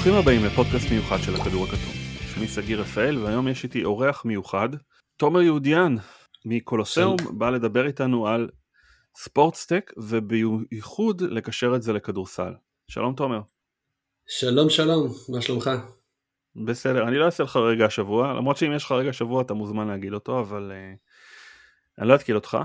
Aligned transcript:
ברוכים 0.00 0.18
הבאים 0.18 0.44
לפודקאסט 0.44 0.90
מיוחד 0.90 1.16
של 1.22 1.34
הכדור 1.34 1.64
הכתום. 1.64 1.92
שמי 2.34 2.48
סגיר 2.48 2.80
רפאל 2.80 3.18
והיום 3.18 3.48
יש 3.48 3.64
איתי 3.64 3.84
אורח 3.84 4.24
מיוחד, 4.24 4.68
תומר 5.16 5.40
יהודיאן 5.40 5.96
מקולוסיאום, 6.44 7.16
בא 7.38 7.50
לדבר 7.50 7.86
איתנו 7.86 8.28
על 8.28 8.48
ספורטסטק 9.16 9.92
ובייחוד 9.96 11.22
לקשר 11.22 11.76
את 11.76 11.82
זה 11.82 11.92
לכדורסל. 11.92 12.52
שלום 12.88 13.14
תומר. 13.14 13.40
שלום 14.26 14.70
שלום, 14.70 15.12
מה 15.28 15.40
שלומך? 15.40 15.70
בסדר, 16.66 17.08
אני 17.08 17.18
לא 17.18 17.24
אעשה 17.24 17.42
לך 17.42 17.56
רגע 17.56 17.84
השבוע, 17.84 18.34
למרות 18.34 18.56
שאם 18.56 18.72
יש 18.72 18.84
לך 18.84 18.92
רגע 18.92 19.10
השבוע 19.10 19.42
אתה 19.42 19.54
מוזמן 19.54 19.88
להגיד 19.88 20.12
אותו, 20.12 20.40
אבל 20.40 20.72
uh, 20.72 20.98
אני 21.98 22.08
לא 22.08 22.14
אתקיל 22.14 22.34
אותך. 22.34 22.58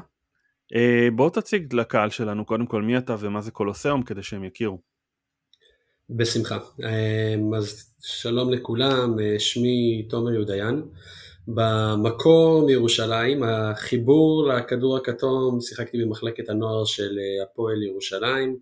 Uh, 0.74 1.12
בוא 1.16 1.30
תציג 1.30 1.74
לקהל 1.74 2.10
שלנו 2.10 2.46
קודם 2.46 2.66
כל 2.66 2.82
מי 2.82 2.98
אתה 2.98 3.16
ומה 3.20 3.42
זה 3.42 3.52
קולוסיאום 3.52 4.04
כדי 4.04 4.24
שהם 4.24 4.44
יכירו. 4.44 4.95
בשמחה. 6.10 6.58
Uh, 6.58 6.86
אז 7.58 7.94
שלום 8.02 8.54
לכולם, 8.54 9.16
uh, 9.20 9.40
שמי 9.40 10.08
תומר 10.10 10.34
יהודיין. 10.34 10.82
במקור 11.48 12.66
מירושלים, 12.66 13.44
החיבור 13.44 14.48
לכדור 14.48 14.98
הכתום, 14.98 15.62
שיחקתי 15.62 15.98
במחלקת 15.98 16.50
הנוער 16.50 16.86
של 16.86 17.20
הפועל 17.44 17.84
ירושלים. 17.84 18.58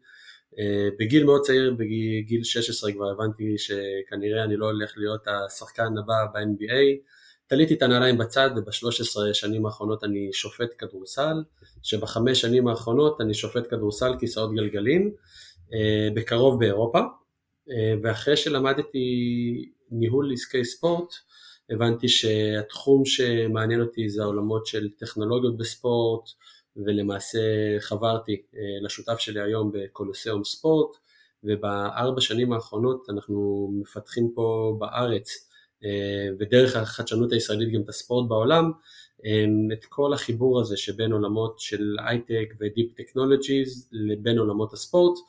אה, 0.59 0.89
בגיל 0.99 1.23
מאוד 1.23 1.41
צעיר, 1.41 1.75
בגיל 1.77 2.43
16 2.43 2.91
כבר 2.91 3.11
הבנתי 3.11 3.57
שכנראה 3.57 4.43
אני 4.43 4.57
לא 4.57 4.65
הולך 4.65 4.93
להיות 4.97 5.27
השחקן 5.27 5.97
הבא 5.97 6.25
ב-NBA. 6.33 7.07
תליתי 7.47 7.73
את 7.73 7.81
הנעליים 7.81 8.17
בצד 8.17 8.49
וב-13 8.55 9.33
שנים 9.33 9.65
האחרונות 9.65 10.03
אני 10.03 10.33
שופט 10.33 10.69
כדורסל, 10.77 11.43
שבחמש 11.83 12.41
שנים 12.41 12.67
האחרונות 12.67 13.21
אני 13.21 13.33
שופט 13.33 13.69
כדורסל 13.69 14.13
כיסאות 14.19 14.53
גלגלים, 14.53 15.11
אה, 15.73 16.09
בקרוב 16.13 16.59
באירופה, 16.59 16.99
אה, 16.99 17.05
ואחרי 18.03 18.37
שלמדתי 18.37 19.07
ניהול 19.91 20.33
עסקי 20.33 20.65
ספורט, 20.65 21.13
הבנתי 21.69 22.07
שהתחום 22.07 23.05
שמעניין 23.05 23.81
אותי 23.81 24.09
זה 24.09 24.23
העולמות 24.23 24.65
של 24.65 24.89
טכנולוגיות 24.89 25.57
בספורט, 25.57 26.29
ולמעשה 26.77 27.39
חברתי 27.79 28.41
אה, 28.55 28.59
לשותף 28.81 29.19
שלי 29.19 29.41
היום 29.41 29.71
בקולוסיאום 29.73 30.43
ספורט 30.43 30.97
ובארבע 31.43 32.21
שנים 32.21 32.53
האחרונות 32.53 33.09
אנחנו 33.09 33.69
מפתחים 33.81 34.31
פה 34.35 34.75
בארץ 34.79 35.49
אה, 35.85 36.29
ודרך 36.39 36.75
החדשנות 36.75 37.31
הישראלית 37.31 37.73
גם 37.73 37.81
את 37.81 37.89
הספורט 37.89 38.29
בעולם 38.29 38.71
אה, 39.25 39.45
את 39.73 39.85
כל 39.85 40.13
החיבור 40.13 40.61
הזה 40.61 40.77
שבין 40.77 41.11
עולמות 41.11 41.59
של 41.59 41.95
הייטק 42.07 42.53
ו 42.59 42.66
deep 42.66 42.93
technologies 42.97 43.89
לבין 43.91 44.37
עולמות 44.37 44.73
הספורט 44.73 45.19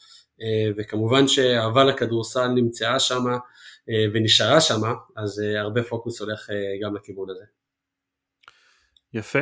וכמובן 0.76 1.28
שאהבה 1.28 1.84
לכדורסל 1.84 2.48
נמצאה 2.48 3.00
שמה 3.00 3.38
ונשארה 4.12 4.60
שמה 4.60 4.92
אז 5.16 5.42
הרבה 5.58 5.82
פוקוס 5.82 6.20
הולך 6.20 6.50
גם 6.82 6.96
לכיוון 6.96 7.30
הזה. 7.30 7.44
יפה. 9.14 9.38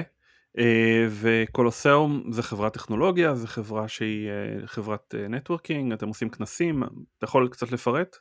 אה, 0.59 1.07
ו 1.11 1.22
Colosseum 1.22 2.23
זה 2.31 2.43
חברת 2.43 2.75
טכנולוגיה, 2.75 3.35
זה 3.35 3.49
חברה 3.49 3.89
שהיא 3.89 4.29
אה, 4.29 4.67
חברת 4.67 5.15
networking, 5.29 5.93
אתם 5.93 6.09
עושים 6.09 6.31
כנסים, 6.31 6.83
אתה 6.83 7.25
יכול 7.25 7.49
קצת 7.49 7.73
לפרט? 7.73 8.17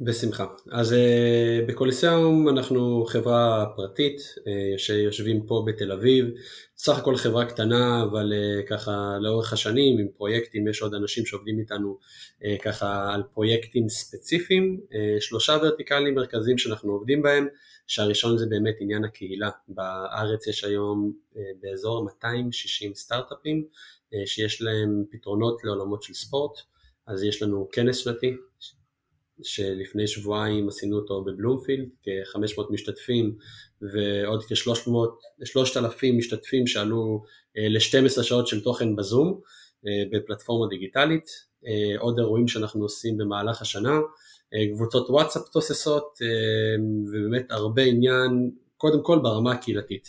בשמחה. 0.00 0.46
אז 0.70 0.92
uh, 0.92 1.68
בקוליסיאום 1.68 2.48
אנחנו 2.48 3.04
חברה 3.08 3.66
פרטית 3.76 4.20
uh, 4.20 4.42
שיושבים 4.78 5.46
פה 5.46 5.64
בתל 5.66 5.92
אביב, 5.92 6.26
סך 6.76 6.98
הכל 6.98 7.16
חברה 7.16 7.44
קטנה 7.44 8.02
אבל 8.02 8.32
uh, 8.32 8.68
ככה 8.68 9.18
לאורך 9.20 9.52
השנים 9.52 9.98
עם 9.98 10.08
פרויקטים, 10.16 10.68
יש 10.68 10.82
עוד 10.82 10.94
אנשים 10.94 11.26
שעובדים 11.26 11.58
איתנו 11.58 11.98
ככה 12.62 13.14
על 13.14 13.22
פרויקטים 13.34 13.88
ספציפיים, 13.88 14.80
שלושה 15.20 15.58
ורטיקלים 15.62 16.14
מרכזיים 16.14 16.58
שאנחנו 16.58 16.92
עובדים 16.92 17.22
בהם, 17.22 17.46
שהראשון 17.86 18.38
זה 18.38 18.46
באמת 18.46 18.74
עניין 18.80 19.04
הקהילה, 19.04 19.50
בארץ 19.68 20.46
יש 20.46 20.64
היום 20.64 21.12
באזור 21.62 22.04
260 22.04 22.94
סטארט-אפים 22.94 23.64
שיש 24.26 24.62
להם 24.62 25.04
פתרונות 25.10 25.64
לעולמות 25.64 26.02
של 26.02 26.14
ספורט, 26.14 26.58
אז 27.06 27.22
יש 27.22 27.42
לנו 27.42 27.68
כנס 27.72 27.96
שנתי 27.96 28.36
שלפני 29.42 30.06
שבועיים 30.06 30.68
עשינו 30.68 30.96
אותו 30.96 31.24
בבלומפילד, 31.24 31.88
כ-500 32.02 32.62
משתתפים 32.70 33.34
ועוד 33.82 34.44
כ-3,000 34.44 36.12
משתתפים 36.18 36.66
שעלו 36.66 37.22
אה, 37.58 37.68
ל-12 37.68 38.22
שעות 38.22 38.46
של 38.46 38.64
תוכן 38.64 38.96
בזום 38.96 39.40
אה, 39.86 39.92
בפלטפורמה 40.12 40.68
דיגיטלית, 40.68 41.26
אה, 41.66 42.00
עוד 42.00 42.18
אירועים 42.18 42.48
שאנחנו 42.48 42.82
עושים 42.82 43.18
במהלך 43.18 43.62
השנה, 43.62 43.98
קבוצות 44.74 45.10
וואטסאפ 45.10 45.48
תוססות 45.48 46.18
ובאמת 47.08 47.46
הרבה 47.50 47.82
עניין 47.82 48.50
קודם 48.76 49.02
כל 49.02 49.18
ברמה 49.22 49.52
הקהילתית. 49.52 50.08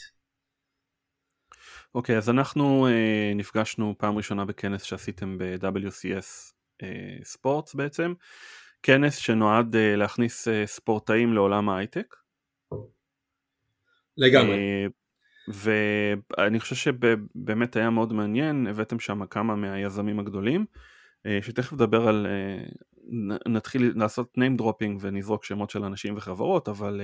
אוקיי 1.96 2.16
okay, 2.16 2.17
אז 2.17 2.29
אנחנו 2.29 2.88
uh, 2.88 3.35
נפגשנו 3.35 3.96
פעם 3.97 4.17
ראשונה 4.17 4.46
בכנס 4.46 4.84
שעשיתם 4.84 5.38
ב-WCS 5.38 6.53
ספורטס 7.23 7.73
uh, 7.73 7.78
בעצם 7.78 8.13
כנס 8.84 9.16
שנועד 9.16 9.75
uh, 9.75 9.97
להכניס 9.97 10.47
uh, 10.47 10.51
ספורטאים 10.66 11.34
לעולם 11.34 11.69
ההייטק. 11.69 12.16
לגמרי. 14.17 14.85
Uh, 14.88 14.91
ואני 16.38 16.59
חושב 16.59 16.75
שבאמת 16.75 17.75
היה 17.75 17.90
מאוד 17.90 18.13
מעניין, 18.13 18.67
הבאתם 18.67 19.00
שם 19.00 19.25
כמה 19.25 19.56
מהיזמים 19.56 20.19
הגדולים, 20.19 20.66
שתכף 21.41 21.73
נדבר 21.73 22.07
על, 22.07 22.28
נתחיל 23.45 23.94
לעשות 23.95 24.38
name 24.38 24.62
dropping 24.62 24.97
ונזרוק 25.01 25.44
שמות 25.44 25.69
של 25.69 25.84
אנשים 25.84 26.17
וחברות, 26.17 26.69
אבל 26.69 27.01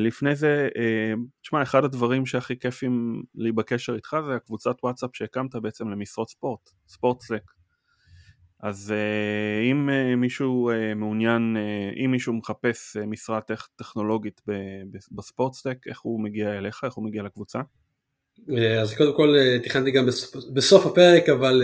לפני 0.00 0.36
זה, 0.36 0.68
תשמע, 1.42 1.62
אחד 1.62 1.84
הדברים 1.84 2.26
שהכי 2.26 2.58
כיפים 2.58 3.22
לי 3.34 3.52
בקשר 3.52 3.94
איתך 3.94 4.16
זה 4.26 4.34
הקבוצת 4.34 4.76
וואטסאפ 4.82 5.10
שהקמת 5.12 5.54
בעצם 5.54 5.88
למשרות 5.88 6.28
ספורט, 6.30 6.70
ספורט 6.88 7.20
סלק. 7.20 7.42
אז 8.60 8.94
uh, 8.96 9.70
אם 9.70 9.88
uh, 9.88 10.16
מישהו 10.16 10.70
uh, 10.70 10.94
מעוניין, 10.94 11.56
אם 12.04 12.10
מישהו 12.10 12.32
מחפש 12.32 12.96
משרה 12.96 13.40
טכ- 13.52 13.68
טכנולוגית 13.76 14.40
בספורטסטק, 15.12 15.78
איך 15.86 16.00
הוא 16.00 16.20
מגיע 16.20 16.58
אליך, 16.58 16.80
איך 16.84 16.94
הוא 16.94 17.04
מגיע 17.04 17.22
לקבוצה? 17.22 17.58
אז 18.80 18.94
קודם 18.94 19.16
כל 19.16 19.36
תכננתי 19.62 19.90
גם 19.90 20.06
בסוף, 20.06 20.44
בסוף 20.54 20.86
הפרק, 20.86 21.28
אבל 21.28 21.62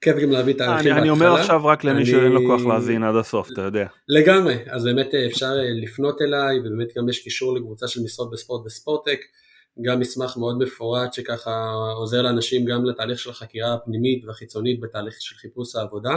כיף 0.00 0.16
גם 0.16 0.30
להביא 0.30 0.54
את 0.54 0.60
הערכים 0.60 0.84
בהתחלה. 0.84 1.02
אני 1.02 1.10
אומר 1.10 1.34
עכשיו 1.34 1.66
רק 1.66 1.84
למי 1.84 1.96
אני... 1.96 2.06
שאין 2.06 2.32
לו 2.32 2.40
כוח 2.46 2.66
להאזין 2.66 3.02
עד 3.02 3.16
הסוף, 3.16 3.48
אתה 3.52 3.62
יודע. 3.62 3.86
לגמרי, 4.08 4.56
אז 4.70 4.84
באמת 4.84 5.14
אפשר 5.14 5.52
לפנות 5.82 6.22
אליי, 6.22 6.58
ובאמת 6.60 6.88
גם 6.98 7.08
יש 7.08 7.22
קישור 7.22 7.56
לקבוצה 7.56 7.88
של 7.88 8.00
משרות 8.04 8.30
בספורט 8.30 8.66
וספורטק. 8.66 9.18
גם 9.82 10.00
מסמך 10.00 10.36
מאוד 10.36 10.58
מפורט 10.58 11.12
שככה 11.12 11.72
עוזר 11.96 12.22
לאנשים 12.22 12.64
גם 12.64 12.84
לתהליך 12.84 13.18
של 13.18 13.30
החקירה 13.30 13.74
הפנימית 13.74 14.24
והחיצונית 14.24 14.80
בתהליך 14.80 15.14
של 15.20 15.36
חיפוש 15.36 15.76
העבודה. 15.76 16.16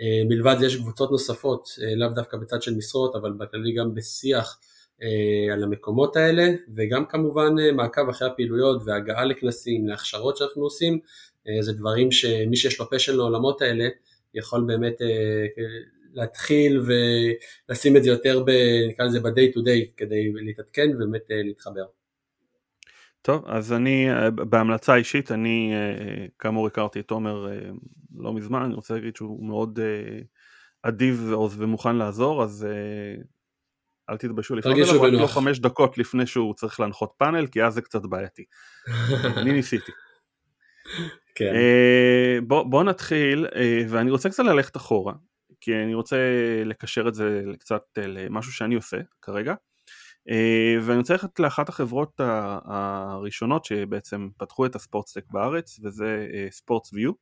אה, 0.00 0.22
מלבד 0.28 0.56
זה 0.58 0.66
יש 0.66 0.76
קבוצות 0.76 1.10
נוספות, 1.10 1.68
אה, 1.82 1.94
לאו 1.94 2.08
דווקא 2.08 2.36
בצד 2.36 2.62
של 2.62 2.74
משרות, 2.74 3.16
אבל 3.16 3.32
בכללי 3.32 3.72
גם 3.72 3.94
בשיח 3.94 4.60
אה, 5.02 5.54
על 5.54 5.62
המקומות 5.62 6.16
האלה, 6.16 6.48
וגם 6.76 7.06
כמובן 7.06 7.54
מעקב 7.76 8.08
אחרי 8.08 8.28
הפעילויות 8.28 8.82
והגעה 8.84 9.24
לכנסים, 9.24 9.88
להכשרות 9.88 10.36
שאנחנו 10.36 10.62
עושים, 10.62 10.98
זה 11.60 11.72
דברים 11.72 12.12
שמי 12.12 12.56
שיש 12.56 12.80
לו 12.80 12.90
פשן 12.90 13.16
לעולמות 13.16 13.62
האלה, 13.62 13.88
יכול 14.34 14.64
באמת 14.66 14.94
להתחיל 16.14 16.82
ולשים 17.68 17.96
את 17.96 18.02
זה 18.02 18.10
יותר, 18.10 18.44
נקרא 18.88 19.04
לזה 19.04 19.20
ב-day 19.20 19.54
to 19.54 19.58
day, 19.58 19.96
כדי 19.96 20.32
להתעדכן 20.32 20.90
ובאמת 20.94 21.22
להתחבר. 21.28 21.84
טוב, 23.22 23.44
אז 23.46 23.72
אני, 23.72 24.10
אה, 24.10 24.30
בהמלצה 24.30 24.94
אישית, 24.94 25.32
אני 25.32 25.72
אה, 25.74 26.26
כאמור 26.38 26.66
הכרתי 26.66 27.00
את 27.00 27.08
תומר 27.08 27.52
אה, 27.52 27.70
לא 28.16 28.32
מזמן, 28.32 28.62
אני 28.62 28.74
רוצה 28.74 28.94
להגיד 28.94 29.16
שהוא 29.16 29.46
מאוד 29.46 29.78
אדיב 30.82 31.32
ומוכן 31.56 31.96
לעזור, 31.96 32.42
אז 32.42 32.66
אל 34.10 34.16
תתביישו 34.16 34.56
לפנות 34.56 34.78
אליו, 34.78 35.02
רק 35.02 35.12
לא 35.12 35.26
חמש 35.26 35.58
דקות 35.58 35.98
לפני 35.98 36.26
שהוא 36.26 36.54
צריך 36.54 36.80
להנחות 36.80 37.12
פאנל, 37.16 37.46
כי 37.46 37.62
אז 37.62 37.74
זה 37.74 37.82
קצת 37.82 38.02
בעייתי. 38.02 38.44
אני 39.40 39.52
ניסיתי. 39.52 39.92
כן. 41.34 41.52
בוא, 42.46 42.62
בוא 42.62 42.84
נתחיל, 42.84 43.46
ואני 43.88 44.10
רוצה 44.10 44.28
קצת 44.28 44.44
ללכת 44.44 44.76
אחורה, 44.76 45.12
כי 45.60 45.74
אני 45.74 45.94
רוצה 45.94 46.16
לקשר 46.64 47.08
את 47.08 47.14
זה 47.14 47.42
קצת 47.58 47.82
למשהו 47.96 48.52
שאני 48.52 48.74
עושה 48.74 48.96
כרגע. 49.22 49.54
אה, 50.30 50.76
ואני 50.82 50.98
רוצה 50.98 51.12
ללכת 51.12 51.40
לאחת 51.40 51.68
החברות 51.68 52.20
הראשונות 52.64 53.64
שבעצם 53.64 54.28
פתחו 54.36 54.66
את 54.66 54.74
הספורטסטק 54.74 55.24
בארץ 55.30 55.80
וזה 55.82 56.26
ספורטס 56.50 56.92
ויו. 56.92 57.12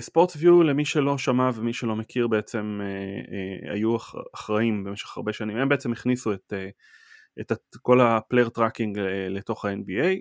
SportVU 0.00 0.62
למי 0.62 0.84
שלא 0.84 1.18
שמע 1.18 1.50
ומי 1.54 1.72
שלא 1.72 1.96
מכיר 1.96 2.28
בעצם 2.28 2.80
אה, 2.82 2.86
אה, 3.66 3.72
היו 3.72 3.96
אחראים 4.34 4.84
במשך 4.84 5.16
הרבה 5.16 5.32
שנים, 5.32 5.56
הם 5.56 5.68
בעצם 5.68 5.92
הכניסו 5.92 6.32
את, 6.32 6.52
את 7.40 7.52
כל 7.82 8.00
ה 8.00 8.07
player 8.07 8.48
tracking 8.48 8.98
לתוך 9.30 9.64
ה-NBA 9.64 10.20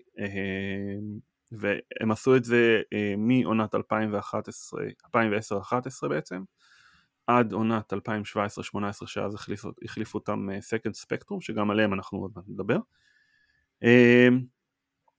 והם 1.52 2.12
עשו 2.12 2.36
את 2.36 2.44
זה 2.44 2.82
מעונת 3.18 3.76
2011, 3.76 4.82
2010-2011 6.04 6.08
בעצם 6.10 6.42
עד 7.28 7.54
עונת 7.54 7.94
2017-2018 7.94 7.98
שאז 9.06 9.36
החליפו, 9.36 9.70
החליפו 9.84 10.18
אותם 10.18 10.48
Second 10.60 10.94
Spectrum 10.94 11.42
שגם 11.42 11.72
עליהם 11.72 11.94
אנחנו 11.94 12.20
עוד 12.20 12.32
מעט 12.36 12.46
נדבר. 12.48 12.78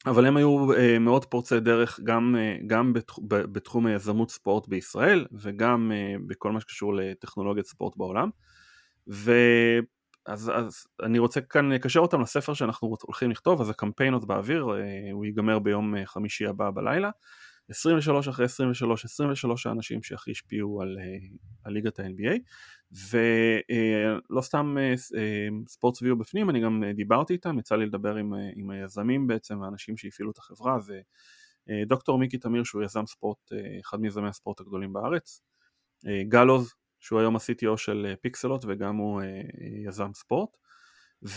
אבל 0.07 0.27
הם 0.27 0.37
היו 0.37 0.67
מאוד 1.01 1.25
פורצי 1.25 1.61
דרך 1.61 2.01
גם, 2.05 2.37
גם 2.67 2.93
בתחום 3.29 3.87
היזמות 3.87 4.31
ספורט 4.31 4.69
בישראל 4.69 5.27
וגם 5.33 5.93
בכל 6.27 6.53
מה 6.53 6.61
שקשור 6.61 6.95
לטכנולוגיית 6.95 7.67
ספורט 7.67 7.97
בעולם. 7.97 8.31
ואז 9.07 10.53
אז 10.55 10.87
אני 11.03 11.19
רוצה 11.19 11.41
כאן 11.41 11.73
לקשר 11.73 12.01
אותם 12.01 12.21
לספר 12.21 12.55
שאנחנו 12.55 12.97
הולכים 13.03 13.31
לכתוב 13.31 13.61
אז 13.61 13.71
הקמפיין 13.71 14.15
עוד 14.15 14.29
באוויר 14.29 14.67
הוא 15.13 15.25
ייגמר 15.25 15.59
ביום 15.59 15.95
חמישי 16.05 16.47
הבא 16.47 16.71
בלילה 16.71 17.11
23 17.69 18.29
אחרי 18.29 18.45
23, 18.45 19.05
23 19.05 19.67
האנשים 19.67 20.03
שהכי 20.03 20.31
השפיעו 20.31 20.83
על, 20.83 20.99
אה, 21.01 21.19
על 21.65 21.73
ליגת 21.73 22.01
ה-NBA 22.01 22.39
ולא 23.11 24.41
סתם 24.41 24.77
אה, 24.79 24.95
אה, 25.19 25.49
ספורט 25.69 25.95
סביבו 25.95 26.17
בפנים, 26.17 26.51
אני 26.51 26.61
גם 26.61 26.83
דיברתי 26.95 27.33
איתם, 27.33 27.59
יצא 27.59 27.77
לי 27.77 27.87
לדבר 27.87 28.15
עם, 28.17 28.33
עם 28.57 28.71
היזמים 28.71 29.27
בעצם, 29.27 29.63
האנשים 29.63 29.97
שהפעילו 29.97 30.31
את 30.31 30.39
החברה, 30.39 30.81
זה 30.81 31.01
דוקטור 31.87 32.19
מיקי 32.19 32.39
תמיר 32.39 32.65
שהוא 32.65 32.83
יזם 32.83 33.07
ספורט, 33.07 33.53
אחד 33.85 34.01
מיזמי 34.01 34.29
הספורט 34.29 34.61
הגדולים 34.61 34.93
בארץ, 34.93 35.41
גל 36.29 36.49
עוז 36.49 36.75
שהוא 37.01 37.21
היום 37.21 37.37
ה-CTO 37.37 37.77
של 37.77 38.15
Pixellot 38.21 38.65
וגם 38.69 38.97
הוא 38.97 39.23
יזם 39.87 40.11
ספורט 40.15 40.57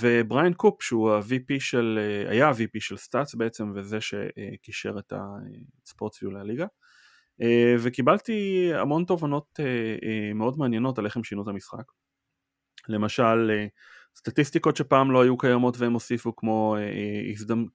ובריין 0.02 0.54
קופ 0.54 0.82
שהוא 0.84 1.12
ה-VP 1.12 1.60
של, 1.60 2.00
היה 2.30 2.50
ה-VP 2.50 2.80
של 2.80 2.98
STATS 2.98 3.36
בעצם 3.36 3.72
וזה 3.76 3.98
שקישר 4.02 5.00
את 5.00 5.14
ה 5.86 6.14
SportVU 6.14 6.32
לליגה. 6.32 6.66
וקיבלתי 7.80 8.70
המון 8.74 9.06
תובנות 9.06 9.60
מאוד 10.36 10.58
מעניינות 10.58 11.00
על 11.00 11.06
איך 11.06 11.18
הם 11.18 11.24
שינו 11.24 11.44
את 11.44 11.48
המשחק. 11.48 11.84
למשל 12.88 13.52
סטטיסטיקות 14.16 14.78
שפעם 14.78 15.12
לא 15.12 15.22
היו 15.22 15.38
קיימות 15.38 15.78
והם 15.78 15.94
הוסיפו 15.94 16.36
כמו 16.36 16.76
הזדמ... 17.32 17.66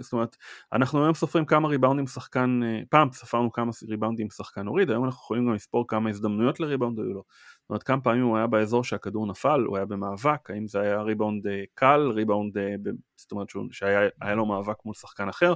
זאת 0.00 0.12
אומרת 0.12 0.36
אנחנו 0.72 1.04
היום 1.04 1.14
סופרים 1.14 1.44
כמה 1.44 1.68
ריבאונדים 1.68 2.06
שחקן 2.06 2.60
פעם 2.90 3.08
ספרנו 3.12 3.52
כמה 3.52 3.72
ריבאונדים 3.88 4.30
שחקן 4.30 4.66
הוריד 4.66 4.90
היום 4.90 5.04
אנחנו 5.04 5.18
יכולים 5.18 5.46
גם 5.46 5.54
לספור 5.54 5.84
כמה 5.88 6.10
הזדמנויות 6.10 6.60
לריבאונד 6.60 6.98
היו 6.98 7.12
לו 7.12 7.24
זאת 7.66 7.70
אומרת 7.70 7.82
כמה 7.82 8.00
פעמים 8.00 8.22
הוא 8.22 8.36
היה 8.36 8.46
באזור 8.46 8.84
שהכדור 8.84 9.26
נפל, 9.26 9.60
הוא 9.66 9.76
היה 9.76 9.86
במאבק, 9.86 10.50
האם 10.50 10.66
זה 10.66 10.80
היה 10.80 11.02
ריבאונד 11.02 11.46
אה, 11.46 11.62
קל, 11.74 12.10
ריבאונד, 12.14 12.58
אה, 12.58 12.74
זאת 13.16 13.32
אומרת 13.32 13.48
שהיה 13.70 14.34
לו 14.34 14.46
מאבק 14.46 14.84
מול 14.84 14.94
שחקן 14.94 15.28
אחר. 15.28 15.54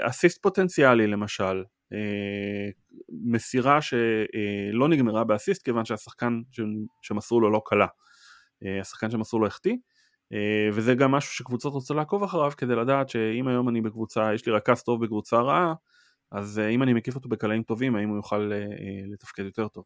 אסיסט 0.00 0.42
פוטנציאלי 0.42 1.06
למשל, 1.06 1.64
אה, 1.92 2.68
מסירה 3.24 3.78
שלא 3.82 4.88
נגמרה 4.88 5.24
באסיסט 5.24 5.64
כיוון 5.64 5.84
שהשחקן 5.84 6.40
שמסרו 7.02 7.40
לו 7.40 7.50
לא 7.50 7.62
קלה, 7.64 7.86
השחקן 8.80 9.10
שמסרו 9.10 9.38
לו 9.38 9.46
החטיא. 9.46 9.76
וזה 10.72 10.94
גם 10.94 11.10
משהו 11.10 11.32
שקבוצות 11.32 11.72
רוצה 11.72 11.94
לעקוב 11.94 12.22
אחריו 12.22 12.50
כדי 12.56 12.74
לדעת 12.74 13.08
שאם 13.08 13.48
היום 13.48 13.68
אני 13.68 13.80
בקבוצה, 13.80 14.34
יש 14.34 14.46
לי 14.46 14.52
רכז 14.52 14.82
טוב 14.82 15.04
בקבוצה 15.04 15.36
רעה, 15.36 15.74
אז 16.32 16.60
אם 16.74 16.82
אני 16.82 16.92
מקיף 16.92 17.14
אותו 17.14 17.28
בקלעים 17.28 17.62
טובים, 17.62 17.96
האם 17.96 18.08
הוא 18.08 18.16
יוכל 18.16 18.50
לתפקד 19.12 19.44
יותר 19.44 19.68
טוב. 19.68 19.84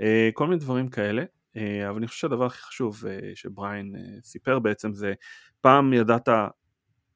אה, 0.00 0.30
כל 0.34 0.46
מיני 0.46 0.60
דברים 0.60 0.88
כאלה, 0.88 1.24
אה, 1.56 1.88
אבל 1.88 1.96
אני 1.96 2.06
חושב 2.06 2.20
שהדבר 2.20 2.46
הכי 2.46 2.62
חשוב 2.62 3.06
אה, 3.06 3.30
שבריין 3.34 3.94
סיפר 4.24 4.58
בעצם 4.58 4.94
זה 4.94 5.12
פעם 5.60 5.92
ידעת 5.92 6.28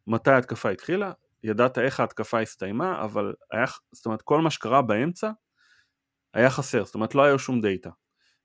מתי 0.07 0.31
ההתקפה 0.31 0.71
התחילה, 0.71 1.13
ידעת 1.45 1.79
איך 1.79 2.01
ההתקפה 2.01 2.41
הסתיימה, 2.41 3.03
אבל 3.05 3.35
היה, 3.53 3.65
זאת 3.93 4.07
אומרת 4.07 4.23
כל 4.23 4.41
מה 4.41 4.51
שקרה 4.51 4.83
באמצע 4.83 5.31
היה 6.35 6.51
חסר, 6.51 6.85
זאת 6.85 6.95
אומרת 6.95 7.15
לא 7.15 7.23
היה 7.23 7.39
שום 7.39 7.61
דאטה. 7.61 7.91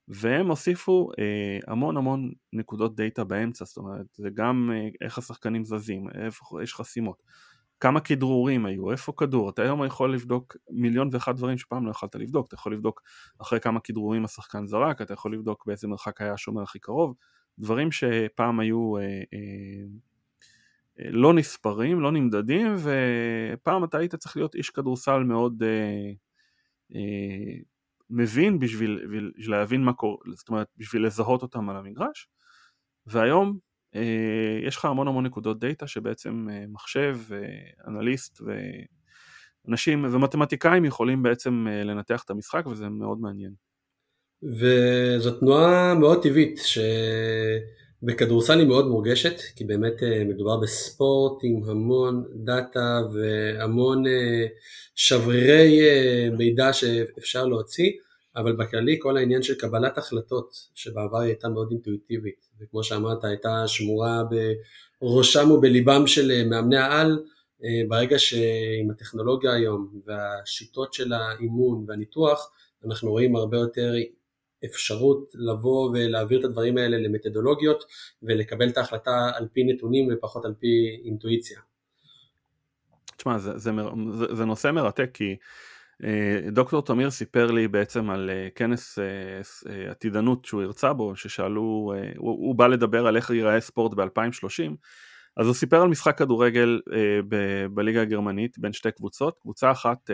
והם 0.08 0.46
הוסיפו 0.46 1.10
אה, 1.18 1.72
המון 1.72 1.96
המון 1.96 2.32
נקודות 2.52 2.96
דאטה 2.96 3.24
באמצע, 3.24 3.64
זאת 3.64 3.76
אומרת 3.76 4.06
זה 4.14 4.28
גם 4.34 4.70
אה, 4.74 4.88
איך 5.00 5.18
השחקנים 5.18 5.64
זזים, 5.64 6.08
איפה 6.24 6.62
יש 6.62 6.74
חסימות, 6.74 7.22
כמה 7.80 8.00
כדרורים 8.00 8.66
היו, 8.66 8.92
איפה 8.92 9.12
כדור, 9.16 9.50
אתה 9.50 9.62
היום 9.62 9.84
יכול 9.84 10.14
לבדוק 10.14 10.56
מיליון 10.70 11.08
ואחד 11.12 11.36
דברים 11.36 11.58
שפעם 11.58 11.86
לא 11.86 11.90
יכולת 11.90 12.14
לבדוק, 12.14 12.46
אתה 12.46 12.54
יכול 12.54 12.74
לבדוק 12.74 13.02
אחרי 13.42 13.60
כמה 13.60 13.80
כדרורים 13.80 14.24
השחקן 14.24 14.66
זרק, 14.66 15.02
אתה 15.02 15.14
יכול 15.14 15.34
לבדוק 15.34 15.66
באיזה 15.66 15.88
מרחק 15.88 16.20
היה 16.20 16.32
השומר 16.32 16.62
הכי 16.62 16.78
קרוב, 16.78 17.14
דברים 17.58 17.92
שפעם 17.92 18.60
היו 18.60 18.96
אה, 18.96 19.02
אה, 19.02 19.84
אה, 21.00 21.10
לא 21.10 21.34
נספרים, 21.34 22.00
לא 22.00 22.12
נמדדים, 22.12 22.74
ופעם 22.78 23.84
אתה 23.84 23.98
היית 23.98 24.14
צריך 24.14 24.36
להיות 24.36 24.54
איש 24.54 24.70
כדורסל 24.70 25.22
מאוד 25.22 25.62
אה, 25.62 26.12
אה, 26.94 27.60
מבין 28.10 28.58
בשביל, 28.58 29.06
בשביל 29.38 29.50
להבין 29.56 29.84
מה 29.84 29.92
קורה, 29.92 30.16
זאת 30.34 30.48
אומרת 30.48 30.66
בשביל 30.76 31.06
לזהות 31.06 31.42
אותם 31.42 31.70
על 31.70 31.76
המגרש, 31.76 32.28
והיום 33.06 33.58
יש 34.66 34.76
לך 34.76 34.84
המון 34.84 35.08
המון 35.08 35.26
נקודות 35.26 35.60
דאטה 35.60 35.86
שבעצם 35.86 36.46
אה, 36.50 36.64
מחשב, 36.68 37.18
אנליסט 37.88 38.40
ואנשים 39.66 40.04
ומתמטיקאים 40.04 40.84
יכולים 40.84 41.22
בעצם 41.22 41.66
אה, 41.70 41.84
לנתח 41.84 42.22
את 42.24 42.30
המשחק 42.30 42.66
וזה 42.66 42.88
מאוד 42.88 43.20
מעניין. 43.20 43.52
וזו 44.42 45.30
תנועה 45.30 45.94
מאוד 45.94 46.22
טבעית 46.22 46.60
שבכדורסל 48.02 48.58
היא 48.58 48.68
מאוד 48.68 48.86
מורגשת 48.88 49.40
כי 49.56 49.64
באמת 49.64 49.94
מדובר 50.28 50.56
בספורט 50.56 51.40
עם 51.42 51.70
המון 51.70 52.24
דאטה 52.34 53.00
והמון 53.12 54.04
שברירי 54.94 55.80
מידע 56.38 56.72
שאפשר 56.72 57.46
להוציא 57.46 57.90
אבל 58.36 58.56
בכללי 58.56 58.96
כל 59.00 59.16
העניין 59.16 59.42
של 59.42 59.54
קבלת 59.54 59.98
החלטות 59.98 60.68
שבעבר 60.74 61.18
היא 61.18 61.28
הייתה 61.28 61.48
מאוד 61.48 61.68
אינטואיטיבית 61.70 62.48
וכמו 62.60 62.84
שאמרת 62.84 63.24
הייתה 63.24 63.68
שמורה 63.68 64.22
בראשם 65.02 65.50
ובליבם 65.50 66.06
של 66.06 66.30
אה, 66.30 66.44
מאמני 66.44 66.76
העל 66.76 67.24
אה, 67.64 67.88
ברגע 67.88 68.18
שעם 68.18 68.90
הטכנולוגיה 68.90 69.52
היום 69.52 70.00
והשיטות 70.06 70.94
של 70.94 71.12
האימון 71.12 71.84
והניתוח 71.88 72.50
אנחנו 72.86 73.10
רואים 73.10 73.36
הרבה 73.36 73.56
יותר 73.56 73.94
אפשרות 74.64 75.34
לבוא 75.34 75.90
ולהעביר 75.90 76.40
את 76.40 76.44
הדברים 76.44 76.78
האלה 76.78 76.98
למתודולוגיות 76.98 77.84
ולקבל 78.22 78.68
את 78.68 78.76
ההחלטה 78.76 79.30
על 79.34 79.48
פי 79.52 79.64
נתונים 79.64 80.08
ופחות 80.12 80.44
על 80.44 80.54
פי 80.60 81.00
אינטואיציה. 81.04 81.60
תשמע 83.16 83.38
זה, 83.38 83.58
זה, 83.58 83.70
זה, 84.12 84.34
זה 84.34 84.44
נושא 84.44 84.70
מרתק 84.70 85.10
כי 85.14 85.36
דוקטור 86.52 86.82
תמיר 86.82 87.10
סיפר 87.10 87.50
לי 87.50 87.68
בעצם 87.68 88.10
על 88.10 88.30
אה, 88.30 88.48
כנס 88.54 88.98
אה, 88.98 89.90
עתידנות 89.90 90.44
שהוא 90.44 90.62
הרצה 90.62 90.92
בו, 90.92 91.16
ששאלו, 91.16 91.62
הוא, 92.16 92.48
הוא 92.48 92.54
בא 92.54 92.66
לדבר 92.66 93.06
על 93.06 93.16
איך 93.16 93.30
ייראה 93.30 93.60
ספורט 93.60 93.94
ב-2030, 93.94 94.72
אז 95.36 95.46
הוא 95.46 95.54
סיפר 95.54 95.82
על 95.82 95.88
משחק 95.88 96.18
כדורגל 96.18 96.80
ב- 97.28 97.66
בליגה 97.66 98.02
הגרמנית 98.02 98.58
בין 98.58 98.72
שתי 98.72 98.92
קבוצות, 98.92 99.38
קבוצה 99.38 99.70
אחת 99.70 100.10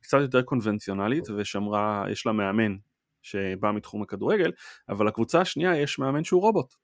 קצת 0.00 0.18
יותר 0.20 0.42
קונבנציונלית 0.42 1.24
ושמרה, 1.36 2.04
יש 2.10 2.26
לה 2.26 2.32
מאמן 2.32 2.76
שבא 3.22 3.72
מתחום 3.72 4.02
הכדורגל, 4.02 4.52
אבל 4.88 5.06
לקבוצה 5.06 5.40
השנייה 5.40 5.76
יש 5.76 5.98
מאמן 5.98 6.24
שהוא 6.24 6.40
רובוט. 6.40 6.74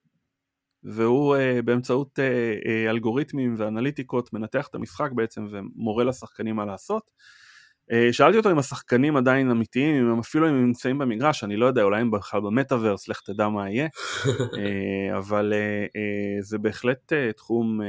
והוא 0.83 1.35
באמצעות 1.65 2.19
אלגוריתמים 2.89 3.55
ואנליטיקות 3.57 4.33
מנתח 4.33 4.67
את 4.67 4.75
המשחק 4.75 5.11
בעצם 5.15 5.47
ומורה 5.51 6.03
לשחקנים 6.03 6.55
מה 6.55 6.65
לעשות. 6.65 7.11
אה, 7.91 8.13
שאלתי 8.13 8.37
אותו 8.37 8.51
אם 8.51 8.57
השחקנים 8.57 9.17
עדיין 9.17 9.51
אמיתיים, 9.51 9.95
אם 9.95 10.11
הם 10.11 10.19
אפילו 10.19 10.49
אם 10.49 10.53
הם 10.53 10.65
נמצאים 10.65 10.97
במגרש, 10.97 11.43
אני 11.43 11.55
לא 11.57 11.65
יודע, 11.65 11.83
אולי 11.83 12.01
הם 12.01 12.11
בכלל 12.11 12.41
במטאוורס, 12.41 13.07
לך 13.07 13.21
תדע 13.21 13.49
מה 13.49 13.69
יהיה, 13.69 13.87
אה, 14.59 15.17
אבל 15.17 15.53
אה, 15.53 15.85
זה 16.41 16.57
בהחלט 16.57 17.13
תחום 17.35 17.79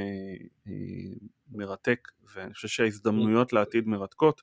מרתק, 1.53 2.09
ואני 2.35 2.55
חושב 2.55 2.69
שההזדמנויות 2.69 3.53
לעתיד 3.53 3.87
מרתקות. 3.89 4.43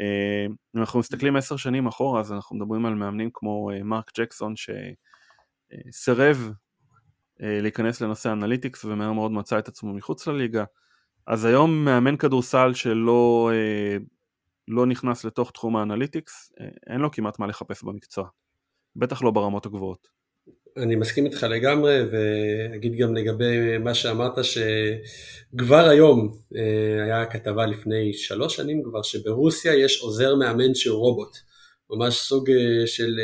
אם 0.00 0.80
אנחנו 0.80 0.98
מסתכלים 0.98 1.36
עשר 1.36 1.56
שנים 1.56 1.86
אחורה, 1.86 2.20
אז 2.20 2.32
אנחנו 2.32 2.56
מדברים 2.56 2.86
על 2.86 2.94
מאמנים 2.94 3.30
כמו 3.34 3.70
מרק 3.84 4.10
ג'קסון, 4.18 4.54
שסירב 5.90 6.52
להיכנס 7.40 8.00
לנושא 8.00 8.32
analytics 8.32 8.84
ומהר 8.84 9.12
מאוד 9.12 9.32
מצא 9.32 9.58
את 9.58 9.68
עצמו 9.68 9.94
מחוץ 9.94 10.26
לליגה. 10.26 10.64
אז 11.26 11.44
היום 11.44 11.84
מאמן 11.84 12.16
כדורסל 12.16 12.74
שלא 12.74 13.50
לא 14.68 14.86
נכנס 14.86 15.24
לתוך 15.24 15.50
תחום 15.50 15.76
ה 15.76 15.83
analytics, 15.83 16.52
אה, 16.60 16.66
אין 16.92 17.00
לו 17.00 17.10
כמעט 17.10 17.38
מה 17.38 17.46
לחפש 17.46 17.82
במקצוע, 17.82 18.28
בטח 18.96 19.22
לא 19.22 19.30
ברמות 19.30 19.66
הגבוהות. 19.66 20.08
אני 20.76 20.96
מסכים 20.96 21.26
איתך 21.26 21.42
לגמרי 21.42 22.00
ואגיד 22.10 22.96
גם 22.96 23.14
לגבי 23.14 23.78
מה 23.78 23.94
שאמרת 23.94 24.32
שכבר 24.42 25.88
היום 25.88 26.32
אה, 26.56 27.04
היה 27.04 27.26
כתבה 27.26 27.66
לפני 27.66 28.12
שלוש 28.12 28.56
שנים 28.56 28.82
כבר 28.82 29.02
שברוסיה 29.02 29.74
יש 29.74 30.00
עוזר 30.00 30.34
מאמן 30.34 30.74
שהוא 30.74 30.98
רובוט, 30.98 31.36
ממש 31.90 32.14
סוג 32.14 32.50
אה, 32.50 32.86
של 32.86 33.20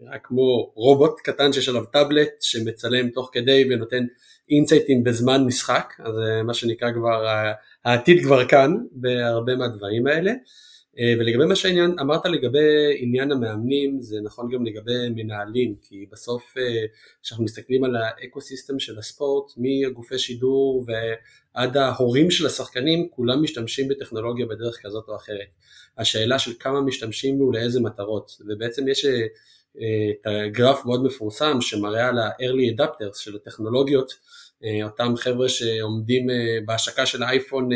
נראה 0.00 0.18
כמו 0.18 0.72
רובוט 0.74 1.20
קטן 1.24 1.52
שיש 1.52 1.68
עליו 1.68 1.84
טאבלט 1.84 2.30
שמצלם 2.40 3.10
תוך 3.10 3.30
כדי 3.32 3.64
ונותן 3.70 4.04
אינסייטים 4.50 5.04
בזמן 5.04 5.44
משחק, 5.44 5.94
אז 5.98 6.14
מה 6.44 6.54
שנקרא 6.54 6.92
כבר 6.92 7.26
העתיד 7.84 8.22
כבר 8.22 8.48
כאן 8.48 8.76
בהרבה 8.92 9.56
מהדברים 9.56 10.06
האלה. 10.06 10.32
אה, 10.98 11.14
ולגבי 11.18 11.44
מה 11.44 11.56
שהעניין, 11.56 11.98
אמרת 12.00 12.26
לגבי 12.26 12.94
עניין 12.98 13.32
המאמנים, 13.32 14.00
זה 14.00 14.20
נכון 14.20 14.50
גם 14.52 14.66
לגבי 14.66 15.08
מנהלים, 15.14 15.74
כי 15.82 16.06
בסוף 16.12 16.54
אה, 16.58 16.84
כשאנחנו 17.22 17.44
מסתכלים 17.44 17.84
על 17.84 17.96
ה 17.96 18.04
ecosystem 18.04 18.78
של 18.78 18.98
הספורט, 18.98 19.52
מהגופי 19.56 20.18
שידור 20.18 20.86
ועד 20.86 21.76
ההורים 21.76 22.30
של 22.30 22.46
השחקנים, 22.46 23.08
כולם 23.10 23.42
משתמשים 23.42 23.88
בטכנולוגיה 23.88 24.46
בדרך 24.46 24.78
כזאת 24.82 25.04
או 25.08 25.16
אחרת. 25.16 25.48
השאלה 25.98 26.38
של 26.38 26.52
כמה 26.60 26.80
משתמשים 26.80 27.40
ולאיזה 27.40 27.80
מטרות, 27.80 28.32
ובעצם 28.48 28.88
יש 28.88 29.04
אה, 29.04 29.26
את 30.10 30.26
הגרף 30.26 30.84
מאוד 30.86 31.04
מפורסם 31.04 31.60
שמראה 31.60 32.08
על 32.08 32.18
ה-early 32.18 32.76
adapters 32.76 33.18
של 33.18 33.36
הטכנולוגיות, 33.36 34.12
אותם 34.82 35.14
חבר'ה 35.16 35.48
שעומדים 35.48 36.26
בהשקה 36.64 37.06
של 37.06 37.22
האייפון 37.22 37.68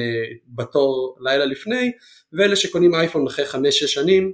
בתור 0.49 1.17
לילה 1.21 1.45
לפני, 1.45 1.93
ואלה 2.33 2.57
שקונים 2.57 2.95
אייפון 2.95 3.27
אחרי 3.27 3.45
5-6 3.47 3.55
שנים, 3.71 4.33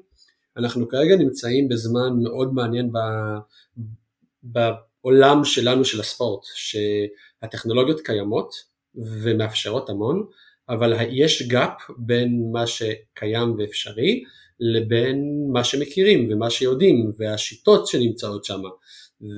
אנחנו 0.56 0.88
כרגע 0.88 1.16
נמצאים 1.16 1.68
בזמן 1.68 2.10
מאוד 2.22 2.54
מעניין 2.54 2.92
ב, 2.92 2.98
בעולם 4.42 5.44
שלנו 5.44 5.84
של 5.84 6.00
הספורט, 6.00 6.42
שהטכנולוגיות 6.54 8.00
קיימות 8.00 8.54
ומאפשרות 8.94 9.90
המון, 9.90 10.26
אבל 10.68 10.92
יש 11.10 11.42
גאפ 11.42 11.90
בין 11.98 12.42
מה 12.52 12.66
שקיים 12.66 13.54
ואפשרי 13.58 14.24
לבין 14.60 15.24
מה 15.52 15.64
שמכירים 15.64 16.28
ומה 16.32 16.50
שיודעים 16.50 17.12
והשיטות 17.18 17.86
שנמצאות 17.86 18.44
שם. 18.44 18.60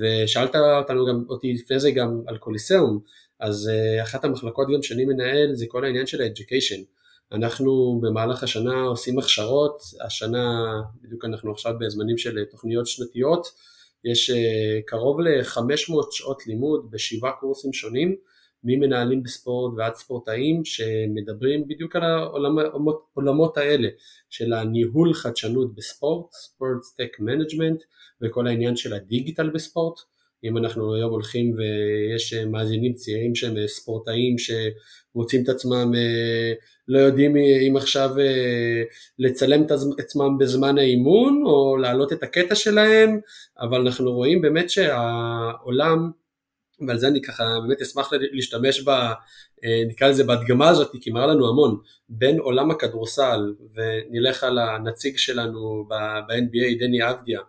ושאלת 0.01 0.57
אותנו 0.57 1.07
גם, 1.07 1.25
אותי 1.29 1.53
לפני 1.53 1.81
זה 1.81 1.91
גם 1.91 2.23
על 2.27 2.39
קוליסאום, 2.39 3.01
אז 3.41 3.71
uh, 3.71 4.03
אחת 4.03 4.25
המחלקות 4.25 4.69
גם 4.75 4.83
שאני 4.83 5.05
מנהל 5.05 5.55
זה 5.55 5.65
כל 5.69 5.85
העניין 5.85 6.07
של 6.07 6.23
ה-education. 6.23 6.81
אנחנו 7.33 8.01
במהלך 8.03 8.43
השנה 8.43 8.83
עושים 8.83 9.19
הכשרות, 9.19 9.83
השנה, 10.07 10.75
בדיוק 11.03 11.25
אנחנו 11.25 11.53
עכשיו 11.53 11.73
בזמנים 11.81 12.19
של 12.19 12.45
תוכניות 12.51 12.87
שנתיות, 12.87 13.47
יש 14.05 14.31
אה, 14.31 14.81
קרוב 14.87 15.21
ל-500 15.21 15.93
שעות 16.11 16.47
לימוד 16.47 16.91
בשבעה 16.91 17.33
קורסים 17.33 17.73
שונים, 17.73 18.17
ממנהלים 18.65 19.23
בספורט 19.23 19.73
ועד 19.77 19.95
ספורטאים 19.95 20.65
שמדברים 20.65 21.69
בדיוק 21.69 21.97
על 21.97 22.03
העולמות 22.05 23.57
האלה 23.57 23.89
של 24.31 24.53
הניהול 24.53 25.15
חדשנות 25.15 25.75
בספורט, 25.75 26.33
sports 26.33 26.83
tech 26.83 27.17
management 27.21 27.83
וכל 28.23 28.47
העניין 28.47 28.77
של 28.77 28.93
הדיגיטל 28.93 29.51
בספורט. 29.51 30.01
אם 30.45 30.59
אנחנו 30.59 30.95
היום 30.95 31.11
הולכים 31.11 31.55
ויש 31.57 32.35
מאזינים 32.35 32.93
צעירים 32.93 33.35
שהם 33.35 33.67
ספורטאים 33.67 34.37
שמוצאים 34.39 35.43
את 35.43 35.49
עצמם 35.49 35.93
לא 36.89 36.99
יודעים 36.99 37.37
אם 37.37 37.77
עכשיו 37.77 38.11
אה, 38.19 38.83
לצלם 39.19 39.63
את 39.63 39.71
עצמם 39.99 40.39
בזמן 40.39 40.79
האימון 40.79 41.43
או 41.47 41.77
להעלות 41.77 42.13
את 42.13 42.23
הקטע 42.23 42.55
שלהם, 42.55 43.21
אבל 43.61 43.81
אנחנו 43.81 44.13
רואים 44.13 44.41
באמת 44.41 44.71
שהעולם, 44.71 46.11
ועל 46.89 46.99
זה 46.99 47.09
אני 47.09 47.23
ככה 47.23 47.45
באמת 47.67 47.81
אשמח 47.81 48.13
להשתמש 48.33 48.81
ב... 48.81 48.89
אה, 49.65 49.83
נקרא 49.89 50.09
לזה 50.09 50.25
בהדגמה 50.25 50.69
הזאת, 50.69 50.91
כי 51.01 51.11
מראה 51.11 51.27
לנו 51.27 51.49
המון, 51.49 51.79
בין 52.09 52.39
עולם 52.39 52.71
הכדורסל, 52.71 53.55
ונלך 53.75 54.45
על 54.45 54.59
הנציג 54.59 55.17
שלנו 55.17 55.85
ב-NBA, 55.89 56.79
דני 56.79 57.11
אבדיה, 57.11 57.41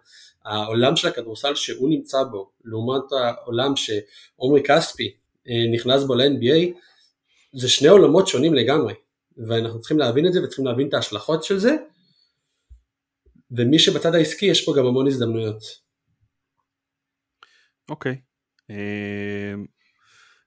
העולם 0.46 0.96
של 0.96 1.08
הכדורסל 1.08 1.56
שהוא 1.56 1.90
נמצא 1.90 2.24
בו, 2.24 2.52
לעומת 2.66 3.12
העולם 3.12 3.74
שעומרי 3.76 4.64
כספי 4.64 5.14
אה, 5.50 5.66
נכנס 5.74 6.04
בו 6.04 6.16
ל-NBA, 6.16 6.78
זה 7.54 7.70
שני 7.70 7.88
עולמות 7.88 8.28
שונים 8.28 8.54
לגמרי. 8.54 8.94
ואנחנו 9.38 9.80
צריכים 9.80 10.00
להבין 10.00 10.28
את 10.28 10.34
זה 10.34 10.44
וצריכים 10.44 10.66
להבין 10.66 10.88
את 10.88 10.94
ההשלכות 10.94 11.44
של 11.44 11.60
זה, 11.60 11.76
ומי 13.52 13.80
שבצד 13.80 14.16
העסקי 14.16 14.46
יש 14.46 14.66
פה 14.66 14.74
גם 14.78 14.86
המון 14.86 15.08
הזדמנויות. 15.08 15.64
אוקיי. 17.90 18.12
אמ, 18.12 18.33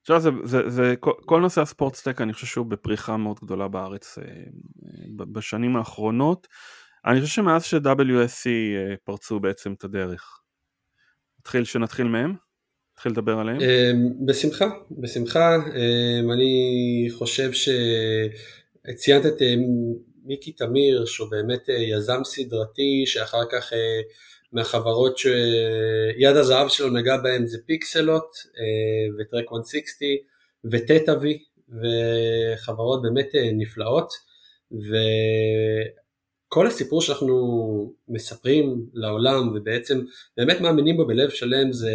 עכשיו 0.00 0.20
זה, 0.20 0.30
זה, 0.44 0.70
זה, 0.70 0.94
כל, 1.00 1.12
כל 1.26 1.40
נושא 1.40 1.60
הספורט 1.60 1.94
סטק 1.94 2.20
אני 2.20 2.32
חושב 2.32 2.46
שהוא 2.46 2.66
בפריחה 2.66 3.16
מאוד 3.16 3.36
גדולה 3.42 3.68
בארץ 3.68 4.18
אה, 4.18 4.24
בשנים 5.16 5.76
האחרונות. 5.76 6.46
אני 7.06 7.20
חושב 7.20 7.32
שמאז 7.32 7.64
ש-WSC 7.64 8.46
אה, 8.46 8.94
פרצו 9.04 9.40
בעצם 9.40 9.72
את 9.72 9.84
הדרך. 9.84 10.40
נתחיל 11.40 11.64
שנתחיל 11.64 12.06
מהם? 12.06 12.34
נתחיל 12.92 13.12
לדבר 13.12 13.38
עליהם? 13.38 13.58
בשמחה, 14.26 14.66
בשמחה. 14.90 15.56
אני 16.32 17.08
חושב 17.10 17.52
ש... 17.52 17.68
ציינת 18.94 19.26
את 19.26 19.42
אה, 19.42 19.54
מיקי 20.24 20.52
תמיר 20.52 21.04
שהוא 21.04 21.30
באמת 21.30 21.70
אה, 21.70 21.74
יזם 21.74 22.24
סדרתי 22.24 23.02
שאחר 23.06 23.44
כך 23.52 23.72
אה, 23.72 24.00
מהחברות 24.52 25.18
שיד 25.18 26.36
הזהב 26.36 26.68
שלו 26.68 26.90
נגע 26.90 27.16
בהם 27.16 27.46
זה 27.46 27.58
Pixellot 27.66 28.36
ו 29.18 29.24
Track 29.24 29.52
160 29.52 30.16
וטטאווי 30.64 31.38
וחברות 31.68 33.02
באמת 33.02 33.28
נפלאות. 33.52 34.12
וכל 36.48 36.66
הסיפור 36.66 37.02
שאנחנו 37.02 37.94
מספרים 38.08 38.86
לעולם 38.94 39.56
ובעצם 39.56 40.00
באמת 40.36 40.60
מאמינים 40.60 40.96
בו 40.96 41.06
בלב 41.06 41.30
שלם 41.30 41.72
זה 41.72 41.92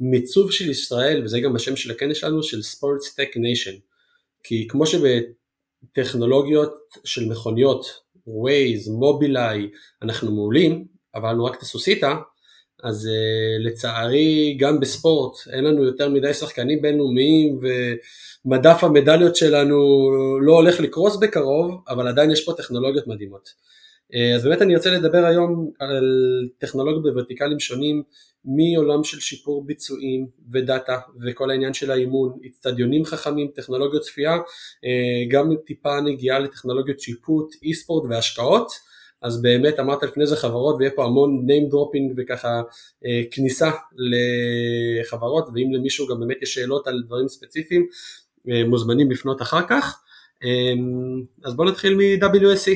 מיצוב 0.00 0.52
של 0.52 0.70
ישראל 0.70 1.24
וזה 1.24 1.40
גם 1.40 1.56
השם 1.56 1.76
של 1.76 1.90
הכנס 1.90 2.16
שלנו 2.16 2.42
של 2.42 2.62
Sports 2.62 3.14
Tech 3.14 3.36
Nation 3.36 3.74
כי 4.42 4.68
כמו 4.68 4.86
שב... 4.86 5.00
טכנולוגיות 5.92 6.74
של 7.04 7.28
מכוניות, 7.28 8.00
Waze, 8.28 8.90
מובילאיי, 8.90 9.70
אנחנו 10.02 10.34
מעולים, 10.34 10.86
אבל 11.18 11.40
רק 11.40 11.54
את 11.56 11.62
הסוסיתא, 11.62 12.14
אז 12.82 13.06
uh, 13.06 13.66
לצערי 13.66 14.56
גם 14.60 14.80
בספורט 14.80 15.36
אין 15.52 15.64
לנו 15.64 15.84
יותר 15.84 16.08
מדי 16.08 16.34
שחקנים 16.34 16.82
בינלאומיים 16.82 17.60
ומדף 18.44 18.84
המדליות 18.84 19.36
שלנו 19.36 19.78
לא 20.40 20.52
הולך 20.52 20.80
לקרוס 20.80 21.16
בקרוב, 21.16 21.80
אבל 21.88 22.08
עדיין 22.08 22.30
יש 22.30 22.44
פה 22.44 22.52
טכנולוגיות 22.56 23.06
מדהימות. 23.06 23.48
Uh, 24.12 24.36
אז 24.36 24.44
באמת 24.44 24.62
אני 24.62 24.76
רוצה 24.76 24.90
לדבר 24.90 25.24
היום 25.24 25.70
על 25.78 26.04
טכנולוגיות 26.58 27.02
בוורטיקלים 27.02 27.60
שונים 27.60 28.02
מעולם 28.44 29.04
של 29.04 29.20
שיפור 29.20 29.66
ביצועים 29.66 30.26
ודאטה 30.52 30.98
וכל 31.26 31.50
העניין 31.50 31.74
של 31.74 31.90
האימון, 31.90 32.38
אצטדיונים 32.46 33.04
חכמים, 33.04 33.48
טכנולוגיות 33.54 34.02
צפייה, 34.02 34.32
אה, 34.84 35.24
גם 35.30 35.50
טיפה 35.66 36.00
נגיעה 36.00 36.38
לטכנולוגיות 36.38 37.00
שיפוט, 37.00 37.54
אי 37.62 37.74
ספורט 37.74 38.10
והשקעות, 38.10 38.72
אז 39.22 39.42
באמת 39.42 39.80
אמרת 39.80 40.02
לפני 40.02 40.26
זה 40.26 40.36
חברות 40.36 40.76
ויהיה 40.78 40.90
פה 40.90 41.04
המון 41.04 41.46
name 41.48 41.72
dropping 41.72 42.14
וככה 42.16 42.62
אה, 43.06 43.22
כניסה 43.30 43.70
לחברות 43.96 45.48
ואם 45.54 45.72
למישהו 45.72 46.06
גם 46.06 46.20
באמת 46.20 46.42
יש 46.42 46.54
שאלות 46.54 46.86
על 46.86 47.02
דברים 47.06 47.28
ספציפיים 47.28 47.86
אה, 48.50 48.64
מוזמנים 48.64 49.10
לפנות 49.10 49.42
אחר 49.42 49.66
כך. 49.68 50.00
אז 51.44 51.54
בואו 51.54 51.68
נתחיל 51.68 51.94
מ-WSC. 51.94 52.70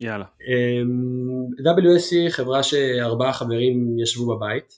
יאללה. 0.00 0.24
אמ, 0.48 1.46
WSC 1.60 2.30
חברה 2.30 2.62
שארבעה 2.62 3.32
חברים 3.32 3.98
ישבו 3.98 4.36
בבית 4.36 4.76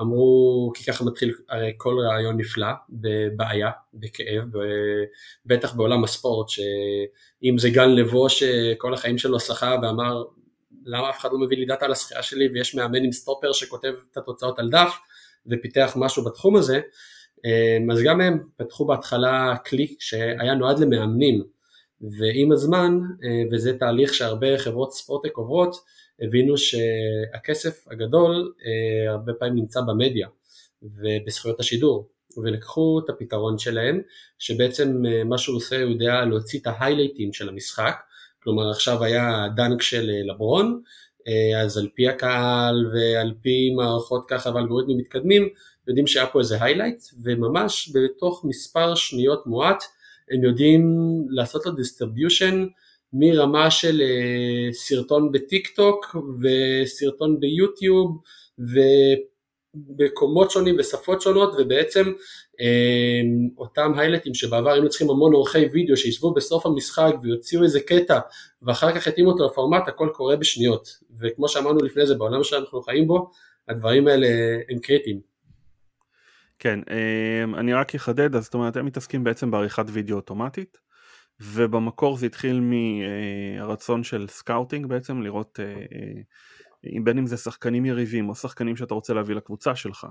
ואמרו 0.00 0.72
כי 0.74 0.84
ככה 0.84 1.04
מתחיל 1.04 1.34
הרי 1.48 1.72
כל 1.76 1.96
רעיון 2.08 2.36
נפלא 2.36 2.66
בבעיה, 2.90 3.70
בכאב, 3.94 4.44
בטח 5.46 5.74
בעולם 5.74 6.04
הספורט 6.04 6.48
שאם 6.48 7.58
זה 7.58 7.70
גל 7.70 7.86
נבו 7.86 8.28
שכל 8.28 8.94
החיים 8.94 9.18
שלו 9.18 9.40
שחה 9.40 9.76
ואמר 9.82 10.24
למה 10.84 11.10
אף 11.10 11.18
אחד 11.20 11.28
לא 11.32 11.38
מביא 11.38 11.56
לי 11.56 11.64
דאטה 11.64 11.84
על 11.84 11.92
השחייה 11.92 12.22
שלי 12.22 12.48
ויש 12.54 12.74
מאמן 12.74 13.04
עם 13.04 13.12
סטופר 13.12 13.52
שכותב 13.52 13.92
את 14.12 14.16
התוצאות 14.16 14.58
על 14.58 14.70
דף 14.70 14.98
ופיתח 15.46 15.92
משהו 15.96 16.24
בתחום 16.24 16.56
הזה? 16.56 16.80
אמ, 17.44 17.90
אז 17.90 18.02
גם 18.04 18.20
הם 18.20 18.38
פתחו 18.56 18.84
בהתחלה 18.84 19.54
כלי 19.66 19.96
שהיה 19.98 20.54
נועד 20.54 20.78
למאמנים 20.78 21.44
ועם 22.00 22.52
הזמן, 22.52 22.98
אה, 23.24 23.42
וזה 23.52 23.78
תהליך 23.78 24.14
שהרבה 24.14 24.58
חברות 24.58 24.92
ספורטק 24.92 25.36
עוברות, 25.36 25.76
הבינו 26.20 26.54
שהכסף 26.56 27.88
הגדול 27.90 28.52
אה, 28.66 29.12
הרבה 29.12 29.32
פעמים 29.32 29.54
נמצא 29.54 29.80
במדיה 29.80 30.28
ובזכויות 30.82 31.60
השידור, 31.60 32.08
ולקחו 32.36 33.00
את 33.04 33.10
הפתרון 33.10 33.58
שלהם, 33.58 34.00
שבעצם 34.38 35.02
אה, 35.06 35.24
מה 35.24 35.38
שהוא 35.38 35.56
עושה 35.56 35.82
הוא 35.82 35.90
יודע 35.90 36.24
להוציא 36.24 36.60
את 36.60 36.66
ההיילייטים 36.66 37.32
של 37.32 37.48
המשחק, 37.48 37.94
כלומר 38.42 38.70
עכשיו 38.70 39.04
היה 39.04 39.48
dunk 39.56 39.82
של 39.82 40.10
לברון, 40.32 40.82
אז 41.62 41.78
על 41.78 41.88
פי 41.94 42.08
הקהל 42.08 42.86
ועל 42.94 43.34
פי 43.42 43.70
מערכות 43.76 44.24
ככה 44.28 44.50
ואלגוריתמים 44.54 44.98
מתקדמים, 44.98 45.48
יודעים 45.88 46.06
שהיה 46.06 46.26
פה 46.26 46.38
איזה 46.38 46.64
highlight, 46.64 47.02
וממש 47.22 47.92
בתוך 47.94 48.44
מספר 48.44 48.94
שניות 48.94 49.46
מועט 49.46 49.84
הם 50.30 50.44
יודעים 50.44 50.82
לעשות 51.30 51.66
לו 51.66 51.72
distribution 51.72 52.66
מרמה 53.12 53.70
של 53.70 54.00
אה, 54.00 54.74
סרטון 54.74 55.32
בטיק 55.32 55.68
טוק 55.68 56.16
וסרטון 56.40 57.40
ב 57.40 57.50
YouTube 57.50 58.18
בקומות 59.74 60.50
שונים, 60.50 60.76
בשפות 60.76 61.20
שונות, 61.20 61.54
ובעצם 61.58 62.12
אה, 62.60 63.20
אותם 63.58 63.92
היילייטים 63.96 64.34
שבעבר 64.34 64.70
היינו 64.70 64.88
צריכים 64.88 65.10
המון 65.10 65.32
עורכי 65.32 65.66
וידאו 65.72 65.96
שישבו 65.96 66.34
בסוף 66.34 66.66
המשחק 66.66 67.12
ויוציאו 67.22 67.62
איזה 67.62 67.80
קטע 67.80 68.18
ואחר 68.62 68.94
כך 68.94 69.06
יתאימו 69.06 69.30
אותו 69.30 69.46
לפורמט, 69.46 69.88
הכל 69.88 70.08
קורה 70.12 70.36
בשניות. 70.36 70.98
וכמו 71.20 71.48
שאמרנו 71.48 71.78
לפני 71.82 72.06
זה, 72.06 72.14
בעולם 72.14 72.44
שאנחנו 72.44 72.82
חיים 72.82 73.06
בו, 73.06 73.30
הדברים 73.68 74.08
האלה 74.08 74.26
הם 74.70 74.78
קריטיים. 74.78 75.20
כן, 76.58 76.80
אה, 76.90 77.60
אני 77.60 77.72
רק 77.74 77.94
אחדד, 77.94 78.36
אז 78.36 78.44
זאת 78.44 78.54
אומרת, 78.54 78.76
הם 78.76 78.86
מתעסקים 78.86 79.24
בעצם 79.24 79.50
בעריכת 79.50 79.84
וידאו 79.88 80.16
אוטומטית, 80.16 80.78
ובמקור 81.40 82.16
זה 82.16 82.26
התחיל 82.26 82.60
מהרצון 82.60 84.04
של 84.04 84.26
scouting 84.28 84.86
בעצם, 84.86 85.22
לראות 85.22 85.58
בין 87.04 87.18
אם 87.18 87.26
זה 87.26 87.36
שחקנים 87.36 87.84
יריבים 87.84 88.28
או 88.28 88.34
שחקנים 88.34 88.76
שאתה 88.76 88.94
רוצה 88.94 89.14
להביא 89.14 89.34
לקבוצה 89.34 89.76
שלך. 89.76 90.06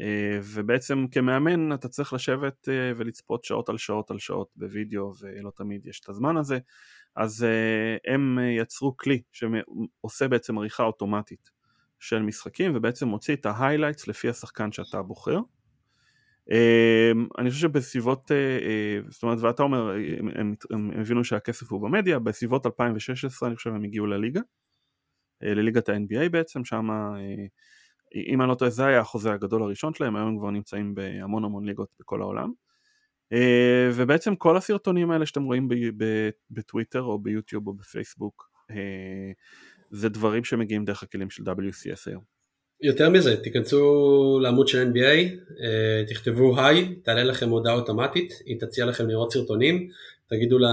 אה, 0.00 0.38
ובעצם 0.42 1.06
כמאמן 1.10 1.72
אתה 1.72 1.88
צריך 1.88 2.12
לשבת 2.12 2.68
אה, 2.68 2.92
ולצפות 2.96 3.44
שעות 3.44 3.68
על 3.68 3.78
שעות 3.78 4.10
על 4.10 4.18
שעות 4.18 4.48
בווידאו 4.56 5.12
ולא 5.20 5.50
תמיד 5.56 5.86
יש 5.86 6.00
את 6.00 6.08
הזמן 6.08 6.36
הזה 6.36 6.58
אז 7.16 7.44
אה, 7.44 8.12
הם 8.14 8.38
יצרו 8.58 8.96
כלי 8.96 9.22
שעושה 9.32 10.28
בעצם 10.28 10.58
עריכה 10.58 10.82
אוטומטית 10.82 11.50
של 11.98 12.22
משחקים 12.22 12.72
ובעצם 12.74 13.08
מוציא 13.08 13.34
את 13.34 13.46
ה 13.46 13.52
highlights 13.52 14.08
לפי 14.08 14.28
השחקן 14.28 14.72
שאתה 14.72 15.02
בוחר 15.02 15.38
אני 17.38 17.50
חושב 17.50 17.62
שבסביבות, 17.62 18.30
זאת 19.08 19.22
אומרת 19.22 19.38
ואתה 19.40 19.62
אומר 19.62 19.90
הם, 20.18 20.28
הם, 20.34 20.54
הם 20.70 21.00
הבינו 21.00 21.24
שהכסף 21.24 21.72
הוא 21.72 21.82
במדיה, 21.82 22.18
בסביבות 22.18 22.66
2016 22.66 23.48
אני 23.48 23.56
חושב 23.56 23.70
הם 23.70 23.84
הגיעו 23.84 24.06
לליגה 24.06 24.40
לליגת 25.42 25.88
ה-NBA 25.88 26.28
בעצם, 26.30 26.64
שם 26.64 26.88
אם 28.14 28.40
אני 28.42 28.48
לא 28.48 28.54
טועה 28.54 28.70
זה 28.70 28.86
היה 28.86 29.00
החוזה 29.00 29.32
הגדול 29.32 29.62
הראשון 29.62 29.94
שלהם, 29.94 30.16
היום 30.16 30.28
הם 30.28 30.38
כבר 30.38 30.50
נמצאים 30.50 30.94
בהמון 30.94 31.44
המון 31.44 31.66
ליגות 31.66 31.88
בכל 32.00 32.22
העולם. 32.22 32.52
אה, 33.32 33.90
ובעצם 33.94 34.36
כל 34.36 34.56
הסרטונים 34.56 35.10
האלה 35.10 35.26
שאתם 35.26 35.42
רואים 35.42 35.68
בטוויטר 36.50 37.02
או 37.02 37.18
ביוטיוב 37.18 37.66
או 37.66 37.72
בפייסבוק 37.72 38.50
אה, 38.70 39.32
זה 39.90 40.08
דברים 40.08 40.44
שמגיעים 40.44 40.84
דרך 40.84 41.02
הכלים 41.02 41.30
של 41.30 41.42
WCS 41.42 42.02
היום. 42.06 42.39
יותר 42.82 43.10
מזה, 43.10 43.36
תיכנסו 43.36 44.38
לעמוד 44.42 44.68
של 44.68 44.92
NBA, 44.92 45.34
אה, 45.62 46.04
תכתבו 46.08 46.60
היי, 46.60 46.94
תעלה 47.02 47.24
לכם 47.24 47.48
הודעה 47.48 47.74
אוטומטית, 47.74 48.42
היא 48.46 48.60
תציע 48.60 48.86
לכם 48.86 49.08
לראות 49.08 49.32
סרטונים, 49.32 49.88
תגידו 50.28 50.58
לה 50.58 50.70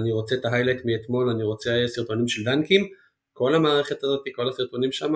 אני 0.00 0.12
רוצה 0.12 0.34
את 0.34 0.44
ה 0.44 0.48
highlight 0.48 0.80
מאתמול, 0.84 1.30
אני 1.30 1.42
רוצה 1.42 1.84
סרטונים 1.86 2.28
של 2.28 2.44
דנקים, 2.44 2.88
כל 3.32 3.54
המערכת 3.54 4.04
הזאת, 4.04 4.24
כל 4.34 4.48
הסרטונים 4.48 4.92
שם, 4.92 5.14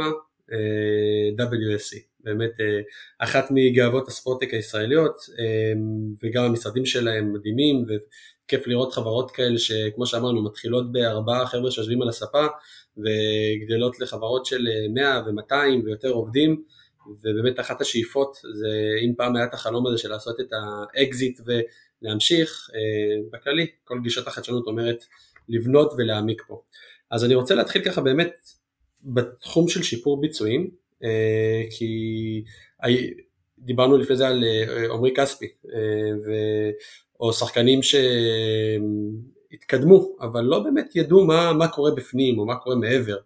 אה, 0.52 1.44
WSC, 1.46 1.96
באמת 2.20 2.60
אה, 2.60 2.80
אחת 3.18 3.44
מגאוות 3.50 4.08
ה 4.08 4.13
sport 4.13 4.36
tech 4.36 4.54
הישראליות 4.54 5.16
וגם 6.22 6.44
המשרדים 6.44 6.86
שלהם 6.86 7.32
מדהימים 7.32 7.84
וכיף 7.86 8.66
לראות 8.66 8.92
חברות 8.92 9.30
כאלה 9.30 9.58
שכמו 9.58 10.06
שאמרנו 10.06 10.44
מתחילות 10.44 10.92
בארבעה 10.92 11.46
חבר'ה 11.46 11.70
שיושבים 11.70 12.02
על 12.02 12.08
הספה 12.08 12.46
וגדלות 12.96 14.00
לחברות 14.00 14.46
של 14.46 14.66
100 14.94 15.22
ו-200 15.26 15.84
ויותר 15.84 16.08
עובדים 16.08 16.62
ובאמת 17.22 17.60
אחת 17.60 17.80
השאיפות 17.80 18.36
זה 18.54 18.68
אם 19.06 19.12
פעם 19.16 19.36
היה 19.36 19.44
את 19.44 19.54
החלום 19.54 19.86
הזה 19.86 19.98
של 19.98 20.08
לעשות 20.08 20.40
את 20.40 20.50
האקזיט 20.52 21.40
ולהמשיך, 21.46 22.70
בכללי 23.32 23.66
כל 23.84 23.98
גישת 24.02 24.26
החדשנות 24.26 24.66
אומרת 24.66 25.04
לבנות 25.48 25.92
ולהעמיק 25.98 26.42
פה. 26.46 26.62
אז 27.10 27.24
אני 27.24 27.34
רוצה 27.34 27.54
להתחיל 27.54 27.84
ככה 27.84 28.00
באמת 28.00 28.34
בתחום 29.04 29.68
של 29.68 29.82
שיפור 29.82 30.20
ביצועים, 30.20 30.70
אה, 31.04 31.62
כי 31.70 32.44
דיברנו 33.58 33.96
לפני 33.96 34.16
זה 34.16 34.28
על 34.28 34.44
אה, 34.44 34.92
עמרי 34.92 35.14
כספי, 35.16 35.46
אה, 35.74 36.70
או 37.20 37.32
שחקנים 37.32 37.82
שהתקדמו, 39.56 40.16
אבל 40.20 40.44
לא 40.44 40.58
באמת 40.58 40.96
ידעו 40.96 41.24
מה, 41.24 41.52
מה 41.52 41.68
קורה 41.68 41.90
בפנים 41.90 42.38
או 42.38 42.46
מה 42.46 42.56
קורה 42.56 42.76
מעבר. 42.76 43.16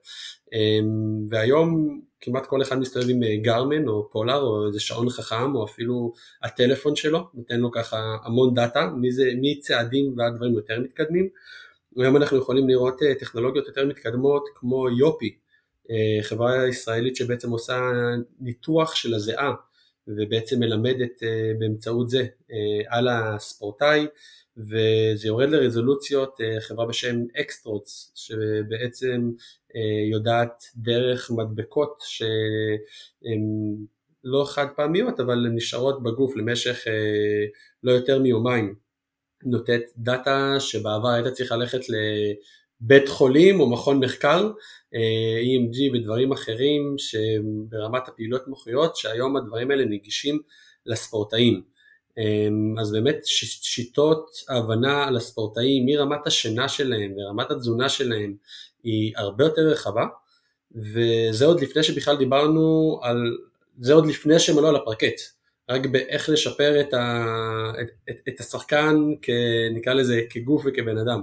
והיום 1.30 2.00
כמעט 2.20 2.46
כל 2.46 2.62
אחד 2.62 2.78
מסתובב 2.78 3.10
עם 3.10 3.20
גרמן 3.42 3.88
או 3.88 4.10
פולר 4.10 4.40
או 4.40 4.66
איזה 4.66 4.80
שעון 4.80 5.10
חכם 5.10 5.54
או 5.54 5.64
אפילו 5.64 6.12
הטלפון 6.42 6.96
שלו, 6.96 7.28
נותן 7.34 7.60
לו 7.60 7.70
ככה 7.70 8.16
המון 8.24 8.54
דאטה, 8.54 8.90
מצעדים 9.40 10.14
ועד 10.16 10.36
דברים 10.36 10.54
יותר 10.54 10.80
מתקדמים. 10.80 11.28
היום 11.96 12.16
אנחנו 12.16 12.38
יכולים 12.38 12.68
לראות 12.68 13.02
אה, 13.02 13.14
טכנולוגיות 13.14 13.66
יותר 13.66 13.86
מתקדמות 13.86 14.44
כמו 14.54 14.88
יופי, 14.90 15.36
אה, 15.90 16.22
חברה 16.22 16.68
ישראלית 16.68 17.16
שבעצם 17.16 17.50
עושה 17.50 17.90
ניתוח 18.40 18.94
של 18.94 19.14
הזיעה 19.14 19.52
ובעצם 20.08 20.60
מלמדת 20.60 21.22
אה, 21.22 21.52
באמצעות 21.58 22.10
זה 22.10 22.26
על 22.88 23.08
הספורטאי 23.08 24.06
וזה 24.56 25.28
יורד 25.28 25.48
לרזולוציות, 25.48 26.40
חברה 26.60 26.86
בשם 26.86 27.16
X-trodes 27.40 28.12
שבעצם 28.14 29.30
יודעת 30.10 30.64
דרך 30.76 31.30
מדבקות 31.30 32.02
שהן 32.06 33.40
לא 34.24 34.44
חד 34.48 34.66
פעמיות 34.76 35.20
אבל 35.20 35.46
הן 35.46 35.56
נשארות 35.56 36.02
בגוף 36.02 36.36
למשך 36.36 36.84
לא 37.82 37.92
יותר 37.92 38.18
מיומיים 38.18 38.74
נותנת 39.44 39.82
דאטה 39.96 40.56
שבעבר 40.60 41.08
היית 41.08 41.26
צריך 41.26 41.52
ללכת 41.52 41.80
לבית 41.88 43.08
חולים 43.08 43.60
או 43.60 43.70
מכון 43.70 44.04
מחקר, 44.04 44.50
אה, 44.94 45.40
EMG 45.40 45.94
ודברים 45.94 46.32
אחרים 46.32 46.94
שברמת 46.98 48.08
הפעילות 48.08 48.48
מוחיות 48.48 48.96
שהיום 48.96 49.36
הדברים 49.36 49.70
האלה 49.70 49.84
נגישים 49.84 50.38
לספורטאים. 50.86 51.62
אה, 52.18 52.48
אז 52.80 52.92
באמת 52.92 53.18
שיטות 53.62 54.30
ההבנה 54.48 55.04
על 55.04 55.16
הספורטאים 55.16 55.86
מרמת 55.86 56.26
השינה 56.26 56.68
שלהם 56.68 57.14
ורמת 57.16 57.50
התזונה 57.50 57.88
שלהם 57.88 58.34
היא 58.82 59.12
הרבה 59.16 59.44
יותר 59.44 59.62
רחבה 59.62 60.06
וזה 60.74 61.44
עוד 61.44 61.60
לפני 61.60 61.82
שבכלל 61.82 62.16
דיברנו 62.16 63.00
על, 63.02 63.36
זה 63.80 63.92
עוד 63.92 64.06
לפני 64.06 64.38
שהם 64.38 64.58
עלו 64.58 64.68
על 64.68 64.76
הפרקט. 64.76 65.20
רק 65.68 65.86
באיך 65.86 66.28
לשפר 66.28 66.80
את, 66.80 66.94
ה, 66.94 67.24
את, 67.80 67.88
את, 68.10 68.16
את 68.28 68.40
השחקן, 68.40 68.96
כ, 69.22 69.30
נקרא 69.74 69.92
לזה, 69.94 70.20
כגוף 70.30 70.62
וכבן 70.66 70.98
אדם. 70.98 71.22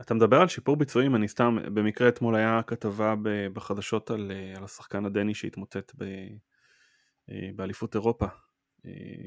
אתה 0.00 0.14
מדבר 0.14 0.36
על 0.36 0.48
שיפור 0.48 0.76
ביצועים, 0.76 1.16
אני 1.16 1.28
סתם, 1.28 1.58
במקרה 1.74 2.08
אתמול 2.08 2.34
היה 2.34 2.60
כתבה 2.66 3.14
בחדשות 3.52 4.10
על, 4.10 4.32
על 4.56 4.64
השחקן 4.64 5.04
הדני 5.04 5.34
שהתמוטט 5.34 5.92
אה, 7.30 7.48
באליפות 7.56 7.94
אירופה 7.94 8.24
אה, 8.24 8.30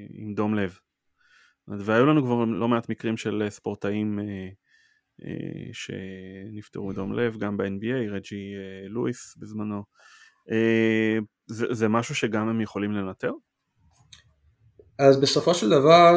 עם 0.09 0.33
דום 0.33 0.55
לב. 0.55 0.77
והיו 1.67 2.05
לנו 2.05 2.23
כבר 2.23 2.45
לא 2.45 2.67
מעט 2.67 2.89
מקרים 2.89 3.17
של 3.17 3.47
ספורטאים 3.49 4.19
אה, 4.19 5.29
שנפטרו 5.73 6.87
מדום 6.87 7.13
לב, 7.13 7.37
גם 7.37 7.57
ב-NBA, 7.57 8.11
רג'י 8.11 8.53
לואיס 8.89 9.37
בזמנו. 9.37 9.83
זה, 11.47 11.65
זה 11.73 11.87
משהו 11.87 12.15
שגם 12.15 12.47
הם 12.49 12.61
יכולים 12.61 12.91
לנטר? 12.91 13.31
אז 14.99 15.21
בסופו 15.21 15.53
של 15.53 15.69
דבר 15.69 16.13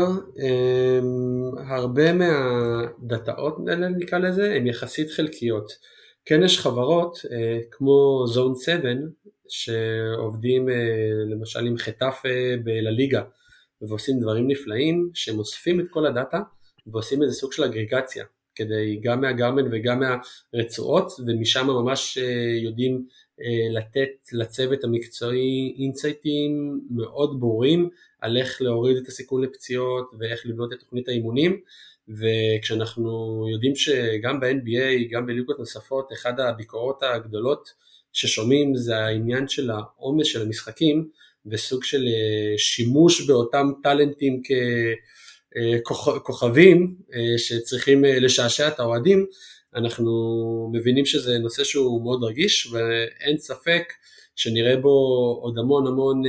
הרבה 1.69 2.13
מהדאטאות 2.13 3.57
האלה 3.69 3.89
נקרא 3.89 4.19
לזה 4.19 4.55
הן 4.55 4.67
יחסית 4.67 5.11
חלקיות. 5.11 5.73
כן 6.25 6.43
יש 6.43 6.61
חברות 6.61 7.19
אה, 7.33 7.59
כמו 7.71 8.25
זון 8.27 8.55
7 8.57 8.89
שעובדים 9.51 10.69
אה, 10.69 10.75
למשל 11.31 11.67
עם 11.67 11.79
חטאפה 11.79 12.29
בלליגה 12.65 13.23
ועושים 13.83 14.21
דברים 14.21 14.49
נפלאים 14.49 15.11
שהם 15.15 15.39
אוספים 15.39 15.81
את 15.81 15.87
כל 15.91 16.07
הדאטה 16.07 16.41
ועושים 16.87 17.23
איזה 17.23 17.35
סוג 17.35 17.53
של 17.53 17.65
אגרגציה 17.65 18.25
כדי 18.55 19.01
גם 19.03 19.21
מהגרמן 19.21 19.65
וגם 19.73 20.01
מהרצועות 20.01 21.13
ומשם 21.27 21.67
ממש 21.67 22.19
אה, 22.19 22.59
יודעים 22.63 23.07
לתת 23.71 24.09
לצוות 24.33 24.85
המקצועי 24.85 25.75
אינסייטים 25.79 26.81
מאוד 26.91 27.41
ברורים 27.41 27.89
על 28.21 28.37
איך 28.37 28.63
להוריד 28.63 28.97
את 28.97 29.09
הסיכון 29.09 29.43
לפציעות 29.43 30.11
ואיך 30.19 30.47
לבנות 30.47 30.73
את 30.73 30.79
תוכנית 30.81 31.09
האימונים. 31.09 31.61
וכשאנחנו 32.09 33.45
יודעים 33.53 33.75
שגם 33.77 34.41
ב-NBA, 34.41 35.11
גם 35.11 35.27
בליגות 35.27 35.59
נוספות, 35.59 36.13
אחד 36.13 36.41
הביקורות 36.41 37.03
הגדולות 37.03 37.73
ששומעים 38.13 38.77
זה 38.77 38.97
העניין 38.97 39.49
של 39.49 39.71
העומס 39.71 40.27
של 40.27 40.43
המשחקים 40.43 41.09
וסוג 41.47 41.85
של 41.85 42.07
אה, 42.07 42.59
שימוש 42.59 43.27
באותם 43.27 43.71
טאלנטים 43.83 44.43
ככוכבים 45.85 46.97
אה, 47.15 47.39
שצריכים 47.39 48.05
אה, 48.05 48.19
לשעשע 48.19 48.69
את 48.69 48.81
האוהדים, 48.81 49.27
אנחנו 49.75 50.71
מבינים 50.73 51.07
שזה 51.07 51.39
נושא 51.39 51.65
שהוא 51.65 52.03
מאוד 52.03 52.25
רגיש 52.25 52.73
ואין 52.73 53.39
ספק 53.39 53.93
שנראה 54.37 54.77
בו 54.77 54.89
עוד 55.43 55.59
המון 55.59 55.87
המון 55.87 56.23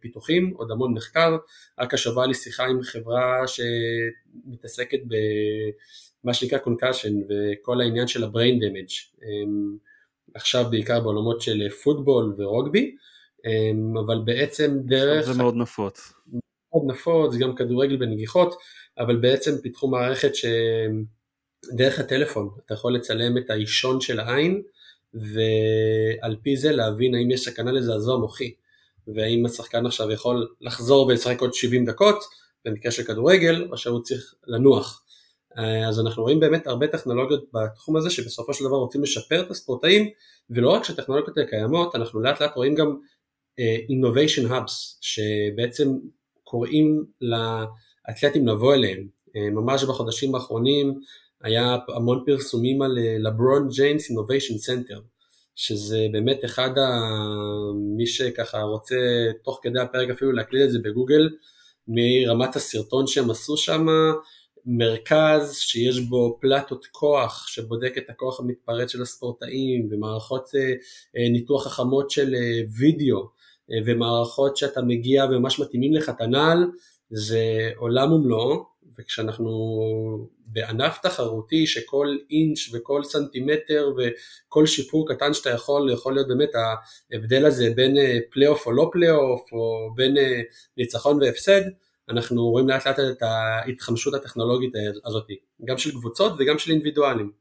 פיתוחים, 0.00 0.54
עוד 0.56 0.70
המון 0.70 0.94
מחקר, 0.94 1.36
רק 1.80 1.94
השבוע 1.94 2.26
לי 2.26 2.34
שיחה 2.34 2.66
עם 2.66 2.82
חברה 2.82 3.44
שמתעסקת 3.46 4.98
במה 6.24 6.34
שנקרא 6.34 6.58
קונקשן 6.58 7.14
וכל 7.28 7.80
העניין 7.80 8.06
של 8.06 8.24
ה-brain 8.24 8.62
damage, 8.62 9.24
עכשיו 10.34 10.64
בעיקר 10.70 11.00
בעולמות 11.00 11.40
של 11.40 11.68
פוטבול 11.68 12.34
ורוגבי, 12.38 12.96
אבל 14.06 14.18
בעצם 14.24 14.78
דרך... 14.84 15.26
זה 15.26 15.38
מאוד 15.38 15.56
נפוץ. 15.56 16.12
מאוד 16.72 16.82
נפוץ, 16.86 17.36
גם 17.36 17.54
כדורגל 17.54 17.96
בנגיחות, 17.96 18.54
אבל 18.98 19.16
בעצם 19.16 19.58
פיתחו 19.62 19.88
מערכת 19.88 20.32
שדרך 20.34 21.98
הטלפון 21.98 22.50
אתה 22.66 22.74
יכול 22.74 22.94
לצלם 22.94 23.38
את 23.38 23.50
האישון 23.50 24.00
של 24.00 24.20
העין 24.20 24.62
ועל 25.14 26.36
פי 26.42 26.56
זה 26.56 26.72
להבין 26.72 27.14
האם 27.14 27.30
יש 27.30 27.44
סכנה 27.44 27.72
לזעזוע 27.72 28.18
מוחי 28.18 28.54
והאם 29.14 29.46
השחקן 29.46 29.86
עכשיו 29.86 30.10
יכול 30.10 30.48
לחזור 30.60 31.06
ולשחק 31.06 31.40
עוד 31.40 31.54
70 31.54 31.84
דקות 31.84 32.24
במקרה 32.64 32.92
של 32.92 33.02
כדורגל 33.02 33.68
או 33.72 33.78
שהוא 33.78 34.02
צריך 34.02 34.34
לנוח. 34.46 35.02
אז 35.88 36.00
אנחנו 36.00 36.22
רואים 36.22 36.40
באמת 36.40 36.66
הרבה 36.66 36.86
טכנולוגיות 36.86 37.44
בתחום 37.54 37.96
הזה 37.96 38.10
שבסופו 38.10 38.54
של 38.54 38.64
דבר 38.64 38.76
רוצים 38.76 39.02
לשפר 39.02 39.40
את 39.40 39.50
הספורטאים 39.50 40.08
ולא 40.50 40.70
רק 40.70 40.84
שהטכנולוגיות 40.84 41.38
האלה 41.38 41.48
קיימות, 41.48 41.94
אנחנו 41.94 42.20
לאט 42.20 42.42
לאט 42.42 42.56
רואים 42.56 42.74
גם 42.74 42.96
uh, 43.60 43.90
innovation 43.90 44.50
hubs 44.50 44.72
שבעצם 45.00 45.88
קוראים 46.44 47.04
לאתלטים 47.20 48.48
לבוא 48.48 48.74
אליהם. 48.74 49.06
Uh, 49.28 49.50
ממש 49.52 49.84
בחודשים 49.84 50.34
האחרונים 50.34 51.00
היה 51.42 51.76
המון 51.88 52.22
פרסומים 52.26 52.82
על 52.82 52.98
לברון 53.18 53.68
ג'יימס 53.68 54.10
innovation 54.10 54.58
center 54.58 55.00
שזה 55.56 56.06
באמת 56.12 56.44
אחד 56.44 56.78
ה... 56.78 57.00
מי 57.96 58.06
שככה 58.06 58.62
רוצה 58.62 58.96
תוך 59.44 59.60
כדי 59.62 59.80
הפרק 59.80 60.10
אפילו 60.10 60.32
להקליט 60.32 60.64
את 60.64 60.70
זה 60.70 60.78
בגוגל 60.78 61.28
לראות 61.88 62.56
סרטון 62.56 63.06
שהם 63.06 63.30
עשו 63.30 63.56
שם 63.56 63.86
מרכז 64.66 65.56
שיש 65.56 66.00
בו 66.00 66.38
פלטות 66.40 66.86
כוח 66.86 67.46
שבודק 67.46 67.94
את 67.98 68.10
הכוח 68.10 68.40
המתפרץ 68.40 68.90
של 68.90 69.02
הספורטאים 69.02 69.88
ומערכות 69.90 70.50
אה, 70.54 70.72
אה, 71.16 71.28
ניתוח 71.32 71.66
חכמות 71.66 72.10
של 72.10 72.34
אה, 72.34 72.60
וידאו 72.78 73.28
ומערכות 73.86 74.56
שאתה 74.56 74.82
מגיע 74.82 75.24
וממש 75.24 75.60
מתאימים 75.60 75.94
לך 75.94 76.08
את 76.08 76.20
הנעל 76.20 76.64
זה 77.10 77.70
עולם 77.76 78.12
ומלואו 78.12 78.64
וכשאנחנו 78.98 79.50
בענף 80.46 80.98
תחרותי 81.02 81.66
שכל 81.66 82.16
אינץ' 82.30 82.58
וכל 82.72 83.04
סנטימטר 83.04 83.92
וכל 83.96 84.66
שיפור 84.66 85.08
קטן 85.08 85.34
שאתה 85.34 85.50
יכול, 85.50 85.92
יכול 85.92 86.14
להיות 86.14 86.28
באמת 86.28 86.50
ההבדל 87.12 87.46
הזה 87.46 87.70
בין 87.76 87.96
פלייאוף 88.30 88.66
או 88.66 88.72
לא 88.72 88.90
פלייאוף 88.92 89.52
או 89.52 89.90
בין 89.94 90.16
ניצחון 90.76 91.22
והפסד, 91.22 91.62
אנחנו 92.10 92.42
רואים 92.42 92.68
לאט 92.68 92.86
לאט 92.86 92.98
את 92.98 93.22
ההתחמשות 93.22 94.14
הטכנולוגית 94.14 94.72
הזאת, 95.04 95.26
גם 95.64 95.78
של 95.78 95.90
קבוצות 95.90 96.32
וגם 96.38 96.58
של 96.58 96.70
אינדיבידואלים. 96.70 97.32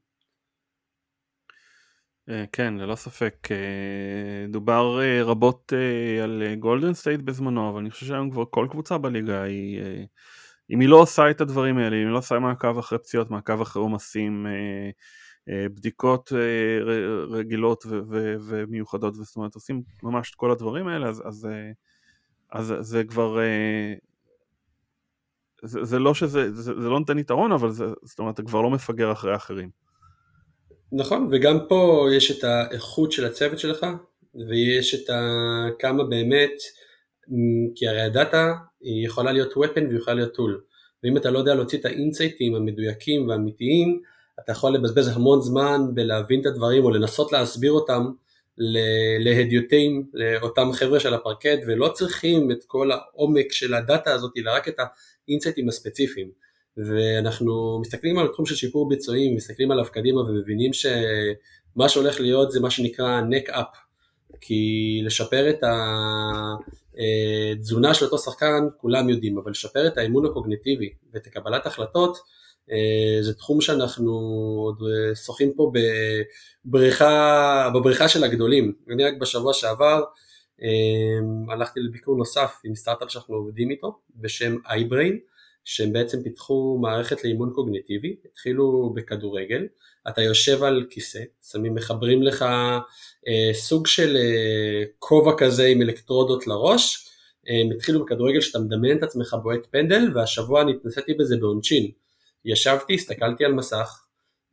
אה, 2.29 2.45
כן, 2.51 2.73
ללא 2.73 2.95
ספק. 2.95 3.47
אה, 3.51 4.47
דובר 4.51 5.01
אה, 5.01 5.23
רבות 5.23 5.73
על 6.23 6.43
גולדן 6.60 6.93
סטייט 6.93 7.21
בזמנו, 7.21 7.69
אבל 7.69 7.79
אני 7.79 7.91
חושב 7.91 8.05
שהיום 8.05 8.32
כבר 8.32 8.43
כל 8.49 8.67
קבוצה 8.71 8.97
בליגה 8.97 9.41
היא... 9.41 9.82
אם 10.71 10.79
היא 10.79 10.89
לא 10.89 10.95
עושה 10.95 11.29
את 11.29 11.41
הדברים 11.41 11.77
האלה, 11.77 11.95
אם 11.95 12.01
היא 12.01 12.13
לא 12.13 12.17
עושה 12.17 12.39
מעקב 12.39 12.77
אחרי 12.77 12.97
פציעות, 12.97 13.32
מעקב 13.32 13.62
אחרי 13.62 13.82
עומסים, 13.82 14.47
בדיקות 15.47 16.32
רגילות 17.29 17.86
ומיוחדות, 18.47 19.15
זאת 19.15 19.36
אומרת 19.36 19.55
עושים 19.55 19.82
ממש 20.03 20.29
את 20.32 20.36
כל 20.36 20.51
הדברים 20.51 20.88
האלה, 20.88 21.08
אז, 21.08 21.23
אז, 21.25 21.47
אז 22.51 22.73
זה 22.79 23.03
כבר 23.03 23.39
זה, 25.63 25.83
זה 25.83 25.99
לא 25.99 26.13
שזה, 26.13 26.51
זה, 26.51 26.73
זה 26.81 26.89
לא 26.89 26.99
נותן 26.99 27.19
יתרון, 27.19 27.51
אבל 27.51 27.71
זה, 27.71 27.85
זאת 28.03 28.19
אומרת, 28.19 28.33
אתה 28.33 28.43
כבר 28.43 28.61
לא 28.61 28.69
מפגר 28.69 29.11
אחרי 29.11 29.33
האחרים. 29.33 29.69
נכון, 30.91 31.27
וגם 31.31 31.57
פה 31.69 32.07
יש 32.15 32.31
את 32.31 32.43
האיכות 32.43 33.11
של 33.11 33.25
הצוות 33.25 33.59
שלך, 33.59 33.85
ויש 34.49 34.95
את. 34.95 35.09
כמה 35.79 36.03
באמת, 36.03 36.51
כי 37.75 37.87
הרי 37.87 38.01
הדאטה 38.01 38.53
היא 38.81 39.05
יכולה 39.05 39.31
להיות 39.31 39.53
weapon 39.53 39.83
והיא 39.87 39.97
יכולה 39.97 40.15
להיות 40.15 40.35
tool, 40.35 40.69
ואם 41.03 41.17
אתה 41.17 41.31
לא 41.31 41.39
יודע 41.39 41.55
להוציא 41.55 41.79
את 41.79 41.85
האינסייטים 41.85 42.55
המדויקים 42.55 43.27
והאמיתיים, 43.27 44.01
אתה 44.39 44.51
יכול 44.51 44.73
לבזבז 44.73 45.07
המון 45.07 45.41
זמן 45.41 45.81
בלהבין 45.93 46.41
את 46.41 46.45
הדברים 46.45 46.85
או 46.85 46.89
לנסות 46.89 47.31
להסביר 47.31 47.71
אותם 47.71 48.11
להדיוטים, 49.19 50.05
לאותם 50.13 50.71
חבר'ה 50.73 50.99
של 50.99 51.13
הפרקט, 51.13 51.59
ולא 51.67 51.89
צריכים 51.93 52.51
את 52.51 52.63
כל 52.67 52.91
העומק 52.91 53.51
של 53.51 53.73
הדאטה 53.73 54.13
הזאת, 54.13 54.31
אלא 54.37 54.51
רק 54.51 54.67
את 54.67 54.75
האינסייטים 55.27 55.69
הספציפיים. 55.69 56.31
ואנחנו 56.77 57.79
מסתכלים 57.81 58.19
על 58.19 58.25
התחום 58.25 58.45
של 58.45 58.55
שיפור 58.55 58.89
ביצועים, 58.89 59.35
מסתכלים 59.35 59.71
עליו 59.71 59.85
קדימה 59.91 60.21
ומבינים 60.21 60.73
שמה 60.73 61.89
שהולך 61.89 62.19
להיות 62.19 62.51
זה 62.51 62.59
מה 62.59 62.71
שנקרא 62.71 63.21
neck 63.21 63.49
up, 63.49 63.77
כי 64.41 65.01
לשפר 65.05 65.49
את 65.49 65.63
התזונה 67.57 67.93
של 67.93 68.05
אותו 68.05 68.17
שחקן 68.17 68.67
כולם 68.77 69.09
יודעים, 69.09 69.37
אבל 69.37 69.51
לשפר 69.51 69.87
את 69.87 69.97
האמון 69.97 70.25
הקוגניטיבי 70.25 70.89
ואת 71.13 71.27
קבלת 71.27 71.65
החלטות 71.65 72.17
אה, 72.17 72.21
זה 73.21 73.34
תחום 73.34 73.62
שאנחנו 73.62 74.12
עוד 74.65 74.79
אה, 74.82 75.15
שוחים 75.15 75.53
פה 75.55 75.71
בבריכה, 76.65 77.69
בבריכה 77.75 78.08
של 78.08 78.23
הגדולים. 78.23 78.73
אני 78.93 79.03
רק 79.03 79.13
בשבוע 79.19 79.53
שעבר 79.53 80.03
אה, 80.62 81.53
הלכתי 81.53 81.79
לביקור 81.79 82.17
נוסף 82.17 82.62
עם 82.63 82.75
סטארט-אפ 82.75 83.12
שאנחנו 83.12 83.36
עובדים 83.36 83.69
איתו 83.69 83.99
בשם 84.15 84.55
iBrain 84.65 85.15
שהם 85.65 85.93
בעצם 85.93 86.23
פיתחו 86.23 86.77
מערכת 86.82 87.23
לאימון 87.23 87.51
קוגניטיבי, 87.55 88.15
התחילו 88.32 88.93
בכדורגל, 88.95 89.67
אתה 90.08 90.21
יושב 90.21 90.63
על 90.63 90.86
כיסא, 90.89 91.19
שמים, 91.51 91.75
מחברים 91.75 92.23
לך 92.23 92.41
אה, 93.27 93.53
סוג 93.53 93.88
של 93.88 94.17
אה, 94.17 94.84
כובע 94.99 95.32
כזה 95.38 95.65
עם 95.65 95.82
אלקטרודות 95.82 96.47
לראש, 96.47 97.10
הם 97.47 97.71
התחילו 97.75 98.05
בכדורגל 98.05 98.41
שאתה 98.41 98.60
מדמיין 98.60 98.97
את 98.97 99.03
עצמך 99.03 99.36
בועט 99.43 99.67
פנדל 99.71 100.12
והשבוע 100.15 100.62
אני 100.62 100.71
התנסיתי 100.71 101.13
בזה 101.13 101.38
בעונשין, 101.38 101.91
ישבתי, 102.45 102.93
הסתכלתי 102.93 103.45
על 103.45 103.54
מסך 103.54 104.04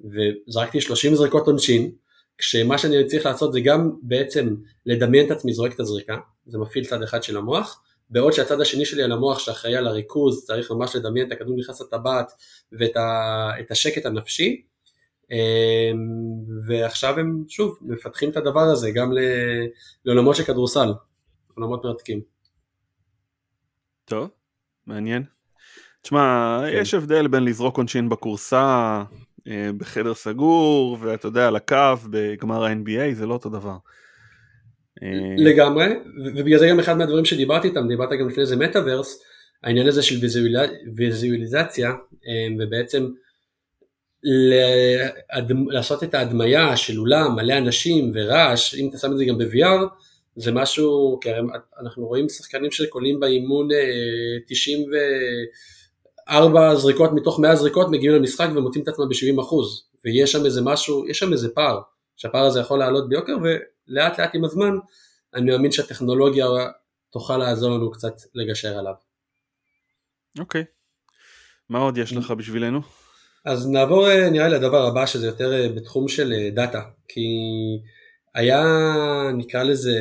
וזרקתי 0.01 0.81
30 0.81 1.15
זריקות 1.15 1.47
עונשין, 1.47 1.93
כשמה 2.39 2.79
שאני 2.79 3.07
צריך 3.07 3.27
לעשות 3.27 3.53
זה 3.53 3.61
גם 3.61 3.91
בעצם 4.03 4.55
לדמיין 4.87 5.27
את 5.27 5.31
עצמי 5.31 5.53
זורק 5.53 5.75
את 5.75 5.81
הזריקה, 5.81 6.17
זה 6.47 6.59
מפעיל 6.59 6.85
צד 6.85 7.03
אחד 7.03 7.23
של 7.23 7.37
המוח, 7.37 7.83
בעוד 8.11 8.33
שהצד 8.33 8.61
השני 8.61 8.85
שלי 8.85 9.03
על 9.03 9.13
המוח 9.13 9.39
שאחראי 9.39 9.77
על 9.77 9.87
הריכוז 9.87 10.45
צריך 10.47 10.71
ממש 10.71 10.97
לדמיין 10.97 11.27
את 11.27 11.33
הכדור 11.33 11.57
נכנס 11.59 11.81
לטבעת 11.81 12.33
ואת 12.73 13.71
השקט 13.71 14.07
הנפשי 14.07 14.63
אמ, 15.31 15.97
ועכשיו 16.67 17.19
הם 17.19 17.45
שוב 17.49 17.79
מפתחים 17.81 18.31
את 18.31 18.37
הדבר 18.37 18.61
הזה 18.61 18.91
גם 18.91 19.13
לעולמות 20.05 20.37
של 20.37 20.43
כדורסל, 20.43 20.89
עולמות 21.55 21.85
מרתקים. 21.85 22.21
טוב, 24.05 24.29
מעניין. 24.87 25.36
תשמע, 26.07 26.61
כן. 26.71 26.79
יש 26.81 26.95
הבדל 26.95 27.27
בין 27.27 27.45
לזרוק 27.45 27.77
עונשין 27.77 28.09
בקורסה 28.09 29.03
אה, 29.49 29.71
בחדר 29.79 30.15
סגור, 30.15 30.99
ואתה 31.01 31.27
יודע, 31.27 31.49
על 31.49 31.57
הקו 31.57 31.97
בגמר 32.11 32.65
ה-NBA, 32.65 33.15
זה 33.15 33.27
לא 33.27 33.33
אותו 33.33 33.49
דבר. 33.49 33.77
אה, 35.03 35.35
לגמרי, 35.37 35.87
ובגלל 36.25 36.59
זה 36.59 36.69
גם 36.69 36.81
אחד 36.81 36.99
מהדברים 36.99 37.25
שדיברתי 37.25 37.69
איתם, 37.69 37.89
דיברת 37.89 38.09
גם 38.21 38.29
לפני 38.29 38.47
זה 38.47 38.57
מטאוורס, 38.57 39.23
העניין 39.65 39.87
הזה 39.89 40.03
של 40.03 40.15
ויזואליזציה, 40.97 41.91
אה, 42.29 42.47
ובעצם 42.59 43.07
לעשות 45.69 46.05
את 46.05 46.15
ההדמיה 46.15 46.77
של 46.77 46.99
אולם 46.99 47.37
מלא 47.37 47.59
אנשים 47.59 48.13
ורעש, 48.15 48.75
אם 48.75 48.89
אתה 48.89 48.99
שם 48.99 49.13
את 49.13 49.19
זה 49.19 49.25
גם 49.25 49.39
ב-VR, 49.39 49.87
זה 50.37 50.53
משהו, 50.53 51.19
כי 51.21 51.29
אנחנו 51.81 52.07
רואים 52.07 52.29
שחקנים 52.29 52.71
שקולים 52.71 53.21
באימון 53.21 53.69
90 54.47 54.81
ו... 54.81 54.97
ארבע 56.29 56.75
זריקות 56.75 57.11
מתוך 57.13 57.41
מאה 57.41 57.57
זריקות 57.57 57.91
מגיעים 57.91 58.15
למשחק 58.15 58.49
ומוצאים 58.55 58.85
את 58.85 58.89
עצמם 58.89 59.09
ב-70 59.09 59.43
אחוז 59.43 59.85
ויש 60.05 60.33
שם 60.33 60.45
איזה 60.45 60.61
משהו, 60.65 61.09
יש 61.09 61.19
שם 61.19 61.33
איזה 61.33 61.49
פער 61.55 61.81
שהפער 62.17 62.45
הזה 62.45 62.61
יכול 62.61 62.79
לעלות 62.79 63.09
ביוקר 63.09 63.37
ולאט 63.43 64.19
לאט 64.19 64.35
עם 64.35 64.45
הזמן 64.45 64.79
אני 65.35 65.51
מאמין 65.51 65.73
שהטכנולוגיה 65.73 66.47
תוכל 67.11 67.37
לעזור 67.37 67.71
לנו 67.71 67.91
קצת 67.91 68.15
לגשר 68.35 68.79
עליו. 68.79 68.95
אוקיי, 70.39 70.63
okay. 70.63 70.65
מה 71.69 71.79
עוד 71.79 71.99
יש 71.99 72.13
לך 72.13 72.31
בשבילנו? 72.31 72.81
אז 73.45 73.69
נעבור 73.69 74.09
אה, 74.11 74.31
נראה 74.31 74.49
לי 74.49 74.55
לדבר 74.55 74.87
הבא 74.87 75.07
שזה 75.07 75.27
יותר 75.27 75.53
אה, 75.53 75.69
בתחום 75.69 76.09
של 76.09 76.33
אה, 76.33 76.51
דאטה 76.51 76.83
כי 77.09 77.21
היה 78.35 78.65
נקרא 79.37 79.63
לזה 79.63 79.99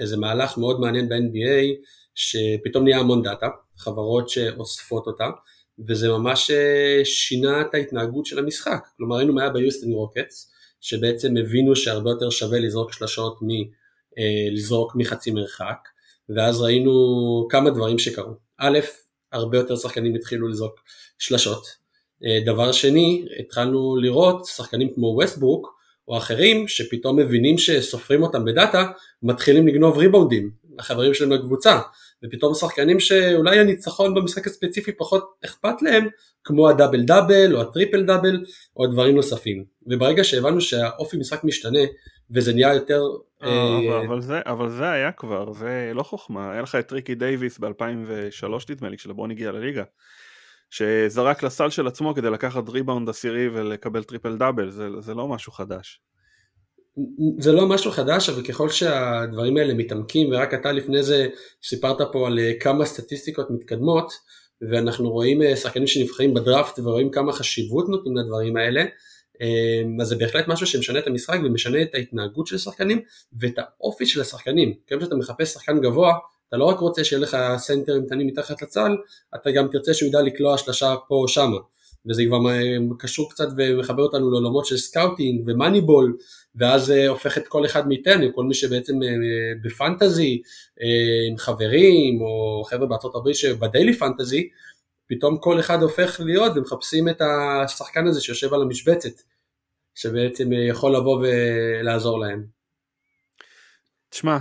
איזה 0.00 0.16
מהלך 0.16 0.58
מאוד 0.58 0.80
מעניין 0.80 1.08
ב-NBA 1.08 1.84
שפתאום 2.14 2.84
נהיה 2.84 2.98
המון 2.98 3.22
דאטה 3.22 3.48
חברות 3.76 4.28
שאוספות 4.28 5.06
אותה, 5.06 5.28
וזה 5.88 6.08
ממש 6.08 6.50
אה, 6.50 7.00
שינה 7.04 7.60
את 7.60 7.74
ההתנהגות 7.74 8.26
של 8.26 8.38
המשחק. 8.38 8.86
כלומר, 8.96 9.16
היינו 9.16 9.32
מה 9.32 9.42
היה 9.42 9.50
ביוסטון 9.50 9.92
רוקטס, 9.92 10.52
שבעצם 10.80 11.36
הבינו 11.36 11.76
שהרבה 11.76 12.10
יותר 12.10 12.30
שווה 12.30 12.60
לזרוק 12.60 12.92
שלשות 12.92 13.38
מלזרוק 13.42 14.92
אה, 14.92 14.98
מחצי 14.98 15.30
מרחק, 15.30 15.88
ואז 16.28 16.60
ראינו 16.60 16.92
כמה 17.50 17.70
דברים 17.70 17.98
שקרו. 17.98 18.32
א', 18.58 18.78
הרבה 19.32 19.58
יותר 19.58 19.76
שחקנים 19.76 20.14
התחילו 20.14 20.48
לזרוק 20.48 20.80
שלשות. 21.18 21.66
אה, 22.24 22.38
דבר 22.46 22.72
שני, 22.72 23.24
התחלנו 23.40 23.96
לראות 23.96 24.46
שחקנים 24.46 24.94
כמו 24.94 25.06
ווסטברוק 25.06 25.80
או 26.08 26.16
אחרים 26.16 26.68
שפתאום 26.68 27.16
מבינים 27.16 27.58
שסופרים 27.58 28.22
אותם 28.22 28.44
בדאטה, 28.44 28.86
מתחילים 29.22 29.66
לגנוב 29.66 29.98
ריבאונדים, 29.98 30.50
החברים 30.78 31.14
שלהם 31.14 31.32
לקבוצה, 31.32 31.80
ופתאום 32.24 32.54
שחקנים 32.54 33.00
שאולי 33.00 33.58
הניצחון 33.58 34.14
במשחק 34.14 34.46
הספציפי 34.46 34.92
פחות 34.92 35.34
אכפת 35.44 35.82
להם, 35.82 36.08
כמו 36.44 36.68
ה 36.68 36.73
double 36.73 37.02
double 37.02 37.56
או 37.56 37.60
ה 37.60 37.66
triple 37.66 38.02
double 38.02 38.44
או 38.76 38.86
דברים 38.86 39.16
נוספים. 39.16 39.64
וברגע 39.86 40.24
שהבנו 40.24 40.60
שהאופי 40.60 41.16
משחק 41.16 41.44
משתנה 41.44 41.80
וזה 42.30 42.52
נהיה 42.52 42.74
יותר... 42.74 43.02
אה, 43.42 43.48
אה, 43.48 44.06
אבל, 44.06 44.20
זה, 44.20 44.40
אבל 44.46 44.68
זה 44.68 44.90
היה 44.90 45.12
כבר, 45.12 45.52
זה 45.52 45.92
לא 45.94 46.02
חוכמה, 46.02 46.52
היה 46.52 46.62
לך 46.62 46.74
את 46.74 46.92
ריקי 46.92 47.14
דייוויס 47.14 47.58
ב-2003 47.58 48.46
נדמה 48.70 48.88
לי, 48.88 48.96
כשלברון 48.96 49.30
הגיע 49.30 49.52
לליגה. 49.52 49.84
שזרק 50.70 51.42
לסל 51.42 51.70
של 51.70 51.86
עצמו 51.86 52.14
כדי 52.14 52.30
לקחת 52.30 52.68
ריבאונד 52.68 53.08
עשירי 53.08 53.48
ולקבל 53.48 54.02
triple 54.02 54.36
double, 54.36 54.70
זה, 54.70 54.88
זה 54.98 55.14
לא 55.14 55.28
משהו 55.28 55.52
חדש. 55.52 56.00
זה 57.38 57.52
לא 57.52 57.66
משהו 57.66 57.90
חדש, 57.90 58.28
אבל 58.28 58.42
ככל 58.42 58.68
שהדברים 58.68 59.56
האלה 59.56 59.74
מתעמקים, 59.74 60.32
ורק 60.32 60.54
אתה 60.54 60.72
לפני 60.72 61.02
זה 61.02 61.28
סיפרת 61.62 61.98
פה 62.12 62.26
על 62.26 62.38
אה, 62.38 62.52
כמה 62.60 62.84
סטטיסטיקות 62.84 63.50
מתקדמות, 63.50 64.12
ואנחנו 64.70 65.10
רואים 65.10 65.42
אה, 65.42 65.56
שחקנים 65.56 65.86
שנבחרים 65.86 66.34
בדראפט 66.34 66.78
ורואים 66.78 67.10
כמה 67.10 67.32
חשיבות 67.32 67.88
נותנים 67.88 68.16
לדברים 68.16 68.56
האלה, 68.56 68.84
אה, 69.42 69.82
אז 70.00 70.08
זה 70.08 70.16
בהחלט 70.16 70.48
משהו 70.48 70.66
שמשנה 70.66 70.98
את 70.98 71.06
המשחק 71.06 71.38
ומשנה 71.44 71.82
את 71.82 71.94
ההתנהגות 71.94 72.46
של 72.46 72.56
השחקנים 72.56 73.00
ואת 73.40 73.54
האופי 73.56 74.06
של 74.06 74.20
השחקנים. 74.20 74.74
כיוון 74.86 75.04
שאתה 75.04 75.16
מחפש 75.16 75.52
שחקן 75.52 75.80
גבוה, 75.80 76.12
אתה 76.48 76.56
לא 76.56 76.64
רק 76.64 76.78
רוצה 76.78 77.04
שיהיה 77.04 77.22
לך 77.22 77.36
סנטרים 77.56 78.06
קטנים 78.06 78.26
מתחת 78.26 78.62
לסל, 78.62 78.96
אתה 79.34 79.50
גם 79.50 79.68
תרצה 79.72 79.94
שהוא 79.94 80.08
ידע 80.08 80.22
לקלוע 80.22 80.58
שלושה 80.58 80.94
פה 81.08 81.14
או 81.14 81.28
שמה. 81.28 81.56
וזה 82.08 82.22
כבר 82.26 82.38
קשור 82.98 83.30
קצת 83.30 83.48
ומחבר 83.56 84.02
אותנו 84.02 84.30
לעולמות 84.30 84.66
של 84.66 84.76
scouting 84.76 85.42
ו 85.46 85.52
Moneyball, 85.52 86.16
ואז 86.54 86.90
אה, 86.90 87.08
הופך 87.08 87.38
את 87.38 87.48
כל 87.48 87.66
אחד 87.66 87.88
מאיתנו, 87.88 88.34
כל 88.34 88.44
מי 88.44 88.54
שבעצם 88.54 89.02
אה, 89.02 89.08
בפנטזי, 89.62 90.42
אה, 90.82 91.30
עם 91.30 91.38
חברים, 91.38 92.20
או 92.20 92.64
חבר'ה 92.64 92.86
בארצות 92.86 93.14
הברית 93.14 93.36
שבדיילי 93.36 93.94
פנטזי, 93.94 94.48
פתאום 95.06 95.38
כל 95.38 95.60
אחד 95.60 95.82
הופך 95.82 96.20
להיות 96.24 96.52
ומחפשים 96.56 97.08
את 97.08 97.20
השחקן 97.20 98.06
הזה 98.06 98.20
שיושב 98.20 98.54
על 98.54 98.62
המשבצת, 98.62 99.22
שבעצם 99.94 100.52
יכול 100.52 100.96
לבוא 100.96 101.20
ולעזור 101.22 102.20
להם. 102.20 102.44
תשמע, 104.10 104.38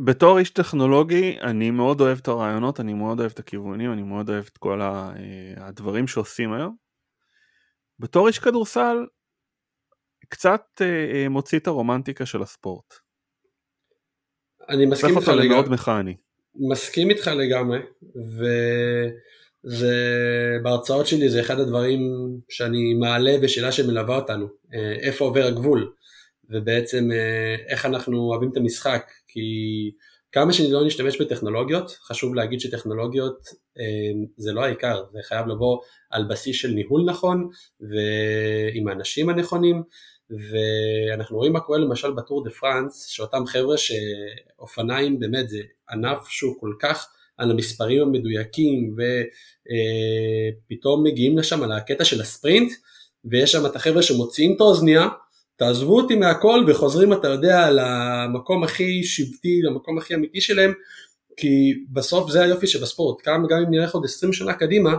בתור 0.00 0.38
איש 0.38 0.50
טכנולוגי 0.50 1.38
אני 1.40 1.70
מאוד 1.70 2.00
אוהב 2.00 2.18
את 2.18 2.28
הרעיונות, 2.28 2.80
אני 2.80 2.94
מאוד 2.94 3.20
אוהב 3.20 3.30
את 3.30 3.38
הכיוונים, 3.38 3.92
אני 3.92 4.02
מאוד 4.02 4.30
אוהב 4.30 4.44
את 4.52 4.58
כל 4.58 4.80
הדברים 5.56 6.06
שעושים 6.06 6.52
היום. 6.52 6.76
בתור 7.98 8.28
איש 8.28 8.38
כדורסל 8.38 9.06
קצת 10.28 10.62
אה, 10.80 10.86
אה, 10.86 11.28
מוציא 11.28 11.58
את 11.58 11.66
הרומנטיקה 11.66 12.26
של 12.26 12.42
הספורט. 12.42 12.94
אני 14.68 14.86
מסכים 14.86 15.18
איתך 15.18 15.28
לגמרי. 15.28 15.48
מאוד 15.48 15.68
מכני. 15.68 16.16
מסכים 16.54 17.10
איתך 17.10 17.26
לגמרי, 17.26 17.78
וזה 19.64 19.96
בהרצאות 20.62 21.06
שלי 21.06 21.28
זה 21.28 21.40
אחד 21.40 21.60
הדברים 21.60 22.00
שאני 22.48 22.94
מעלה 22.94 23.38
בשאלה 23.42 23.72
שמלווה 23.72 24.16
אותנו, 24.16 24.46
אה, 24.74 24.92
איפה 24.92 25.24
עובר 25.24 25.44
הגבול, 25.44 25.92
ובעצם 26.50 27.08
איך 27.68 27.86
אנחנו 27.86 28.18
אוהבים 28.18 28.50
את 28.52 28.56
המשחק, 28.56 29.10
כי 29.32 29.40
כמה 30.32 30.52
שאני 30.52 30.72
לא 30.72 30.86
נשתמש 30.86 31.20
בטכנולוגיות, 31.20 31.90
חשוב 31.90 32.34
להגיד 32.34 32.60
שטכנולוגיות 32.60 33.48
זה 34.36 34.52
לא 34.52 34.64
העיקר, 34.64 35.04
זה 35.12 35.18
חייב 35.22 35.46
לבוא 35.46 35.78
על 36.10 36.24
בסיס 36.24 36.56
של 36.56 36.70
ניהול 36.70 37.04
נכון 37.04 37.48
ועם 37.80 38.88
האנשים 38.88 39.28
הנכונים 39.28 39.82
ואנחנו 40.30 41.36
רואים 41.36 41.52
מה 41.52 41.60
קורה 41.60 41.78
למשל 41.78 42.10
בטור 42.10 42.44
דה 42.44 42.50
פרנס, 42.50 43.06
שאותם 43.06 43.46
חבר'ה 43.46 43.76
שאופניים 43.78 45.20
באמת 45.20 45.48
זה 45.48 45.58
ענף 45.90 46.28
שהוא 46.28 46.54
כל 46.60 46.74
כך 46.80 47.08
על 47.38 47.50
המספרים 47.50 48.02
המדויקים 48.02 48.96
ופתאום 50.66 51.04
מגיעים 51.04 51.38
לשם 51.38 51.62
על 51.62 51.72
הקטע 51.72 52.04
של 52.04 52.20
הספרינט 52.20 52.72
ויש 53.24 53.52
שם 53.52 53.66
את 53.66 53.76
החבר'ה 53.76 54.02
שמוציאים 54.02 54.54
את 54.56 54.60
האוזניה, 54.60 55.08
תעזבו 55.62 55.96
אותי 56.00 56.14
מהכל 56.14 56.64
וחוזרים 56.68 57.12
אתה 57.12 57.28
יודע 57.28 57.70
למקום 57.70 58.64
הכי 58.64 59.04
שבטי, 59.04 59.62
למקום 59.62 59.98
הכי 59.98 60.14
אמיתי 60.14 60.40
שלהם 60.40 60.72
כי 61.36 61.84
בסוף 61.92 62.30
זה 62.30 62.42
היופי 62.42 62.66
שבספורט, 62.66 63.28
גם, 63.28 63.46
גם 63.50 63.58
אם 63.58 63.70
נלך 63.70 63.94
עוד 63.94 64.04
20 64.04 64.32
שנה 64.32 64.54
קדימה 64.54 64.96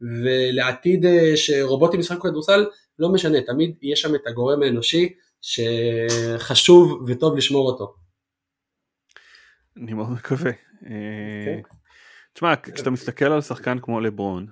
ולעתיד 0.00 1.04
אה, 1.04 1.36
שרובוטים 1.36 2.00
ישחקו 2.00 2.28
כדורסל 2.28 2.66
לא 2.98 3.08
משנה, 3.08 3.38
תמיד 3.42 3.76
יש 3.82 4.00
שם 4.00 4.14
את 4.14 4.20
הגורם 4.26 4.62
האנושי 4.62 5.14
שחשוב 5.40 7.04
וטוב 7.06 7.36
לשמור 7.36 7.66
אותו. 7.66 7.94
אני 9.76 9.94
מאוד 9.94 10.10
מקווה. 10.10 10.50
אה, 10.86 11.44
כן. 11.44 11.60
תשמע, 12.32 12.54
כשאתה 12.74 12.90
מסתכל 12.90 13.32
על 13.32 13.40
שחקן 13.40 13.78
כמו 13.78 14.00
לברון, 14.00 14.46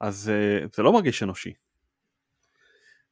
אז 0.00 0.32
אה, 0.34 0.66
זה 0.74 0.82
לא 0.82 0.92
מרגיש 0.92 1.22
אנושי. 1.22 1.52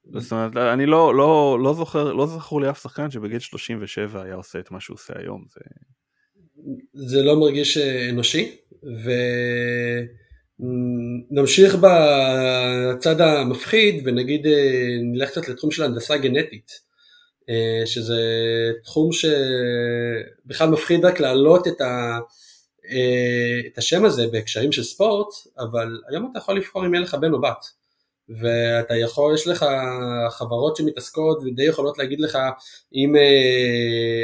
זאת 0.04 0.32
אומרת, 0.32 0.56
אני 0.56 0.86
לא, 0.86 1.14
לא, 1.14 1.58
לא 1.62 1.74
זוכר, 1.74 2.12
לא 2.12 2.26
זכור 2.26 2.60
לי 2.60 2.70
אף 2.70 2.82
שחקן 2.82 3.10
שבגיל 3.10 3.38
37 3.38 4.22
היה 4.22 4.34
עושה 4.34 4.58
את 4.58 4.70
מה 4.70 4.80
שהוא 4.80 4.94
עושה 4.94 5.12
היום. 5.16 5.44
זה, 5.50 5.60
זה 6.94 7.22
לא 7.22 7.40
מרגיש 7.40 7.78
אה, 7.78 8.10
אנושי, 8.10 8.56
ו... 9.04 9.10
נמשיך 11.30 11.74
בצד 11.74 13.20
המפחיד 13.20 14.02
ונגיד 14.06 14.46
אה, 14.46 14.98
נלך 15.02 15.30
קצת 15.30 15.48
לתחום 15.48 15.70
של 15.70 15.82
הנדסה 15.82 16.16
גנטית 16.16 16.70
אה, 17.50 17.86
שזה 17.86 18.22
תחום 18.84 19.10
שבכלל 19.12 20.68
מפחיד 20.68 21.04
רק 21.04 21.20
להעלות 21.20 21.66
את, 21.68 21.80
ה, 21.80 22.18
את 23.66 23.78
השם 23.78 24.04
הזה 24.04 24.26
בהקשרים 24.26 24.72
של 24.72 24.82
ספורט 24.82 25.28
אבל 25.58 26.00
היום 26.08 26.28
אתה 26.30 26.38
יכול 26.38 26.56
לבחור 26.56 26.86
אם 26.86 26.94
יהיה 26.94 27.04
לך 27.04 27.14
בן 27.14 27.32
או 27.32 27.40
בת 27.40 27.79
ואתה 28.40 28.96
יכול, 28.96 29.34
יש 29.34 29.46
לך 29.46 29.66
חברות 30.30 30.76
שמתעסקות 30.76 31.38
ודי 31.44 31.62
יכולות 31.62 31.98
להגיד 31.98 32.20
לך 32.20 32.38
אם 32.94 33.14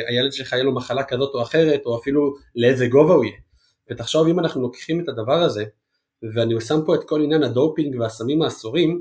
הילד 0.09 0.33
שלך 0.33 0.53
יהיה 0.53 0.64
לו 0.64 0.75
מחלה 0.75 1.05
כזאת 1.05 1.35
או 1.35 1.42
אחרת 1.42 1.83
או 1.87 1.99
אפילו 1.99 2.35
לאיזה 2.57 2.87
גובה 2.87 3.14
הוא 3.14 3.25
יהיה. 3.25 3.37
ותחשוב 3.90 4.29
אם 4.29 4.38
אנחנו 4.38 4.62
לוקחים 4.62 5.01
את 5.01 5.09
הדבר 5.09 5.42
הזה 5.42 5.64
ואני 6.35 6.61
שם 6.61 6.81
פה 6.87 6.95
את 6.95 7.05
כל 7.05 7.23
עניין 7.23 7.42
הדופינג 7.42 8.01
והסמים 8.01 8.42
האסורים, 8.42 9.01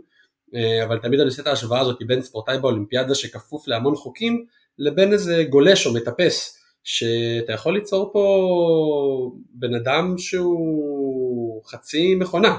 אה, 0.56 0.84
אבל 0.84 1.00
תמיד 1.00 1.20
אני 1.20 1.30
עושה 1.30 1.42
את 1.42 1.48
ההשוואה 1.48 1.80
הזאת 1.80 1.98
בין 2.08 2.22
ספורטאי 2.22 2.60
באולימפיאדה 2.60 3.16
שכפוף 3.16 3.68
להמון 3.68 3.96
חוקים, 3.96 4.46
לבין 4.80 5.14
איזה 5.14 5.44
גולש 5.50 5.88
או 5.88 5.94
מטפס, 5.94 6.60
שאתה 6.84 7.54
יכול 7.54 7.74
ליצור 7.74 8.10
פה 8.14 9.32
בן 9.50 9.76
אדם 9.76 10.18
שהוא 10.18 11.62
חצי 11.66 12.16
מכונה, 12.16 12.48
אה, 12.50 12.58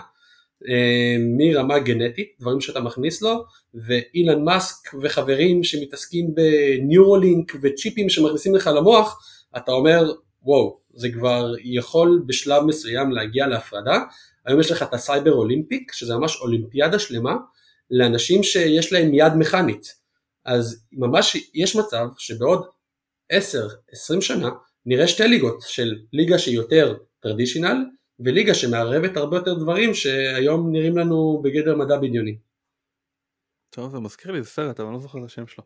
מרמה 1.39 1.79
גנטית, 1.79 2.29
דברים 2.41 2.61
שאתה 2.61 2.81
מכניס 2.81 3.23
לו, 3.23 3.45
ואילון 3.75 4.45
מאסק 4.45 4.95
וחברים 5.03 5.65
שמתעסקים 5.65 6.35
בניורולינק 6.35 7.53
וצ'יפים 7.63 8.09
שמכניסים 8.09 8.55
לך 8.55 8.71
למוח, 8.77 9.19
אתה 9.57 9.73
אומר 9.73 10.13
וואו, 10.47 10.79
זה 10.95 11.09
כבר 11.13 11.55
יכול 11.65 12.23
בשלב 12.27 12.63
מסוים 12.63 13.13
להגיע 13.13 13.47
להפרדה, 13.47 13.99
היום 14.47 14.61
יש 14.61 14.71
לך 14.71 14.83
את 14.83 14.95
ה 14.95 15.01
cyber 15.01 15.33
olympic, 15.33 15.93
שזה 15.93 16.17
ממש 16.17 16.37
אולימפיאדה 16.41 16.99
שלמה, 16.99 17.37
לאנשים 17.91 18.43
שיש 18.43 18.93
להם 18.93 19.15
יד 19.15 19.33
מכנית. 19.39 19.95
אז 20.45 20.87
ממש 20.93 21.37
יש 21.55 21.77
מצב 21.77 22.07
שבעוד 22.19 22.67
10-20 23.33 23.37
שנה 24.21 24.51
נראה 24.87 25.09
שתי 25.09 25.29
ליגות 25.29 25.61
של 25.67 25.95
ליגה 26.13 26.39
שהיא 26.39 26.57
יותר 26.57 26.95
traditional 27.21 27.85
וליגה 28.21 28.55
שמערבת 28.55 29.17
הרבה 29.17 29.37
יותר 29.37 29.55
דברים 29.55 29.95
שהיום 29.95 30.73
נראים 30.73 30.99
לנו 30.99 31.41
בגדר 31.45 31.77
מדע 31.77 31.99
בדיוני. 31.99 32.39
טוב 33.71 33.91
זה 33.91 34.01
מזכיר 34.01 34.33
לי 34.33 34.39
איזה 34.39 34.51
סרט 34.51 34.81
אבל 34.81 34.89
אני 34.89 34.95
לא 34.95 35.01
זוכר 35.01 35.19
את 35.19 35.25
השם 35.25 35.47
שלו. 35.47 35.65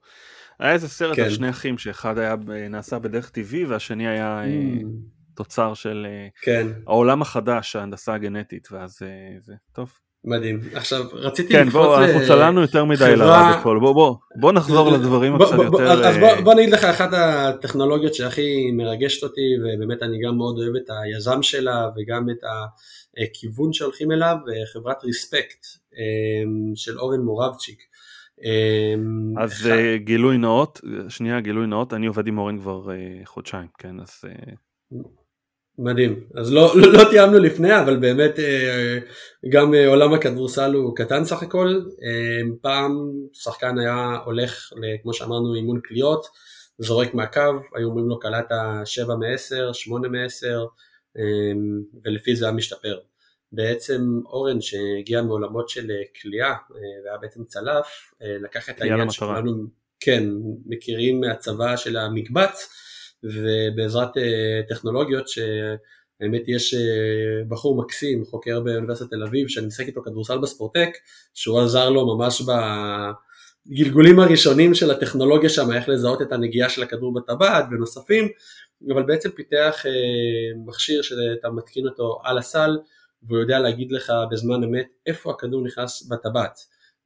היה 0.59 0.73
איזה 0.73 0.89
סרט 0.89 1.17
כן. 1.17 1.23
על 1.23 1.31
שני 1.31 1.51
אחים 1.51 1.79
שאחד 1.79 2.19
היה 2.19 2.37
נעשה 2.71 2.99
בדרך 2.99 3.31
טבעי 3.31 3.65
והשני 3.65 4.09
היה 4.09 4.43
mm. 4.45 4.87
תוצר 5.35 5.75
של 5.75 6.07
אה, 6.09 6.29
כן. 6.43 6.67
העולם 6.87 7.23
החדש, 7.23 7.77
ההנדסה 7.77 8.15
הגנטית, 8.15 8.69
ואז 8.73 8.99
אה, 9.03 9.41
זה 9.41 9.55
טוב. 9.73 9.93
מדהים. 10.25 10.61
עכשיו 10.75 11.05
רציתי 11.13 11.53
כן, 11.53 11.69
בוא, 11.69 12.01
ל... 12.01 12.03
אנחנו 12.03 12.21
צללנו 12.27 12.61
יותר 12.61 12.85
מדי 12.85 12.99
חברה... 12.99 13.17
לרדיו 13.17 13.63
קול, 13.63 13.81
בוא, 13.81 13.93
בוא, 13.93 14.17
בוא 14.37 14.53
נחזור 14.53 14.91
לדברים 14.91 15.39
בוא, 15.39 15.47
קצת 15.47 15.57
בוא, 15.57 15.65
יותר... 15.65 16.09
אז 16.09 16.17
בוא, 16.17 16.29
אה, 16.29 16.41
בוא 16.41 16.53
אני 16.53 16.63
אגיד 16.63 16.75
לך, 16.75 16.85
אחת 16.85 17.11
הטכנולוגיות 17.13 18.15
שהכי 18.15 18.71
מרגשת 18.73 19.23
אותי, 19.23 19.41
ובאמת 19.61 20.03
אני 20.03 20.19
גם 20.27 20.37
מאוד 20.37 20.59
אוהב 20.59 20.77
את 20.77 20.91
היזם 21.03 21.43
שלה, 21.43 21.89
וגם 21.97 22.31
את 22.31 22.39
הכיוון 23.19 23.73
שהולכים 23.73 24.13
אליו, 24.13 24.37
חברת 24.73 25.05
ריספקט 25.05 25.67
של 26.75 26.99
אורן 26.99 27.21
מורבצ'יק. 27.21 27.83
אז 29.39 29.71
גילוי 29.97 30.39
נאות, 30.39 30.81
שנייה 31.09 31.41
גילוי 31.41 31.67
נאות, 31.67 31.93
אני 31.93 32.07
עובד 32.07 32.27
עם 32.27 32.39
אורן 32.39 32.59
כבר 32.59 32.89
חודשיים, 33.25 33.67
כן, 33.79 34.01
אז... 34.01 34.25
מדהים. 35.81 36.25
אז 36.35 36.53
לא, 36.53 36.73
לא, 36.77 36.93
לא 36.93 37.11
תיאמנו 37.11 37.39
לפני, 37.39 37.79
אבל 37.81 37.97
באמת 37.97 38.39
אה, 38.39 38.99
גם 39.49 39.75
אה, 39.75 39.89
עולם 39.89 40.13
הכדורסל 40.13 40.75
הוא 40.75 40.97
קטן 40.97 41.25
סך 41.25 41.43
הכל. 41.43 41.81
אה, 42.03 42.41
פעם 42.61 43.13
שחקן 43.33 43.79
היה 43.79 44.19
הולך, 44.25 44.71
כמו 45.03 45.15
שאמרנו, 45.15 45.55
אימון 45.55 45.81
קליעות, 45.83 46.27
זורק 46.79 47.15
מהקו, 47.15 47.41
היו 47.75 47.89
אומרים 47.89 48.09
לו 48.09 48.19
קלעת 48.19 48.49
7 48.85 49.15
מ-10, 49.15 49.73
8 49.73 50.09
מ-10, 50.09 50.47
ולפי 52.05 52.37
זה 52.37 52.45
היה 52.45 52.55
משתפר. 52.55 52.99
בעצם 53.53 54.03
אורן 54.27 54.61
שהגיע 54.61 55.23
מעולמות 55.23 55.69
של 55.69 55.91
קליעה 56.21 56.55
והיה 57.05 57.19
בעצם 57.21 57.45
צלף, 57.45 58.13
לקח 58.21 58.71
את 58.71 58.81
העניין 58.81 59.11
שכולנו 59.11 59.67
כן, 60.01 60.25
מכירים 60.67 61.21
מהצבא 61.21 61.77
של 61.77 61.97
המקבץ, 61.97 62.69
ובעזרת 63.25 64.17
אה, 64.17 64.61
טכנולוגיות 64.69 65.29
שהאמת 65.29 66.43
יש 66.47 66.75
אה, 66.75 66.81
בחור 67.49 67.83
מקסים, 67.83 68.25
חוקר 68.25 68.61
באוניברסיטת 68.61 69.11
תל 69.11 69.23
אביב, 69.23 69.49
שאני 69.49 69.67
משחק 69.67 69.87
איתו 69.87 70.03
כדורסל 70.03 70.39
בספורטק, 70.39 70.91
שהוא 71.35 71.61
עזר 71.61 71.91
לו 71.91 72.17
ממש 72.17 72.43
בגלגולים 73.67 74.21
הראשונים 74.21 74.75
של 74.75 74.91
הטכנולוגיה 74.91 75.49
שם, 75.49 75.73
איך 75.73 75.89
לזהות 75.89 76.23
את 76.23 76.33
הנגיעה 76.33 76.69
של 76.69 76.83
הכדור 76.83 77.15
בטבעת 77.15 77.65
ונוספים, 77.71 78.29
אבל 78.95 79.03
בעצם 79.03 79.31
פיתח 79.31 79.83
אה, 79.87 79.91
מכשיר 80.67 81.03
שאתה 81.03 81.51
מתקין 81.51 81.87
אותו 81.89 82.21
על 82.25 82.39
הסל, 82.39 82.79
והוא 83.23 83.39
יודע 83.39 83.59
להגיד 83.59 83.93
לך 83.93 84.13
בזמן 84.31 84.65
אמת 84.65 84.87
איפה 85.07 85.31
הכדור 85.31 85.65
נכנס 85.65 86.09
בטבעת, 86.09 86.59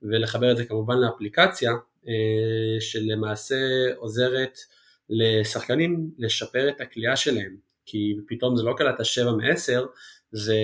ולחבר 0.02 0.52
את 0.52 0.56
זה 0.56 0.64
כמובן 0.64 0.96
לאפליקציה, 0.98 1.72
שלמעשה 2.80 3.56
עוזרת 3.96 4.58
לשחקנים 5.10 6.10
לשפר 6.18 6.68
את 6.68 6.80
הכלייה 6.80 7.16
שלהם, 7.16 7.56
כי 7.86 8.14
פתאום 8.28 8.56
זה 8.56 8.62
לא 8.62 8.74
קלט 8.76 9.04
7 9.04 9.32
מ-10, 9.32 9.82
זה 10.32 10.56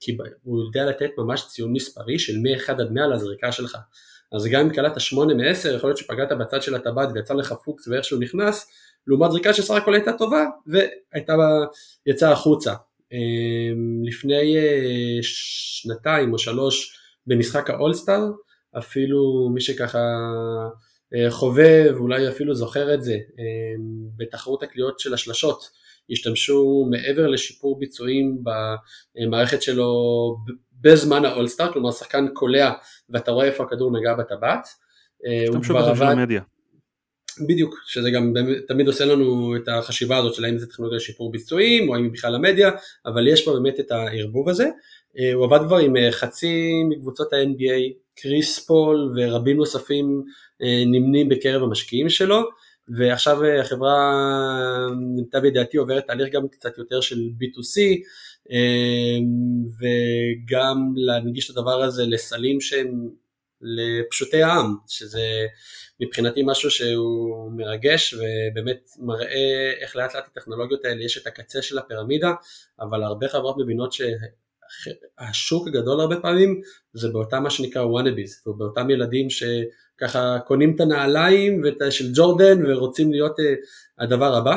כי 0.00 0.16
הוא 0.42 0.64
יודע 0.64 0.84
לתת 0.84 1.10
ממש 1.18 1.46
ציון 1.48 1.72
מספרי 1.72 2.18
של 2.18 2.38
מ-1 2.38 2.72
עד 2.72 2.90
100 2.90 3.06
לזריקה 3.06 3.52
שלך. 3.52 3.78
אז 4.32 4.46
גם 4.46 4.60
אם 4.60 4.70
קלט 4.70 5.00
8 5.00 5.34
מ-10, 5.34 5.68
יכול 5.68 5.90
להיות 5.90 5.98
שפגעת 5.98 6.32
בצד 6.32 6.62
של 6.62 6.74
הטבעת 6.74 7.08
ויצא 7.14 7.34
לך 7.34 7.54
פוקס 7.64 7.88
ואיכשהו 7.88 8.18
נכנס, 8.18 8.70
לעומת 9.06 9.30
זריקה 9.30 9.54
שסך 9.54 9.74
הכל 9.74 9.94
הייתה 9.94 10.12
טובה 10.12 10.44
והייתה 10.66 11.34
יצאה 12.06 12.32
החוצה. 12.32 12.74
אמ, 13.12 14.02
לפני 14.04 14.56
אה, 14.56 15.18
שנתיים 15.22 16.32
או 16.32 16.38
שלוש 16.38 16.98
במשחק 17.26 17.70
האולסטאר, 17.70 18.30
אפילו 18.78 19.50
מי 19.54 19.60
שככה 19.60 19.98
חווה 21.30 21.94
ואולי 21.94 22.28
אפילו 22.28 22.54
זוכר 22.54 22.94
את 22.94 23.02
זה, 23.02 23.12
אה, 23.12 23.44
בתחרות 24.16 24.62
הקליעות 24.62 25.00
של 25.00 25.14
השלשות 25.14 25.70
השתמשו 26.10 26.86
מעבר 26.90 27.26
לשיפור 27.26 27.78
ביצועים 27.78 28.38
במערכת 29.16 29.62
שלו 29.62 29.92
בזמן 30.80 31.24
האולסטאר, 31.24 31.72
כלומר 31.72 31.92
שחקן 31.92 32.26
קולע 32.34 32.72
ואתה 33.10 33.30
רואה 33.30 33.46
איפה 33.46 33.64
הכדור 33.64 33.98
נגע 33.98 34.14
בטבעת. 34.14 34.68
אה, 35.26 35.42
השתמשו 35.42 35.74
בזה 35.74 35.92
בשביל 35.92 36.08
המדיה. 36.08 36.42
בדיוק, 37.48 37.74
שזה 37.86 38.10
גם 38.10 38.32
תמיד 38.68 38.86
עושה 38.86 39.04
לנו 39.04 39.56
את 39.56 39.68
החשיבה 39.68 40.16
הזאת 40.16 40.34
של 40.34 40.44
האם 40.44 40.58
זה 40.58 40.66
טכנולוגיה 40.66 40.96
לשיפור 40.96 41.32
ביצועים 41.32 41.88
או 41.88 41.94
האם 41.94 42.12
בכלל 42.12 42.34
המדיה, 42.34 42.70
אבל 43.06 43.28
יש 43.28 43.44
פה 43.44 43.52
באמת 43.52 43.80
את 43.80 43.90
הערבוב 43.90 44.48
הזה. 44.48 44.68
הוא 45.34 45.44
עבד 45.44 45.66
כבר 45.66 45.76
עם 45.76 45.94
חצי 46.10 46.82
מקבוצות 46.90 47.32
ה-NBA, 47.32 47.92
קריס 48.16 48.66
פול 48.66 49.14
ורבים 49.16 49.56
נוספים 49.56 50.24
אה, 50.62 50.82
נמנים 50.86 51.28
בקרב 51.28 51.62
המשקיעים 51.62 52.08
שלו, 52.08 52.42
ועכשיו 52.88 53.44
אה, 53.44 53.60
החברה, 53.60 53.96
למיטב 54.90 55.44
ידיעתי, 55.44 55.76
עוברת 55.76 56.06
תהליך 56.06 56.32
גם 56.32 56.48
קצת 56.48 56.78
יותר 56.78 57.00
של 57.00 57.16
B2C, 57.16 57.80
אה, 58.52 59.18
וגם 59.78 60.92
להנגיש 60.96 61.50
את 61.50 61.56
הדבר 61.56 61.82
הזה 61.82 62.06
לסלים 62.06 62.60
שהם 62.60 63.08
לפשוטי 63.60 64.42
העם, 64.42 64.76
שזה 64.88 65.46
מבחינתי 66.00 66.42
משהו 66.46 66.70
שהוא 66.70 67.52
מרגש 67.56 68.14
ובאמת 68.14 68.90
מראה 68.98 69.72
איך 69.80 69.96
לאט 69.96 70.14
לאט 70.14 70.26
הטכנולוגיות 70.26 70.84
האלה 70.84 71.04
יש 71.04 71.18
את 71.18 71.26
הקצה 71.26 71.62
של 71.62 71.78
הפירמידה, 71.78 72.32
אבל 72.80 73.02
הרבה 73.02 73.28
חברות 73.28 73.56
מבינות 73.58 73.92
שהשוק 74.82 75.68
הגדול 75.68 76.00
הרבה 76.00 76.20
פעמים 76.20 76.60
זה 76.92 77.08
באותם 77.08 77.42
מה 77.42 77.50
שנקרא 77.50 77.82
וואנאביז, 77.82 78.42
ובאותם 78.46 78.90
ילדים 78.90 79.30
ש... 79.30 79.44
ככה 80.00 80.38
קונים 80.46 80.74
את 80.74 80.80
הנעליים 80.80 81.62
של 81.90 82.04
ג'ורדן 82.14 82.66
ורוצים 82.66 83.12
להיות 83.12 83.38
uh, 83.38 83.42
הדבר 84.04 84.34
הבא. 84.34 84.56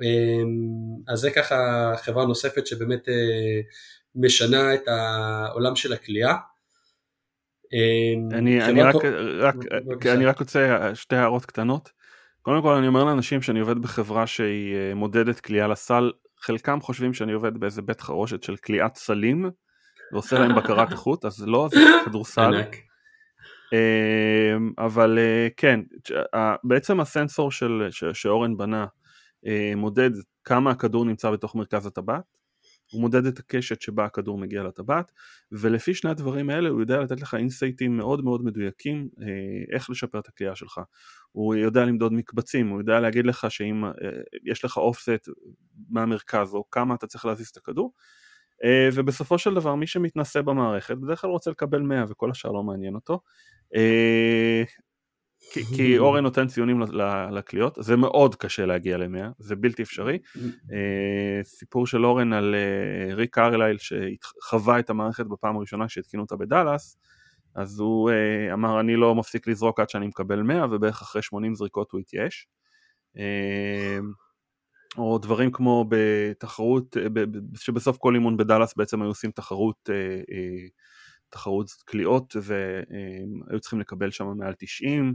Um, 0.00 1.12
אז 1.12 1.20
זה 1.20 1.30
ככה 1.30 1.92
חברה 1.96 2.26
נוספת 2.26 2.66
שבאמת 2.66 3.08
uh, 3.08 3.12
משנה 4.14 4.74
את 4.74 4.88
העולם 4.88 5.76
של 5.76 5.92
הכלייה. 5.92 6.34
Um, 7.64 8.34
אני, 8.34 8.64
אני, 8.64 8.82
רק, 8.82 8.94
רק, 9.40 10.06
אני 10.06 10.26
רק 10.26 10.38
רוצה 10.38 10.90
שתי 10.94 11.16
הערות 11.16 11.46
קטנות. 11.46 11.90
קודם 12.42 12.62
כל 12.62 12.72
אני 12.72 12.88
אומר 12.88 13.04
לאנשים 13.04 13.42
שאני 13.42 13.60
עובד 13.60 13.78
בחברה 13.78 14.26
שהיא 14.26 14.94
מודדת 14.94 15.40
כליאה 15.40 15.68
לסל, 15.68 16.10
חלקם 16.44 16.80
חושבים 16.80 17.14
שאני 17.14 17.32
עובד 17.32 17.58
באיזה 17.58 17.82
בית 17.82 18.00
חרושת 18.00 18.42
של 18.42 18.56
כליאת 18.56 18.96
סלים 18.96 19.50
ועושה 20.12 20.38
להם 20.38 20.56
בקרת 20.56 20.90
איכות, 20.92 21.24
אז 21.24 21.46
לא, 21.46 21.68
זה 21.70 21.80
כדורסל. 22.04 22.62
אמ, 23.72 24.72
אבל 24.78 25.18
אה, 25.18 25.48
כן, 25.56 25.80
בעצם 26.64 27.00
הסנסור 27.00 27.50
של, 27.50 27.88
שאורן 28.12 28.56
בנה 28.56 28.86
אה, 29.46 29.72
מודד 29.76 30.10
כמה 30.44 30.70
הכדור 30.70 31.04
נמצא 31.04 31.30
בתוך 31.30 31.54
מרכז 31.54 31.86
הטבעת, 31.86 32.24
הוא 32.94 33.00
מודד 33.00 33.26
את 33.26 33.38
הקשת 33.38 33.80
שבה 33.80 34.04
הכדור 34.04 34.38
מגיע 34.38 34.62
לטבעת, 34.62 35.12
ולפי 35.52 35.94
שני 35.94 36.10
הדברים 36.10 36.50
האלה 36.50 36.68
הוא 36.68 36.80
יודע 36.80 37.00
לתת 37.00 37.20
לך 37.20 37.34
אינסייטים 37.34 37.96
מאוד 37.96 38.24
מאוד 38.24 38.44
מדויקים 38.44 39.08
אה, 39.20 39.26
איך 39.76 39.90
לשפר 39.90 40.18
את 40.18 40.28
הקליעה 40.28 40.56
שלך. 40.56 40.80
הוא 41.32 41.54
יודע 41.54 41.84
למדוד 41.84 42.12
מקבצים, 42.12 42.68
הוא 42.68 42.80
יודע 42.80 43.00
להגיד 43.00 43.26
לך 43.26 43.46
שאם 43.50 43.84
יש 44.44 44.64
לך 44.64 44.76
אופסט 44.76 45.28
מהמרכז 45.90 46.54
או 46.54 46.70
כמה 46.70 46.94
אתה 46.94 47.06
צריך 47.06 47.24
להזיז 47.24 47.48
את 47.48 47.56
הכדור, 47.56 47.92
ובסופו 48.94 49.38
של 49.38 49.54
דבר 49.54 49.74
מי 49.74 49.86
שמתנסה 49.86 50.42
במערכת 50.42 50.96
בדרך 50.96 51.20
כלל 51.20 51.30
רוצה 51.30 51.50
לקבל 51.50 51.82
100 51.82 52.04
וכל 52.08 52.30
השאר 52.30 52.50
לא 52.50 52.62
מעניין 52.62 52.94
אותו 52.94 53.20
אה, 55.56 55.62
כי 55.76 55.98
אורן 55.98 56.22
נותן 56.22 56.46
ציונים 56.46 56.82
לקליעות, 57.32 57.78
זה 57.80 57.96
מאוד 57.96 58.34
קשה 58.34 58.66
להגיע 58.66 58.96
ל-100, 58.96 59.32
זה 59.38 59.56
בלתי 59.56 59.82
אפשרי. 59.82 60.18
אה, 60.72 61.44
סיפור 61.44 61.86
של 61.86 62.04
אורן 62.04 62.32
על 62.32 62.54
אה, 62.54 63.14
ריק 63.14 63.34
קרלייל 63.34 63.76
שחווה 63.78 64.78
את 64.78 64.90
המערכת 64.90 65.26
בפעם 65.26 65.56
הראשונה 65.56 65.88
שהתקינו 65.88 66.22
אותה 66.22 66.36
בדאלאס, 66.36 66.96
אז 67.54 67.78
הוא 67.78 68.10
אמר 68.52 68.80
אני 68.80 68.96
לא 68.96 69.14
מפסיק 69.14 69.48
לזרוק 69.48 69.80
עד 69.80 69.88
שאני 69.88 70.06
מקבל 70.06 70.42
100 70.42 70.66
ובערך 70.70 71.02
אחרי 71.02 71.22
80 71.22 71.54
זריקות 71.54 71.92
הוא 71.92 72.00
התייאש. 72.00 72.48
או 74.98 75.18
דברים 75.18 75.50
כמו 75.52 75.84
בתחרות, 75.88 76.96
שבסוף 77.54 77.98
כל 77.98 78.14
אימון 78.14 78.36
בדאלאס 78.36 78.74
בעצם 78.76 79.02
היו 79.02 79.08
עושים 79.08 79.30
תחרות 79.30 79.90
תחרות 81.34 81.70
קליעות 81.84 82.36
והיו 82.42 83.60
צריכים 83.60 83.80
לקבל 83.80 84.10
שם 84.10 84.26
מעל 84.36 84.54
90 84.58 85.14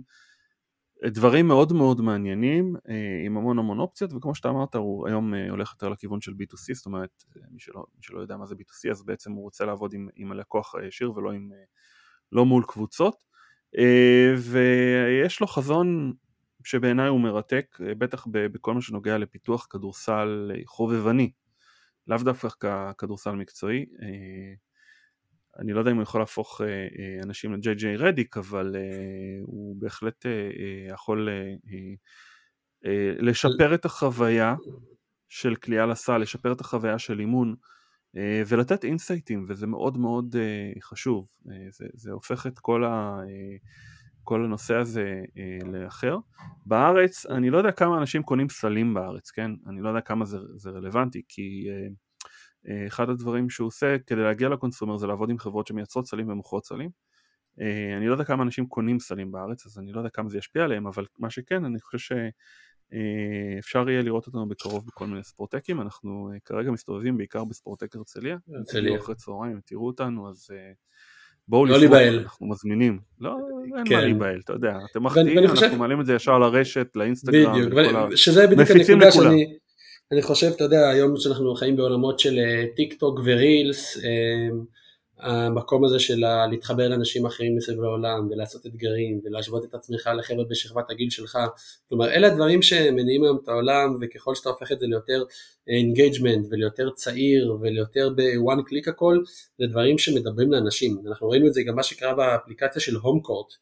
דברים 1.05 1.47
מאוד 1.47 1.73
מאוד 1.73 2.01
מעניינים 2.01 2.75
אה, 2.89 3.25
עם 3.25 3.38
המון 3.38 3.60
המון 3.60 3.79
אופציות 3.79 4.13
וכמו 4.13 4.36
שאתה 4.36 4.49
אמרת 4.49 4.75
הוא 4.75 5.08
היום 5.08 5.34
אה, 5.34 5.49
הולך 5.49 5.71
יותר 5.73 5.89
לכיוון 5.89 6.21
של 6.21 6.32
B2C 6.32 6.73
זאת 6.73 6.86
אומרת 6.86 7.23
מי 7.51 7.60
שלא, 7.60 7.86
מי 7.95 8.03
שלא 8.03 8.19
יודע 8.19 8.38
מה 8.38 8.45
זה 8.45 8.55
B2C 8.55 8.91
אז 8.91 9.05
בעצם 9.05 9.32
הוא 9.32 9.43
רוצה 9.43 9.65
לעבוד 9.65 9.93
עם, 9.93 10.08
עם 10.15 10.32
הלקוח 10.32 10.75
הישיר 10.75 11.12
ולא 11.17 11.32
עם, 11.32 11.49
אה, 11.53 11.63
לא 12.32 12.45
מול 12.45 12.63
קבוצות. 12.67 13.29
ויש 14.38 15.41
לו 15.41 15.47
חזון 15.47 16.13
שבעיניי 16.63 17.08
הוא 17.08 17.21
מרתק 17.21 17.77
בטח 17.97 18.27
בכל 18.32 18.73
מה 18.73 18.82
שנוגע 18.82 19.17
לפיתוח 19.17 19.67
כדורסל 19.69 20.51
חובבני. 20.65 21.32
לאו 22.08 22.17
דווקא 22.17 22.91
כדורסל 22.97 23.32
מקצועי 23.32 23.86
אני 25.62 25.74
לא 25.74 25.80
יודע 25.80 25.91
אם 25.91 25.95
הוא 25.95 26.04
יכול 26.04 26.22
להפוך 26.22 26.62
אה, 26.62 26.67
אה, 26.67 27.24
אנשים 27.24 27.54
לג'יי 27.54 27.76
ג'יי 27.76 27.95
רדיק, 27.95 28.38
אבל 28.38 28.76
אה, 28.76 28.82
הוא 29.41 29.76
בהחלט 29.82 30.26
יכול 30.89 31.30
לשפר 33.20 33.76
את 33.76 33.86
החוויה 33.86 34.55
של 35.30 35.55
כליאה 35.55 35.86
לסל, 35.86 36.18
לשפר 36.18 36.51
את 36.51 36.62
החוויה 36.62 36.99
של 36.99 37.20
אימון 37.20 37.55
ולתת 38.47 38.84
אינסייטים, 38.84 39.45
וזה 39.49 39.68
מאוד 39.68 39.97
מאוד 39.97 40.36
חשוב. 40.84 41.28
זה, 41.70 41.86
זה 41.93 42.12
הופך 42.12 42.47
את 42.47 42.60
כל, 42.60 42.84
ה, 42.84 43.20
כל 44.24 44.45
הנושא 44.45 44.76
הזה 44.76 45.22
לאחר. 45.66 46.18
בארץ, 46.66 47.26
אני 47.26 47.49
לא 47.49 47.57
יודע 47.57 47.72
כמה 47.72 47.97
אנשים 47.97 48.24
קונים 48.24 48.49
סלים 48.49 48.93
בארץ, 48.93 49.32
כן? 49.32 49.51
אני 49.68 49.82
לא 49.82 49.89
יודע 49.89 50.01
כמה 50.01 50.26
זה, 50.26 50.38
זה 50.55 50.70
רלוונטי, 50.70 51.22
כי... 51.28 51.68
אה, 52.70 52.88
אחד 52.88 53.09
הדברים 53.09 53.49
שהוא 53.49 53.67
עושה 53.67 53.95
כדי 54.05 54.22
להגיע 54.22 54.49
לקונסומר 54.49 54.97
זה 54.97 55.07
לעבוד 55.07 55.30
עם 55.30 55.38
חברות 55.38 55.67
שמייצרות 55.67 56.05
סלים 56.07 56.30
ומוכרות 56.30 56.65
סלים. 56.65 56.89
אה, 57.61 57.97
אני 57.97 58.07
לא 58.07 58.11
יודע 58.11 58.24
כמה 58.24 58.43
אנשים 58.43 58.65
קונים 58.67 58.99
סלים 58.99 59.32
בארץ 59.32 59.65
אז 59.65 59.80
אני 59.80 59.91
לא 59.91 59.99
יודע 59.99 60.09
כמה 60.09 60.30
זה 60.30 60.38
ישפיע 60.38 60.63
עליהם 60.63 60.88
אבל 60.88 61.05
מה 61.20 61.30
שכן 61.30 61.65
אני 61.65 61.80
חושב 61.80 62.15
אה, 62.93 63.59
אפשר 63.59 63.89
יהיה 63.89 64.01
לראות 64.01 64.28
אותנו 64.28 64.47
בקרוב 64.47 64.86
בכל 64.88 65.07
מיני 65.07 65.24
ספורטקים, 65.24 65.82
אנחנו 65.82 66.30
אה, 66.34 66.39
כרגע 66.45 66.72
מסתובבים 66.72 67.17
בעיקר 67.17 67.43
בספורטק 67.43 67.95
הרצליה, 67.95 68.38
הרצליה. 68.55 68.99
אחרי 68.99 69.15
צהריים, 69.15 69.59
תראו 69.65 69.88
אותנו, 69.88 70.30
אז 70.30 70.47
אה, 70.51 70.72
בואו 71.47 71.65
לא 71.65 71.78
להיבהל. 71.78 72.20
אנחנו 72.20 72.47
מזמינים. 72.47 72.99
לא, 73.20 73.38
אין 73.76 73.86
כן. 73.86 73.95
מה 73.95 74.01
להיבהל, 74.01 74.39
אתה 74.39 74.53
יודע, 74.53 74.78
אתם 74.91 75.03
מחטיאים, 75.03 75.38
אנחנו 75.38 75.55
חושב... 75.55 75.76
מעלים 75.78 76.01
את 76.01 76.05
זה 76.05 76.13
ישר 76.13 76.39
לרשת, 76.39 76.88
לאינסטגרם, 76.95 77.53
בדיוק, 77.53 77.74
ו... 78.11 78.17
שזה 78.17 78.47
בדיוק 78.47 78.70
הנקודה 78.70 79.11
שאני, 79.11 79.57
אני 80.12 80.22
חושב, 80.22 80.51
אתה 80.55 80.64
יודע, 80.64 80.89
היום 80.89 81.18
שאנחנו 81.18 81.55
חיים 81.55 81.76
בעולמות 81.76 82.20
של 82.20 82.39
טיק 82.76 82.93
טוק 82.93 83.20
ורילס, 83.26 83.97
המקום 85.20 85.86
הזה 85.86 85.99
של 85.99 86.24
להתחבר 86.51 86.88
לאנשים 86.88 87.26
אחרים 87.26 87.55
מסביב 87.55 87.82
לעולם 87.82 88.28
ולעשות 88.32 88.66
אתגרים 88.66 89.22
ולהשוות 89.24 89.66
את 89.66 89.74
עצמך 89.74 90.10
לחבר'ה 90.18 90.43
בשכבת 90.49 90.89
הגיל 90.89 91.10
שלך. 91.10 91.38
כלומר 91.89 92.12
אלה 92.12 92.28
הדברים 92.28 92.62
שמניעים 92.62 93.24
היום 93.24 93.38
את 93.43 93.47
העולם 93.47 93.95
וככל 94.01 94.36
שאתה 94.36 94.49
הופך 94.49 94.72
את 94.72 94.80
זה 94.80 94.88
ליותר 94.88 95.24
engagement 95.68 96.47
וליותר 96.51 96.89
צעיר 96.89 97.57
וליותר 97.62 98.10
ב 98.10 98.22
one 98.22 98.62
click 98.62 98.88
הכל 98.88 99.18
זה 99.60 99.66
דברים 99.68 99.97
שמדברים 99.97 100.51
לאנשים. 100.51 101.01
אנחנו 101.07 101.30
ראינו 101.30 101.47
את 101.47 101.53
זה 101.53 101.62
גם 101.64 101.76
מה 101.76 101.84
שקרה 101.84 102.14
באפליקציה 102.14 102.82
של 102.82 102.95
HomeCourt 102.95 103.53
אה, 103.53 103.57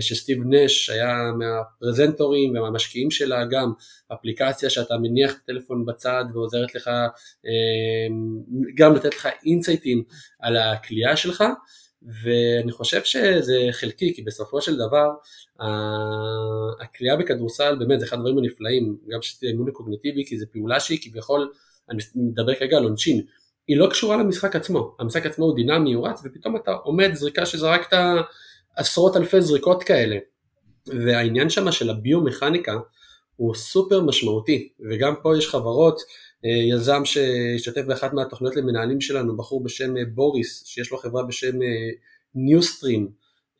שסטיב 0.00 0.38
נש 0.46 0.90
היה 0.90 1.32
מהפרזנטורים 1.38 2.50
ומהמשקיעים 2.50 3.10
שלה 3.10 3.44
גם 3.44 3.72
אפליקציה 4.12 4.70
שאתה 4.70 4.98
מניח 4.98 5.32
את 5.32 5.36
הטלפון 5.42 5.86
בצד 5.86 6.24
ועוזרת 6.34 6.74
לך 6.74 6.88
אה, 6.88 8.14
גם 8.74 8.94
לתת 8.94 9.14
לך 9.14 9.28
אינסייטים 9.46 10.02
על 10.40 10.56
הכלייה 10.56 11.16
שלך 11.16 11.44
ואני 12.02 12.72
חושב 12.72 13.04
שזה 13.04 13.68
חלקי 13.72 14.14
כי 14.14 14.22
בסופו 14.22 14.60
של 14.60 14.76
דבר 14.76 15.08
הכלייה 16.80 17.16
בכדורסל 17.16 17.76
באמת 17.78 18.00
זה 18.00 18.06
אחד 18.06 18.16
הדברים 18.16 18.38
הנפלאים 18.38 18.96
גם 19.08 19.22
שתהיה 19.22 19.50
האימון 19.50 19.68
הקוגניטיבי 19.68 20.24
כי 20.26 20.38
זה 20.38 20.46
פעולה 20.52 20.80
שהיא 20.80 20.98
כביכול 21.02 21.52
אני 21.90 22.02
מדבר 22.14 22.54
כרגע 22.54 22.76
על 22.76 22.84
עונשין 22.84 23.22
היא 23.68 23.76
לא 23.76 23.90
קשורה 23.90 24.16
למשחק 24.16 24.56
עצמו 24.56 24.96
המשחק 24.98 25.26
עצמו 25.26 25.44
הוא 25.44 25.56
דינמי 25.56 25.92
הוא 25.92 26.08
רץ 26.08 26.20
ופתאום 26.24 26.56
אתה 26.56 26.70
עומד 26.70 27.14
זריקה 27.14 27.46
שזרקת 27.46 27.96
עשרות 28.76 29.16
אלפי 29.16 29.40
זריקות 29.40 29.82
כאלה. 29.82 30.16
והעניין 30.86 31.50
שם 31.50 31.72
של 31.72 31.90
הביומכניקה 31.90 32.78
הוא 33.36 33.54
סופר 33.54 34.00
משמעותי, 34.00 34.68
וגם 34.90 35.14
פה 35.22 35.38
יש 35.38 35.48
חברות, 35.48 36.00
אה, 36.44 36.50
יזם 36.50 37.04
שהשתתף 37.04 37.82
באחת 37.86 38.12
מהתוכניות 38.12 38.56
למנהלים 38.56 39.00
שלנו, 39.00 39.36
בחור 39.36 39.64
בשם 39.64 39.96
אה, 39.96 40.02
בוריס, 40.14 40.64
שיש 40.66 40.90
לו 40.90 40.98
חברה 40.98 41.22
בשם 41.22 41.58
ניוסטרים, 42.34 43.10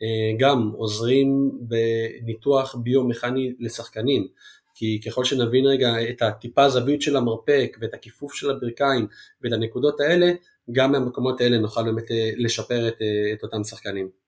אה, 0.03 0.37
גם 0.39 0.71
עוזרים 0.77 1.59
בניתוח 1.61 2.75
ביומכני 2.75 3.53
לשחקנים. 3.61 4.27
כי 4.75 5.01
ככל 5.07 5.25
שנבין 5.25 5.67
רגע 5.67 6.11
את 6.11 6.23
הטיפה 6.23 6.69
זווית 6.69 7.03
של 7.03 7.17
המרפק 7.17 7.77
ואת 7.81 7.95
הכיפוף 7.95 8.35
של 8.35 8.51
הברכיים 8.51 9.07
ואת 9.43 9.53
הנקודות 9.53 10.01
האלה, 10.01 10.33
גם 10.73 10.93
מהמקומות 10.93 11.41
האלה 11.41 11.59
נוכל 11.59 11.83
באמת 11.83 12.05
לשפר 12.37 12.89
את, 12.89 13.03
את 13.33 13.43
אותם 13.43 13.65
שחקנים. 13.65 14.20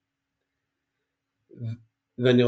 ואני 2.18 2.42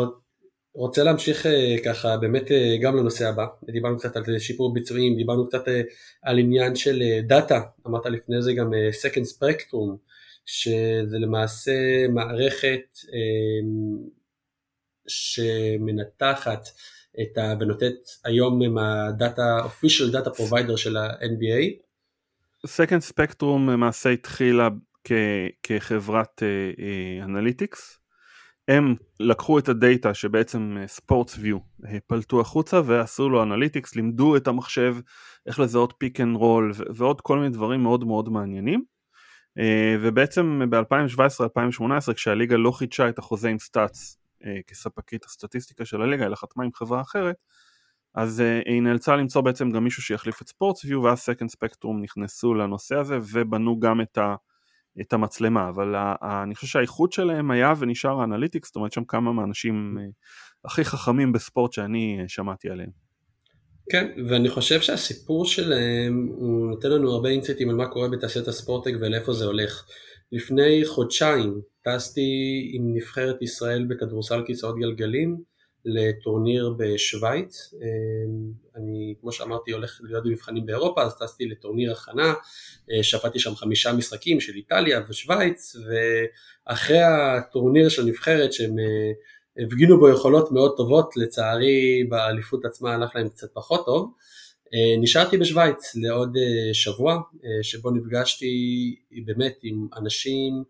רוצה 0.74 1.02
להמשיך 1.02 1.46
אה, 1.46 1.76
ככה 1.84 2.16
באמת 2.16 2.50
אה, 2.50 2.76
גם 2.82 2.96
לנושא 2.96 3.28
הבא, 3.28 3.46
דיברנו 3.64 3.98
קצת 3.98 4.16
על 4.16 4.38
שיפור 4.38 4.74
ביצועים, 4.74 5.16
דיברנו 5.16 5.48
קצת 5.48 5.68
אה, 5.68 5.80
על 6.22 6.38
עניין 6.38 6.76
של 6.76 7.02
דאטה, 7.26 7.60
אמרת 7.86 8.06
לפני 8.06 8.42
זה 8.42 8.52
גם 8.54 8.70
Second 8.72 9.26
Spectrum, 9.36 9.96
שזה 10.46 11.18
למעשה 11.18 11.72
מערכת 12.08 12.98
שמנתחת 15.06 16.68
את 17.22 17.38
ה... 17.38 17.54
ונותנת 17.60 18.08
היום 18.24 18.62
עם 18.62 18.78
הדאטה, 18.78 19.58
official 19.66 20.12
data 20.12 20.30
provider 20.30 20.76
של 20.76 20.96
ה-NBA. 20.96 21.84
Second 22.66 23.12
Spectrum 23.12 23.70
למעשה 23.70 24.10
התחילה 24.10 24.68
כ- 25.04 25.12
כחברת 25.62 26.42
analytics, 27.22 28.03
הם 28.68 28.94
לקחו 29.20 29.58
את 29.58 29.68
הדאטה 29.68 30.14
שבעצם 30.14 30.76
SportVU 30.86 31.58
פלטו 32.06 32.40
החוצה 32.40 32.80
ועשו 32.84 33.28
לו 33.28 33.42
analytics, 33.42 33.96
לימדו 33.96 34.36
את 34.36 34.48
המחשב 34.48 34.96
איך 35.46 35.60
לזהות 35.60 35.94
pick 35.98 36.20
and 36.20 36.36
roll 36.36 36.72
ועוד 36.94 37.20
כל 37.20 37.38
מיני 37.38 37.50
דברים 37.50 37.82
מאוד 37.82 38.04
מאוד 38.04 38.28
מעניינים. 38.28 38.84
אה, 39.58 39.96
ובעצם 40.00 40.60
ב-2017-2018 40.70 42.12
כשהליגה 42.14 42.56
לא 42.56 42.70
חידשה 42.70 43.08
את 43.08 43.18
החוזה 43.18 43.48
עם 43.48 43.58
STATS 43.58 44.18
אה, 44.44 44.58
כספקית 44.66 45.24
הסטטיסטיקה 45.24 45.84
של 45.84 46.02
הליגה 46.02 46.26
אלא 46.26 46.36
חתמה 46.36 46.64
עם 46.64 46.70
חברה 46.74 47.00
אחרת 47.00 47.36
אז 48.14 48.40
אה, 48.40 48.60
היא 48.66 48.82
נאלצה 48.82 49.16
למצוא 49.16 49.42
בעצם 49.42 49.70
גם 49.70 49.84
מישהו 49.84 50.02
שיחליף 50.02 50.42
את 50.42 50.48
SportVU 50.48 51.02
ואז 51.02 51.18
Second 51.18 51.50
Spectrum 51.50 52.02
נכנסו 52.02 52.54
לנושא 52.54 52.96
הזה 52.96 53.18
ובנו 53.32 53.80
גם 53.80 54.00
את 54.00 54.18
ה... 54.18 54.34
את 55.00 55.12
המצלמה, 55.12 55.68
אבל 55.68 55.94
אני 56.42 56.54
חושב 56.54 56.66
שהאיכות 56.66 57.12
שלהם 57.12 57.50
היה 57.50 57.72
ונשאר 57.78 58.20
ה 58.20 58.24
analytics, 58.24 58.68
זאת 58.68 58.76
אומרת 58.76 58.92
שם 58.92 59.04
כמה 59.04 59.32
מהאנשים 59.32 59.98
אה, 60.00 60.04
הכי 60.64 60.84
חכמים 60.84 61.32
בספורט 61.32 61.72
שאני 61.72 62.18
אה, 62.20 62.24
שמעתי 62.28 62.70
עליהם. 62.70 62.90
כן, 63.90 64.10
ואני 64.28 64.48
חושב 64.48 64.80
שהסיפור 64.80 65.46
שלהם 65.46 66.28
הוא 66.36 66.70
נותן 66.70 66.90
לנו 66.90 67.10
הרבה 67.10 67.28
insightים 67.28 67.70
על 67.70 67.76
מה 67.76 67.88
קורה 67.88 68.08
בתעשיית 68.08 68.48
ה 68.48 68.52
sports 68.52 68.76
tech 68.76 68.92
ולאיפה 69.00 69.32
זה 69.32 69.44
הולך. 69.44 69.84
לפני 70.32 70.84
חודשיים 70.84 71.60
טסתי 71.84 72.70
עם 72.74 72.94
נבחרת 72.96 73.42
ישראל 73.42 73.86
בכדורסל 73.88 74.42
כיסאות 74.46 74.76
גלגלים 74.78 75.40
לטורניר 75.84 76.74
בשוויץ. 76.78 77.74
אמ, 77.74 78.52
אני, 78.76 79.14
כמו 79.20 79.32
שאמרתי, 79.32 79.72
הולך 79.72 80.00
להיות 80.04 80.24
במבחנים 80.24 80.66
באירופה, 80.66 81.02
אז 81.02 81.18
טסתי 81.18 81.46
לטורניר 81.46 81.92
הכנה, 81.92 82.34
אה, 82.90 83.02
שפטתי 83.02 83.38
שם 83.38 83.54
חמישה 83.54 83.92
משחקים 83.92 84.40
של 84.40 84.54
איטליה 84.54 85.00
ושוויץ, 85.08 85.76
ואחרי 86.66 87.00
הטורניר 87.02 87.88
של 87.88 88.02
הנבחרת, 88.02 88.52
שהם 88.52 88.78
אה, 88.78 89.64
הפגינו 89.64 89.98
בו 89.98 90.08
יכולות 90.08 90.52
מאוד 90.52 90.76
טובות, 90.76 91.16
לצערי 91.16 92.04
באליפות 92.08 92.64
עצמה 92.64 92.94
הלך 92.94 93.16
להם 93.16 93.28
קצת 93.28 93.48
פחות 93.54 93.84
טוב. 93.86 94.12
אה, 94.74 95.00
נשארתי 95.00 95.38
בשוויץ 95.38 95.96
לעוד 95.96 96.36
שבוע, 96.72 97.18
שבו 97.62 97.90
נפגשתי 97.90 98.54
באמת 99.24 99.58
עם 99.62 99.88
אנשים 99.96 100.64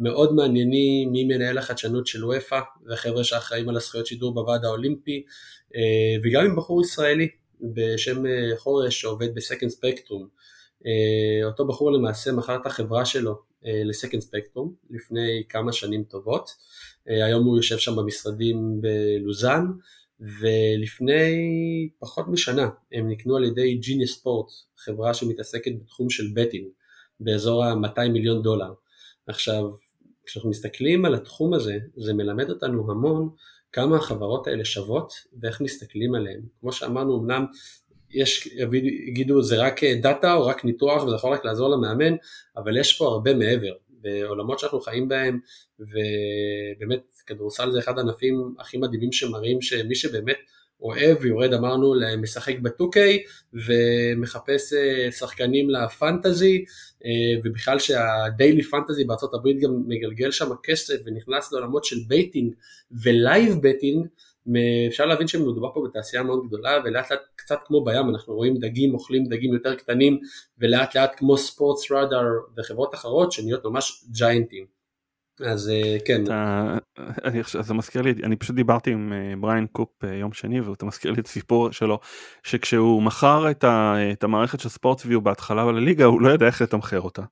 מאוד 0.00 0.34
מעניינים 0.34 1.08
ממנהל 1.12 1.58
החדשנות 1.58 2.06
של 2.06 2.24
וופא 2.24 2.60
והחבר'ה 2.86 3.24
שאחראים 3.24 3.68
על 3.68 3.76
הזכויות 3.76 4.06
שידור 4.06 4.34
בוועד 4.34 4.64
האולימפי 4.64 5.22
אה, 5.76 5.80
וגם 6.22 6.44
עם 6.44 6.56
בחור 6.56 6.82
ישראלי 6.82 7.28
בשם 7.60 8.26
אה, 8.26 8.56
חורש 8.56 9.00
שעובד 9.00 9.34
בסקנד 9.34 9.70
ספקטרום. 9.70 10.28
אה, 10.86 11.46
אותו 11.46 11.66
בחור 11.66 11.92
למעשה 11.92 12.32
מכר 12.32 12.56
את 12.56 12.66
החברה 12.66 13.04
שלו 13.04 13.50
לסקנד 13.84 14.20
ספקטרום 14.20 14.74
לפני 14.90 15.42
כמה 15.48 15.72
שנים 15.72 16.04
טובות. 16.04 16.50
היום 17.06 17.44
הוא 17.44 17.56
יושב 17.56 17.78
שם 17.78 17.96
במשרדים 17.96 18.80
בלוזאן 18.80 19.66
ולפני 20.20 21.88
פחות 21.98 22.28
משנה 22.28 22.68
הם 22.92 23.10
נקנו 23.10 23.36
על 23.36 23.44
ידי 23.44 23.74
ג'יני 23.74 24.06
ספורט, 24.06 24.46
חברה 24.76 25.14
שמתעסקת 25.14 25.72
בתחום 25.82 26.10
של 26.10 26.24
בטינג 26.34 26.68
באזור 27.20 27.64
ה-200 27.64 28.08
מיליון 28.08 28.42
דולר. 28.42 28.72
עכשיו 29.26 29.64
כשאנחנו 30.26 30.50
מסתכלים 30.50 31.04
על 31.04 31.14
התחום 31.14 31.54
הזה, 31.54 31.78
זה 31.96 32.14
מלמד 32.14 32.50
אותנו 32.50 32.90
המון 32.90 33.28
כמה 33.72 33.96
החברות 33.96 34.46
האלה 34.46 34.64
שוות 34.64 35.12
ואיך 35.40 35.60
מסתכלים 35.60 36.14
עליהן. 36.14 36.40
כמו 36.60 36.72
שאמרנו, 36.72 37.20
אמנם 37.20 37.44
יש, 38.10 38.46
יגידו 39.08 39.42
זה 39.42 39.58
רק 39.58 39.84
דאטה 39.84 40.34
או 40.34 40.46
רק 40.46 40.64
ניתוח 40.64 41.04
וזה 41.04 41.14
יכול 41.14 41.32
רק 41.32 41.44
לעזור 41.44 41.68
למאמן, 41.68 42.16
אבל 42.56 42.76
יש 42.76 42.98
פה 42.98 43.06
הרבה 43.06 43.34
מעבר. 43.34 43.72
בעולמות 44.02 44.58
שאנחנו 44.58 44.80
חיים 44.80 45.08
בהם, 45.08 45.40
ובאמת 45.78 47.02
כדורסל 47.26 47.70
זה 47.70 47.78
אחד 47.78 47.98
הענפים 47.98 48.54
הכי 48.58 48.78
מדהימים 48.78 49.12
שמראים 49.12 49.62
שמי 49.62 49.94
שבאמת 49.94 50.36
אוהב 50.82 51.16
ויורד 51.20 51.52
אמרנו 51.54 51.94
משחק 52.18 52.58
ב-2K 52.62 52.98
ומחפש 53.52 54.72
אה, 54.72 55.12
שחקנים 55.12 55.70
ל 55.70 55.82
fantasy 55.82 56.64
אה, 57.04 57.10
ובכלל 57.44 57.78
שה 57.78 58.09
daily 58.09 58.62
fantasy 58.62 59.04
בארצות 59.04 59.34
הברית 59.34 59.60
גם 59.60 59.82
מגלגל 59.86 60.30
שם 60.30 60.48
כסף 60.62 60.94
ונכנס 61.06 61.52
לעולמות 61.52 61.84
של 61.84 61.96
betting 62.08 62.54
ו 63.02 63.12
live 63.12 63.54
betting 63.54 64.06
אפשר 64.88 65.06
להבין 65.06 65.26
שמדובר 65.26 65.74
פה 65.74 65.84
בתעשייה 65.88 66.22
מאוד 66.22 66.46
גדולה 66.46 66.78
ולאט 66.84 67.10
לאט 67.10 67.20
קצת 67.36 67.58
כמו 67.64 67.84
בים 67.84 68.08
אנחנו 68.10 68.34
רואים 68.34 68.56
דגים 68.58 68.94
אוכלים 68.94 69.24
דגים 69.24 69.54
יותר 69.54 69.74
קטנים 69.74 70.18
ולאט 70.58 70.94
לאט 70.94 71.12
כמו 71.16 71.38
Sportradar 71.38 72.22
וחברות 72.58 72.94
אחרות 72.94 73.32
שנהיות 73.32 73.64
ממש 73.64 74.04
giantים 74.10 74.79
אז 75.46 75.70
אה, 75.70 75.96
כן. 76.06 76.24
אתה, 76.24 76.76
אני, 77.24 77.40
זה 77.60 77.74
מזכיר 77.74 78.02
לי, 78.02 78.14
אני 78.22 78.36
פשוט 78.36 78.56
דיברתי 78.56 78.90
עם 78.90 79.12
אה, 79.12 79.36
בריין 79.40 79.66
קופ 79.66 80.04
אה, 80.04 80.14
יום 80.14 80.32
שני 80.32 80.60
ואתה 80.60 80.86
מזכיר 80.86 81.10
לי 81.10 81.20
את 81.20 81.26
הסיפור 81.26 81.72
שלו, 81.72 82.00
שכשהוא 82.42 83.02
מכר 83.02 83.50
את, 83.50 83.64
ה, 83.64 83.94
את 84.12 84.24
המערכת 84.24 84.60
של 84.60 84.68
ספורט 84.68 85.02
ויו 85.06 85.20
בהתחלה 85.20 85.66
בליגה 85.66 86.04
הוא 86.04 86.20
לא 86.20 86.30
ידע 86.30 86.46
איך 86.46 86.62
לתמחר 86.62 87.00
אותה. 87.00 87.22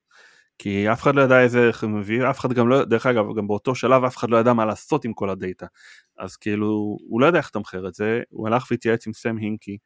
כי 0.58 0.92
אף 0.92 1.02
אחד 1.02 1.14
לא 1.14 1.22
ידע 1.22 1.40
איזה 1.40 1.60
ערך 1.60 1.84
הם 1.84 1.98
מביאים, 1.98 2.22
אף 2.22 2.40
אחד 2.40 2.52
גם 2.52 2.68
לא, 2.68 2.84
דרך 2.84 3.06
אגב, 3.06 3.24
גם 3.36 3.48
באותו 3.48 3.74
שלב 3.74 4.04
אף 4.04 4.16
אחד 4.16 4.30
לא 4.30 4.36
ידע 4.36 4.52
מה 4.52 4.64
לעשות 4.64 5.04
עם 5.04 5.12
כל 5.12 5.30
הדאטה. 5.30 5.66
אז 6.18 6.36
כאילו, 6.36 6.96
הוא 7.08 7.20
לא 7.20 7.26
יודע 7.26 7.38
איך 7.38 7.46
לתמחר 7.48 7.88
את 7.88 7.94
זה, 7.94 8.22
הוא 8.30 8.46
הלך 8.46 8.66
והתייעץ 8.70 9.06
עם 9.06 9.12
סם 9.12 9.36
הינקי, 9.36 9.78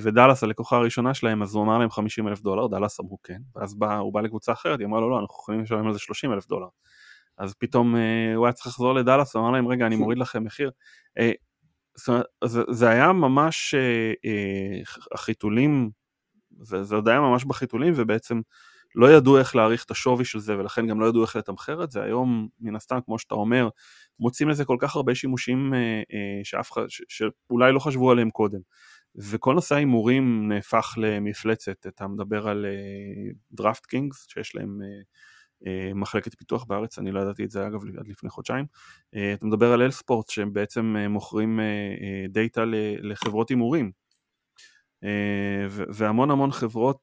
ודאלאס 0.00 0.42
הלקוחה 0.42 0.76
הראשונה 0.76 1.14
שלהם, 1.14 1.42
אז 1.42 1.54
הוא 1.54 1.64
אמר 1.64 1.78
להם 1.78 1.90
50 1.90 2.28
אלף 2.28 2.40
דולר, 2.40 2.66
דאלאס 2.66 3.00
אמרו 3.00 3.18
כן, 3.22 3.38
ואז 3.56 3.74
בא, 3.74 3.96
הוא 3.98 4.14
בא 4.14 4.20
לקבוצה 4.20 4.52
אחרת, 4.52 4.78
היא 4.78 4.86
אמרה 4.86 5.00
לו 5.00 5.10
לא, 5.10 5.18
אנחנו 5.18 5.34
יכולים 5.42 5.60
לשלם 5.60 5.86
על 5.86 5.92
זה 5.92 5.98
30 5.98 6.32
אלף 6.32 6.46
דולר. 6.46 6.66
אז 7.38 7.54
פתאום 7.54 7.96
אה, 7.96 8.34
הוא 8.34 8.46
היה 8.46 8.52
צריך 8.52 8.66
לחזור 8.66 8.94
לדאלאס, 8.94 9.36
הוא 9.36 9.42
אמר 9.42 9.50
להם 9.50 9.68
רגע, 9.68 9.86
אני 9.86 9.96
מוריד 10.02 10.18
לכם 10.18 10.44
מחיר. 10.44 10.70
אה, 11.18 11.32
זה, 12.44 12.60
זה 12.70 12.88
היה 12.88 13.12
ממש 13.12 13.74
החיתולים, 15.14 15.90
זה, 16.60 16.82
זה 16.82 16.94
עוד 16.94 17.08
היה 17.08 17.20
ממש 17.20 17.44
בחיתולים, 17.44 17.92
ובעצם 17.96 18.40
לא 18.94 19.12
ידעו 19.12 19.38
איך 19.38 19.56
להעריך 19.56 19.84
את 19.84 19.90
השווי 19.90 20.24
של 20.24 20.38
זה 20.38 20.58
ולכן 20.58 20.86
גם 20.86 21.00
לא 21.00 21.06
ידעו 21.06 21.22
איך 21.22 21.36
לתמחר 21.36 21.84
את 21.84 21.90
זה, 21.90 22.02
היום 22.02 22.48
מן 22.60 22.76
הסתם 22.76 22.98
כמו 23.04 23.18
שאתה 23.18 23.34
אומר 23.34 23.68
מוצאים 24.20 24.48
לזה 24.48 24.64
כל 24.64 24.76
כך 24.80 24.96
הרבה 24.96 25.14
שימושים 25.14 25.74
אה, 25.74 25.78
אה, 26.12 26.40
שאף 26.44 26.70
שאולי 27.08 27.72
לא 27.72 27.78
חשבו 27.78 28.10
עליהם 28.10 28.30
קודם. 28.30 28.60
וכל 29.16 29.54
נושא 29.54 29.74
ההימורים 29.74 30.48
נהפך 30.48 30.94
למפלצת, 30.96 31.86
אתה 31.86 32.06
מדבר 32.06 32.48
על 32.48 32.66
דראפט 33.52 33.86
קינגס 33.86 34.26
שיש 34.28 34.54
להם 34.54 34.78
uh, 34.80 35.04
מחלקת 35.94 36.34
פיתוח 36.34 36.64
בארץ, 36.64 36.98
אני 36.98 37.10
לא 37.10 37.20
ידעתי 37.20 37.44
את 37.44 37.50
זה 37.50 37.66
אגב 37.66 37.80
עד 37.98 38.08
לפני 38.08 38.30
חודשיים, 38.30 38.64
uh, 39.14 39.18
אתה 39.34 39.46
מדבר 39.46 39.72
על 39.72 39.82
אלספורט 39.82 40.28
שהם 40.28 40.52
בעצם 40.52 40.94
uh, 40.96 41.08
מוכרים 41.08 41.60
דאטה 42.28 42.64
לחברות 43.02 43.48
הימורים. 43.48 43.90
והמון 45.94 46.30
המון 46.30 46.52
חברות 46.52 47.00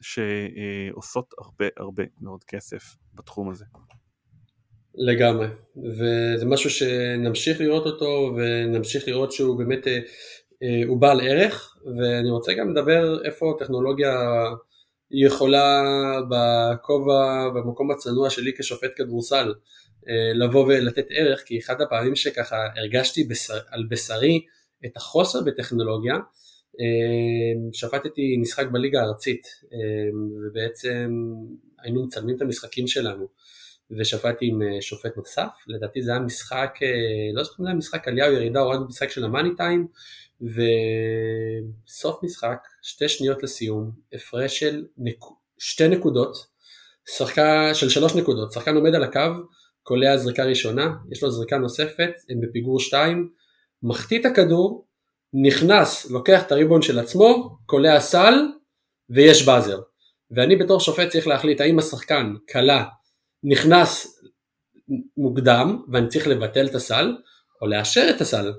שעושות 0.00 1.34
הרבה 1.38 1.66
הרבה 1.76 2.04
מאוד 2.20 2.44
כסף 2.44 2.96
בתחום 3.14 3.50
הזה. 3.50 3.64
לגמרי, 4.98 5.46
וזה 5.76 6.46
משהו 6.46 6.70
שנמשיך 6.70 7.60
לראות 7.60 7.86
אותו 7.86 8.36
ונמשיך 8.36 9.08
לראות 9.08 9.32
שהוא 9.32 9.58
באמת, 9.58 9.86
אה, 9.86 9.98
אה, 10.62 10.82
הוא 10.86 11.00
בעל 11.00 11.20
ערך, 11.20 11.76
ואני 11.98 12.30
רוצה 12.30 12.52
גם 12.52 12.70
לדבר 12.70 13.24
איפה 13.24 13.46
טכנולוגיה 15.10 15.26
יכולה 15.26 15.82
בכובע, 16.30 17.48
במקום 17.48 17.90
הצנוע 17.90 18.30
שלי 18.30 18.52
כשופט 18.58 18.90
כדורסל, 18.96 19.54
אה, 20.08 20.32
לבוא 20.34 20.64
ולתת 20.64 21.06
ערך, 21.10 21.42
כי 21.46 21.58
אחד 21.58 21.80
הפעמים 21.80 22.16
שככה 22.16 22.56
הרגשתי 22.76 23.24
בשר, 23.24 23.58
על 23.70 23.86
בשרי 23.90 24.40
את 24.86 24.96
החוסר 24.96 25.40
בטכנולוגיה, 25.40 26.14
אמ, 26.80 27.72
שפטתי 27.72 28.36
משחק 28.40 28.66
בליגה 28.72 29.00
הארצית 29.00 29.46
אמ, 29.72 29.78
ובעצם 30.42 31.10
היינו 31.82 32.06
מצלמים 32.06 32.36
את 32.36 32.42
המשחקים 32.42 32.86
שלנו 32.86 33.28
ושפטתי 33.90 34.46
עם 34.46 34.62
אה, 34.62 34.82
שופט 34.82 35.16
נוסף, 35.16 35.48
לדעתי 35.66 36.02
זה 36.02 36.10
היה 36.10 36.20
משחק, 36.20 36.78
אה, 36.82 36.88
לא 37.34 37.42
זוכר 37.44 37.56
אם 37.60 37.64
זה 37.64 37.68
היה 37.68 37.78
משחק 37.78 38.08
עלייה 38.08 38.26
או 38.26 38.32
ירידה 38.32 38.60
או 38.60 38.68
רק 38.68 38.78
משחק 38.88 39.10
של 39.10 39.24
המאני 39.24 39.56
טיים 39.56 39.86
וסוף 40.40 42.22
משחק, 42.22 42.58
שתי 42.82 43.08
שניות 43.08 43.42
לסיום, 43.42 43.90
הפרש 44.12 44.58
של 44.58 44.84
נק... 44.98 45.24
שתי 45.58 45.88
נקודות, 45.88 46.46
שחקה 47.16 47.74
של 47.74 47.88
שלוש 47.88 48.14
נקודות, 48.14 48.52
שחקן 48.52 48.76
עומד 48.76 48.94
על 48.94 49.04
הקו, 49.04 49.20
קולע 49.82 50.16
זריקה 50.16 50.44
ראשונה, 50.44 50.94
יש 51.10 51.22
לו 51.22 51.30
זריקה 51.30 51.58
נוספת, 51.58 52.10
הם 52.30 52.40
בפיגור 52.40 52.80
שתיים, 52.80 53.30
מחטיא 53.82 54.20
את 54.20 54.24
הכדור, 54.24 54.86
נכנס, 55.32 56.10
לוקח 56.10 56.42
את 56.46 56.52
הריבון 56.52 56.82
של 56.82 56.98
עצמו, 56.98 57.58
קולע 57.66 58.00
סל 58.00 58.34
ויש 59.10 59.46
באזר. 59.46 59.80
ואני 60.30 60.56
בתור 60.56 60.80
שופט 60.80 61.08
צריך 61.08 61.26
להחליט 61.26 61.60
האם 61.60 61.78
השחקן 61.78 62.34
קלע, 62.46 62.84
נכנס 63.42 64.20
מוקדם 65.16 65.82
ואני 65.92 66.08
צריך 66.08 66.26
לבטל 66.26 66.66
את 66.66 66.74
הסל, 66.74 67.16
או 67.62 67.66
לאשר 67.66 68.06
את 68.16 68.20
הסל. 68.20 68.52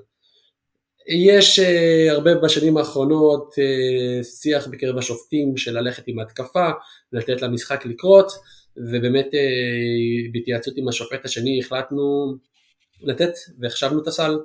יש 1.08 1.58
uh, 1.58 1.62
הרבה 2.10 2.34
בשנים 2.34 2.76
האחרונות 2.76 3.54
uh, 3.54 4.24
שיח 4.24 4.66
בקרב 4.66 4.98
השופטים 4.98 5.56
של 5.56 5.78
ללכת 5.78 6.02
עם 6.06 6.18
התקפה, 6.18 6.70
לתת 7.12 7.42
למשחק 7.42 7.86
לקרות, 7.86 8.32
ובאמת 8.76 9.26
uh, 9.26 10.32
בהתייעצות 10.32 10.74
עם 10.76 10.88
השופט 10.88 11.24
השני 11.24 11.60
החלטנו 11.64 12.34
לתת 13.02 13.32
והחשבנו 13.60 14.02
את 14.02 14.06
הסל. 14.06 14.36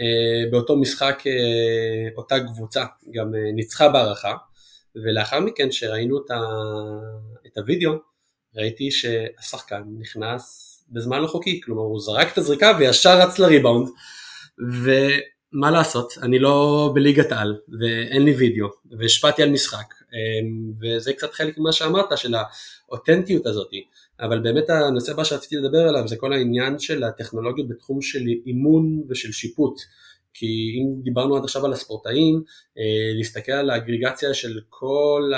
אה, 0.00 0.50
באותו 0.50 0.76
משחק 0.76 1.22
אה, 1.26 2.08
אותה 2.16 2.40
קבוצה 2.40 2.84
גם 3.14 3.34
אה, 3.34 3.52
ניצחה 3.54 3.88
בהערכה 3.88 4.34
ולאחר 5.04 5.40
מכן 5.40 5.72
שראינו 5.72 6.18
את 7.46 7.58
הוידאו 7.58 7.92
ראיתי 8.56 8.90
שהשחקן 8.90 9.82
נכנס 9.98 10.64
בזמן 10.88 11.20
לא 11.20 11.26
חוקי, 11.26 11.60
כלומר 11.64 11.82
הוא 11.82 12.00
זרק 12.00 12.32
את 12.32 12.38
הזריקה 12.38 12.76
וישר 12.78 13.20
רץ 13.20 13.38
לריבאונד 13.38 13.88
ומה 15.52 15.70
לעשות, 15.70 16.12
אני 16.22 16.38
לא 16.38 16.90
בליגת 16.94 17.32
על 17.32 17.56
ואין 17.80 18.22
לי 18.22 18.32
וידאו 18.32 18.68
והשפעתי 18.98 19.42
על 19.42 19.50
משחק 19.50 19.94
וזה 20.80 21.12
קצת 21.12 21.32
חלק 21.32 21.58
ממה 21.58 21.72
שאמרת 21.72 22.18
של 22.18 22.34
האותנטיות 22.34 23.46
הזאת 23.46 23.70
אבל 24.20 24.40
באמת 24.40 24.70
הנושא 24.70 25.12
הבא 25.12 25.24
שרציתי 25.24 25.56
לדבר 25.56 25.88
עליו 25.88 26.08
זה 26.08 26.16
כל 26.16 26.32
העניין 26.32 26.78
של 26.78 27.04
הטכנולוגיות 27.04 27.68
בתחום 27.68 28.02
של 28.02 28.24
אימון 28.46 29.02
ושל 29.08 29.32
שיפוט. 29.32 29.80
כי 30.34 30.46
אם 30.46 31.02
דיברנו 31.02 31.36
עד 31.36 31.44
עכשיו 31.44 31.66
על 31.66 31.72
הספורטאים, 31.72 32.42
אה, 32.78 32.82
להסתכל 33.16 33.52
על 33.52 33.70
האגריגציה 33.70 34.34
של 34.34 34.60
כל 34.68 35.32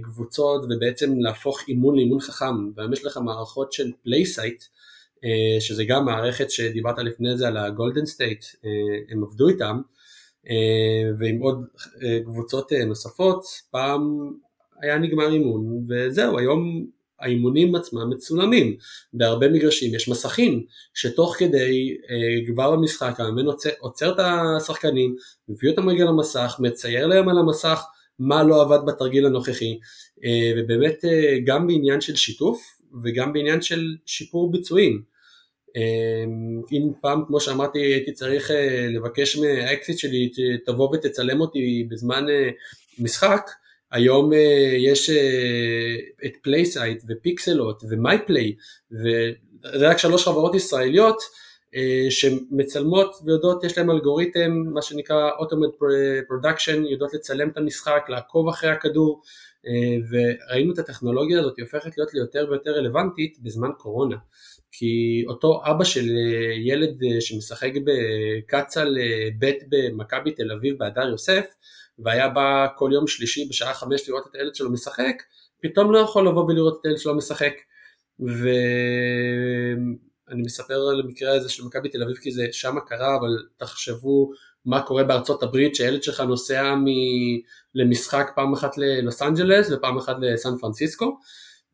הקבוצות 0.00 0.64
ובעצם 0.64 1.18
להפוך 1.18 1.60
אימון 1.68 1.96
לאימון 1.96 2.20
חכם, 2.20 2.72
והיום 2.74 2.92
יש 2.92 3.04
לך 3.04 3.16
מערכות 3.16 3.72
של 3.72 3.90
PlaySight, 4.02 4.64
שזה 5.60 5.84
גם 5.84 6.04
מערכת 6.04 6.50
שדיברת 6.50 6.98
לפני 6.98 7.36
זה 7.36 7.48
על 7.48 7.56
הגולדן 7.56 8.06
סטייט, 8.06 8.44
אה, 8.64 8.70
הם 9.10 9.24
עבדו 9.24 9.48
איתם, 9.48 9.80
ועם 11.18 11.38
עוד 11.38 11.64
קבוצות 12.24 12.72
נוספות, 12.72 13.44
פעם 13.70 14.30
היה 14.82 14.98
נגמר 14.98 15.32
אימון, 15.32 15.86
וזהו, 15.88 16.38
היום 16.38 16.86
האימונים 17.20 17.74
עצמם 17.74 18.10
מצולמים, 18.10 18.76
בהרבה 19.12 19.48
מגרשים 19.48 19.94
יש 19.94 20.08
מסכים 20.08 20.64
שתוך 20.94 21.36
כדי 21.38 21.96
אה, 22.10 22.46
כבר 22.46 22.76
במשחק 22.76 23.20
המאמן 23.20 23.46
עוצר, 23.46 23.70
עוצר 23.78 24.12
את 24.12 24.18
השחקנים, 24.18 25.16
מביא 25.48 25.70
אותם 25.70 25.88
רגע 25.88 26.04
למסך, 26.04 26.56
מצייר 26.58 27.06
להם 27.06 27.28
על 27.28 27.38
המסך 27.38 27.82
מה 28.18 28.42
לא 28.42 28.62
עבד 28.62 28.78
בתרגיל 28.86 29.26
הנוכחי, 29.26 29.78
אה, 30.24 30.52
ובאמת 30.56 31.04
אה, 31.04 31.38
גם 31.44 31.66
בעניין 31.66 32.00
של 32.00 32.16
שיתוף 32.16 32.77
וגם 33.04 33.32
בעניין 33.32 33.62
של 33.62 33.96
שיפור 34.06 34.52
ביצועים. 34.52 35.02
אה, 35.76 36.24
אם 36.72 36.90
פעם 37.00 37.24
כמו 37.26 37.40
שאמרתי 37.40 37.78
הייתי 37.78 38.12
צריך 38.12 38.50
אה, 38.50 38.86
לבקש 38.90 39.36
מהאקסית 39.36 39.98
שלי 39.98 40.30
תבוא 40.66 40.96
ותצלם 40.96 41.40
אותי 41.40 41.86
בזמן 41.90 42.26
אה, 42.28 42.50
משחק, 42.98 43.50
היום 43.90 44.32
אה, 44.32 44.36
יש 44.78 45.10
את 46.26 46.32
PlaySight 46.42 47.02
ו 47.08 47.16
Pixellot 47.16 47.84
ו 47.90 47.99
MyPlay 47.99 48.54
וזה 48.92 49.88
רק 49.88 49.98
שלוש 49.98 50.24
חברות 50.24 50.54
ישראליות 50.54 51.22
שמצלמות 52.10 53.14
ויודעות, 53.24 53.64
יש 53.64 53.78
להם 53.78 53.90
אלגוריתם, 53.90 54.62
מה 54.74 54.82
שנקרא 54.82 55.30
Automated 55.30 55.82
Production, 56.30 56.88
יודעות 56.90 57.14
לצלם 57.14 57.48
את 57.48 57.56
המשחק, 57.56 58.06
לעקוב 58.08 58.48
אחרי 58.48 58.70
הכדור 58.70 59.22
וראינו 60.10 60.72
את 60.72 60.78
הטכנולוגיה 60.78 61.40
הזאת, 61.40 61.56
היא 61.56 61.64
הופכת 61.64 61.98
להיות 61.98 62.14
ליותר 62.14 62.46
ויותר 62.50 62.70
רלוונטית 62.70 63.38
בזמן 63.42 63.70
קורונה 63.78 64.16
כי 64.72 65.24
אותו 65.28 65.62
אבא 65.64 65.84
של 65.84 66.06
ילד 66.64 67.02
שמשחק 67.20 67.72
בקצ"ל 67.84 68.96
ב' 69.38 69.52
במכבי 69.68 70.32
תל 70.32 70.52
אביב 70.52 70.78
בהדר 70.78 71.08
יוסף 71.08 71.46
והיה 71.98 72.28
בא 72.28 72.66
כל 72.76 72.90
יום 72.92 73.06
שלישי 73.06 73.48
בשעה 73.48 73.74
חמש 73.74 74.08
לראות 74.08 74.26
את 74.30 74.34
הילד 74.34 74.54
שלו 74.54 74.72
משחק, 74.72 75.22
פתאום 75.62 75.92
לא 75.92 75.98
יכול 75.98 76.28
לבוא 76.28 76.44
ולראות 76.44 76.78
את 76.80 76.86
הילד 76.86 76.98
שלו 76.98 77.16
משחק. 77.16 77.52
ואני 78.20 78.42
מספר 80.42 80.74
על 80.74 81.00
המקרה 81.00 81.34
הזה 81.34 81.48
של 81.48 81.64
מכבי 81.64 81.88
תל 81.88 82.02
אביב 82.02 82.16
כי 82.16 82.32
זה 82.32 82.46
שם 82.52 82.76
קרה, 82.86 83.16
אבל 83.16 83.46
תחשבו 83.56 84.30
מה 84.66 84.82
קורה 84.82 85.04
בארצות 85.04 85.42
הברית 85.42 85.74
שהילד 85.74 86.02
שלך 86.02 86.20
נוסע 86.20 86.74
מ... 86.74 86.86
למשחק 87.74 88.32
פעם 88.34 88.52
אחת 88.52 88.78
ללוס 88.78 89.22
אנג'לס 89.22 89.70
ופעם 89.70 89.98
אחת 89.98 90.16
לסן 90.20 90.56
פרנסיסקו, 90.60 91.18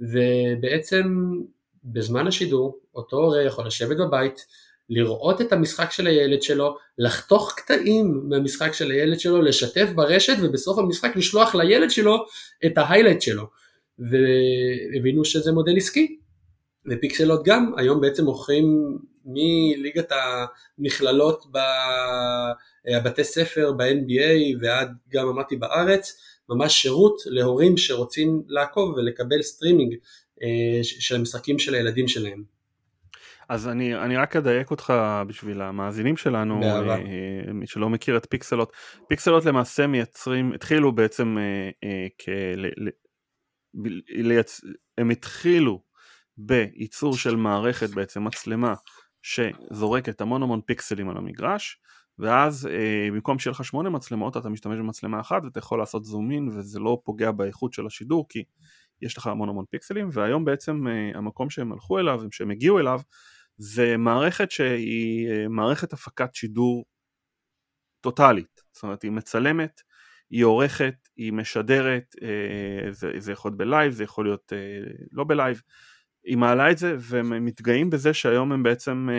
ובעצם 0.00 1.30
בזמן 1.84 2.26
השידור 2.26 2.78
אותו 2.94 3.16
הורה 3.16 3.42
יכול 3.42 3.66
לשבת 3.66 3.96
בבית, 3.96 4.46
לראות 4.90 5.40
את 5.40 5.52
המשחק 5.52 5.90
של 5.90 6.06
הילד 6.06 6.42
שלו, 6.42 6.76
לחתוך 6.98 7.54
קטעים 7.56 8.22
מהמשחק 8.28 8.72
של 8.72 8.90
הילד 8.90 9.20
שלו, 9.20 9.42
לשתף 9.42 9.88
ברשת 9.94 10.36
ובסוף 10.42 10.78
המשחק 10.78 11.16
לשלוח 11.16 11.54
לילד 11.54 11.90
שלו 11.90 12.26
את 12.66 12.78
ההיילייט 12.78 13.22
שלו. 13.22 13.46
והבינו 13.98 15.24
שזה 15.24 15.52
מודל 15.52 15.76
עסקי. 15.76 16.18
ופיקסלות 16.90 17.44
גם, 17.44 17.72
היום 17.76 18.00
בעצם 18.00 18.24
מוכרים 18.24 18.98
מליגת 19.24 20.12
המכללות 20.78 21.46
בבתי 22.86 23.24
ספר 23.24 23.72
ב-NBA 23.72 24.56
ועד 24.60 24.88
גם 25.08 25.28
אמרתי 25.28 25.56
בארץ, 25.56 26.20
ממש 26.48 26.82
שירות 26.82 27.16
להורים 27.26 27.76
שרוצים 27.76 28.42
לעקוב 28.48 28.94
ולקבל 28.96 29.42
סטרימינג 29.42 29.94
של 30.82 31.16
המשחקים 31.16 31.58
של 31.58 31.74
הילדים 31.74 32.08
שלהם. 32.08 32.44
אז 33.48 33.68
אני, 33.68 33.94
אני 33.94 34.16
רק 34.16 34.36
אדייק 34.36 34.70
אותך 34.70 34.92
בשביל 35.26 35.62
המאזינים 35.62 36.16
שלנו, 36.16 36.60
באהבה. 36.60 36.96
מי 37.54 37.66
שלא 37.66 37.90
מכיר 37.90 38.16
את 38.16 38.26
Pixellot. 38.30 38.72
Pixellot 39.08 39.44
למעשה 39.44 39.86
מייצרים, 39.86 40.52
התחילו 40.52 40.92
בעצם 40.92 41.38
אה, 41.38 41.70
אה, 41.84 42.06
כ... 42.18 42.28
לייצ... 44.08 44.60
הם 44.98 45.10
התחילו 45.10 45.82
בייצור 46.36 47.16
של 47.16 47.36
מערכת 47.36 47.90
בעצם 47.90 48.24
מצלמה 48.24 48.74
שזורקת 49.22 50.20
המון 50.20 50.42
המון 50.42 50.60
פיקסלים 50.66 51.10
על 51.10 51.16
המגרש 51.16 51.80
ואז 52.18 52.66
אה, 52.66 53.08
במקום 53.12 53.38
שיהיה 53.38 53.52
לך 53.52 53.64
שמונה 53.64 53.90
מצלמות 53.90 54.36
אתה 54.36 54.48
משתמש 54.48 54.78
במצלמה 54.78 55.20
אחת 55.20 55.42
ואתה 55.44 55.58
יכול 55.58 55.78
לעשות 55.78 56.04
zoom 56.04 56.30
in 56.30 56.48
וזה 56.48 56.80
לא 56.80 57.00
פוגע 57.04 57.30
באיכות 57.30 57.72
של 57.72 57.86
השידור 57.86 58.26
כי 58.28 58.44
יש 59.02 59.18
לך 59.18 59.26
המון 59.26 59.48
המון 59.48 59.64
פיקסלים 59.70 60.08
והיום 60.12 60.44
בעצם 60.44 60.86
אה, 60.88 61.18
המקום 61.18 61.50
שהם 61.50 61.72
הלכו 61.72 61.98
אליו, 61.98 62.20
שהם 62.30 62.50
הגיעו 62.50 62.78
אליו 62.78 63.00
זה 63.56 63.96
מערכת 63.96 64.50
שהיא 64.50 65.28
אה, 65.30 65.48
מערכת 65.48 65.92
הפקת 65.92 66.34
שידור 66.34 66.84
טוטאלית, 68.00 68.60
זאת 68.72 68.82
אומרת 68.82 69.02
היא 69.02 69.10
מצלמת, 69.10 69.80
היא 70.30 70.44
עורכת, 70.44 70.94
היא 71.16 71.32
משדרת, 71.32 72.14
אה, 72.22 72.92
זה, 72.92 73.10
זה 73.18 73.32
יכול 73.32 73.50
להיות 73.50 73.58
ב 73.58 73.64
live, 73.64 73.92
זה 73.92 74.04
יכול 74.04 74.24
להיות 74.24 74.52
אה, 74.52 74.92
לא 75.12 75.24
ב 75.24 75.31
live, 75.31 75.62
היא 76.24 76.36
מעלה 76.36 76.70
את 76.70 76.78
זה 76.78 76.96
והם 76.98 77.44
מתגאים 77.44 77.90
בזה 77.90 78.14
שהיום 78.14 78.52
הם 78.52 78.62
בעצם 78.62 79.08
אה, 79.10 79.14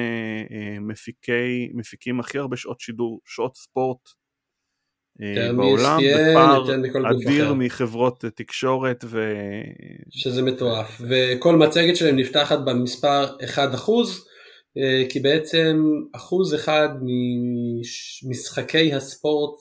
אה, 0.56 0.80
מפיקי, 0.80 1.70
מפיקים 1.74 2.20
הכי 2.20 2.38
הרבה 2.38 2.58
שעות 2.58 2.80
שידור, 2.80 3.20
שעות 3.26 3.56
ספורט 3.56 4.10
אה, 5.22 5.54
בעולם, 5.54 6.00
בפער 6.32 6.66
אדיר 7.12 7.54
מחברות 7.54 8.26
תקשורת 8.36 9.06
ו... 9.08 9.34
שזה 10.10 10.42
מטורף, 10.42 11.02
וכל 11.10 11.56
מצגת 11.56 11.96
שלהם 11.96 12.16
נפתחת 12.16 12.60
במספר 12.66 13.26
1% 13.56 13.60
אה, 14.78 15.04
כי 15.10 15.20
בעצם 15.20 15.84
אחוז 16.16 16.56
אחד 16.56 16.90
ממשחקי 18.24 18.94
הספורט 18.94 19.60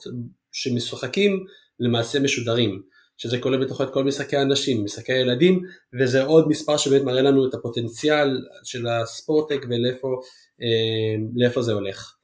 שמשוחקים 0.51 1.45
למעשה 1.79 2.19
משודרים, 2.19 2.81
שזה 3.17 3.39
כולל 3.39 3.65
בתוכו 3.65 3.83
את 3.83 3.93
כל 3.93 4.03
משחקי 4.03 4.37
הנשים, 4.37 4.83
משחקי 4.83 5.13
הילדים, 5.13 5.61
וזה 5.99 6.23
עוד 6.23 6.47
מספר 6.47 6.77
שבאמת 6.77 7.03
מראה 7.03 7.21
לנו 7.21 7.49
את 7.49 7.53
הפוטנציאל 7.53 8.41
של 8.63 8.87
הספורטק 8.87 9.65
ולאיפה 9.69 11.61
זה 11.61 11.73
הולך. 11.73 12.15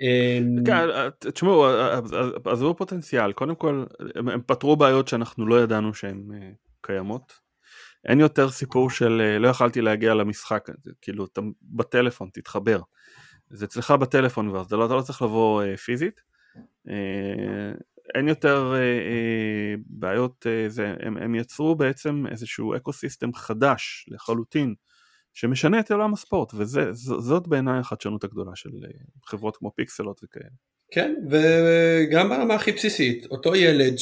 אמ, 0.00 0.64
כן, 0.64 0.86
תשמעו, 1.18 1.66
עזבו 2.44 2.74
פוטנציאל, 2.74 3.32
קודם 3.32 3.54
כל 3.54 3.84
הם 4.16 4.42
פתרו 4.46 4.76
בעיות 4.76 5.08
שאנחנו 5.08 5.46
לא 5.46 5.62
ידענו 5.62 5.94
שהן 5.94 6.28
אה, 6.34 6.50
קיימות. 6.80 7.32
אין 8.04 8.20
יותר 8.20 8.50
סיפור 8.50 8.90
של 8.90 9.20
אה, 9.24 9.38
לא 9.38 9.48
יכלתי 9.48 9.80
להגיע 9.80 10.14
למשחק, 10.14 10.68
כאילו 11.00 11.24
אתה 11.24 11.40
בטלפון 11.62 12.28
תתחבר. 12.32 12.80
זה 13.50 13.64
אצלך 13.64 13.90
בטלפון 13.90 14.62
אתה 14.66 14.76
לא, 14.76 14.86
אתה 14.86 14.94
לא 14.94 15.02
צריך 15.02 15.22
לבוא 15.22 15.62
אה, 15.62 15.76
פיזית. 15.76 16.20
אין 18.14 18.28
יותר 18.28 18.74
בעיות, 19.86 20.46
זה, 20.68 20.94
הם, 21.00 21.16
הם 21.16 21.34
יצרו 21.34 21.74
בעצם 21.74 22.24
איזשהו 22.30 22.76
אקו 22.76 22.92
סיסטם 22.92 23.34
חדש 23.34 24.06
לחלוטין 24.08 24.74
שמשנה 25.38 25.80
את 25.80 25.90
עולם 25.90 26.12
הספורט, 26.12 26.54
וזאת 26.54 27.48
בעיניי 27.48 27.78
החדשנות 27.78 28.24
הגדולה 28.24 28.50
של 28.54 28.70
אה, 28.84 28.90
חברות 29.26 29.56
כמו 29.56 29.70
פיקסלות 29.76 30.20
וכאלה. 30.24 30.48
כן, 30.90 31.14
וגם 31.30 32.28
ברמה 32.28 32.54
הכי 32.54 32.72
בסיסית, 32.72 33.26
אותו 33.30 33.56
ילד 33.56 33.94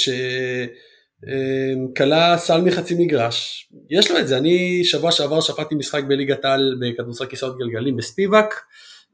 שכלה 1.97 2.33
אה, 2.33 2.39
סל 2.39 2.61
מחצי 2.61 2.95
מגרש, 2.99 3.69
יש 3.91 4.11
לו 4.11 4.19
את 4.19 4.29
זה, 4.29 4.39
אני 4.39 4.85
שבוע 4.85 5.13
שעבר 5.13 5.41
שפטתי 5.41 5.75
משחק 5.75 6.05
בליגת 6.09 6.45
העל 6.45 6.79
בכדורסל 6.81 7.27
כיסאות 7.27 7.59
גלגלים 7.59 7.97
בספיבק, 7.97 8.55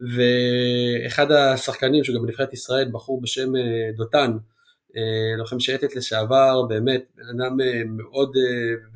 ואחד 0.01 1.33
השחקנים 1.33 2.05
שהוא 2.05 2.17
גם 2.17 2.23
בנבחרת 2.23 2.53
ישראל, 2.53 2.89
בחור 2.93 3.23
בשם 3.23 3.57
אה, 3.57 3.63
דותן, 3.97 4.37
לוחם 5.39 5.61
שייטת 5.61 5.97
לשעבר, 5.97 6.63
באמת, 6.63 7.05
בן 7.15 7.41
אדם 7.41 7.57
מאוד, 7.87 8.33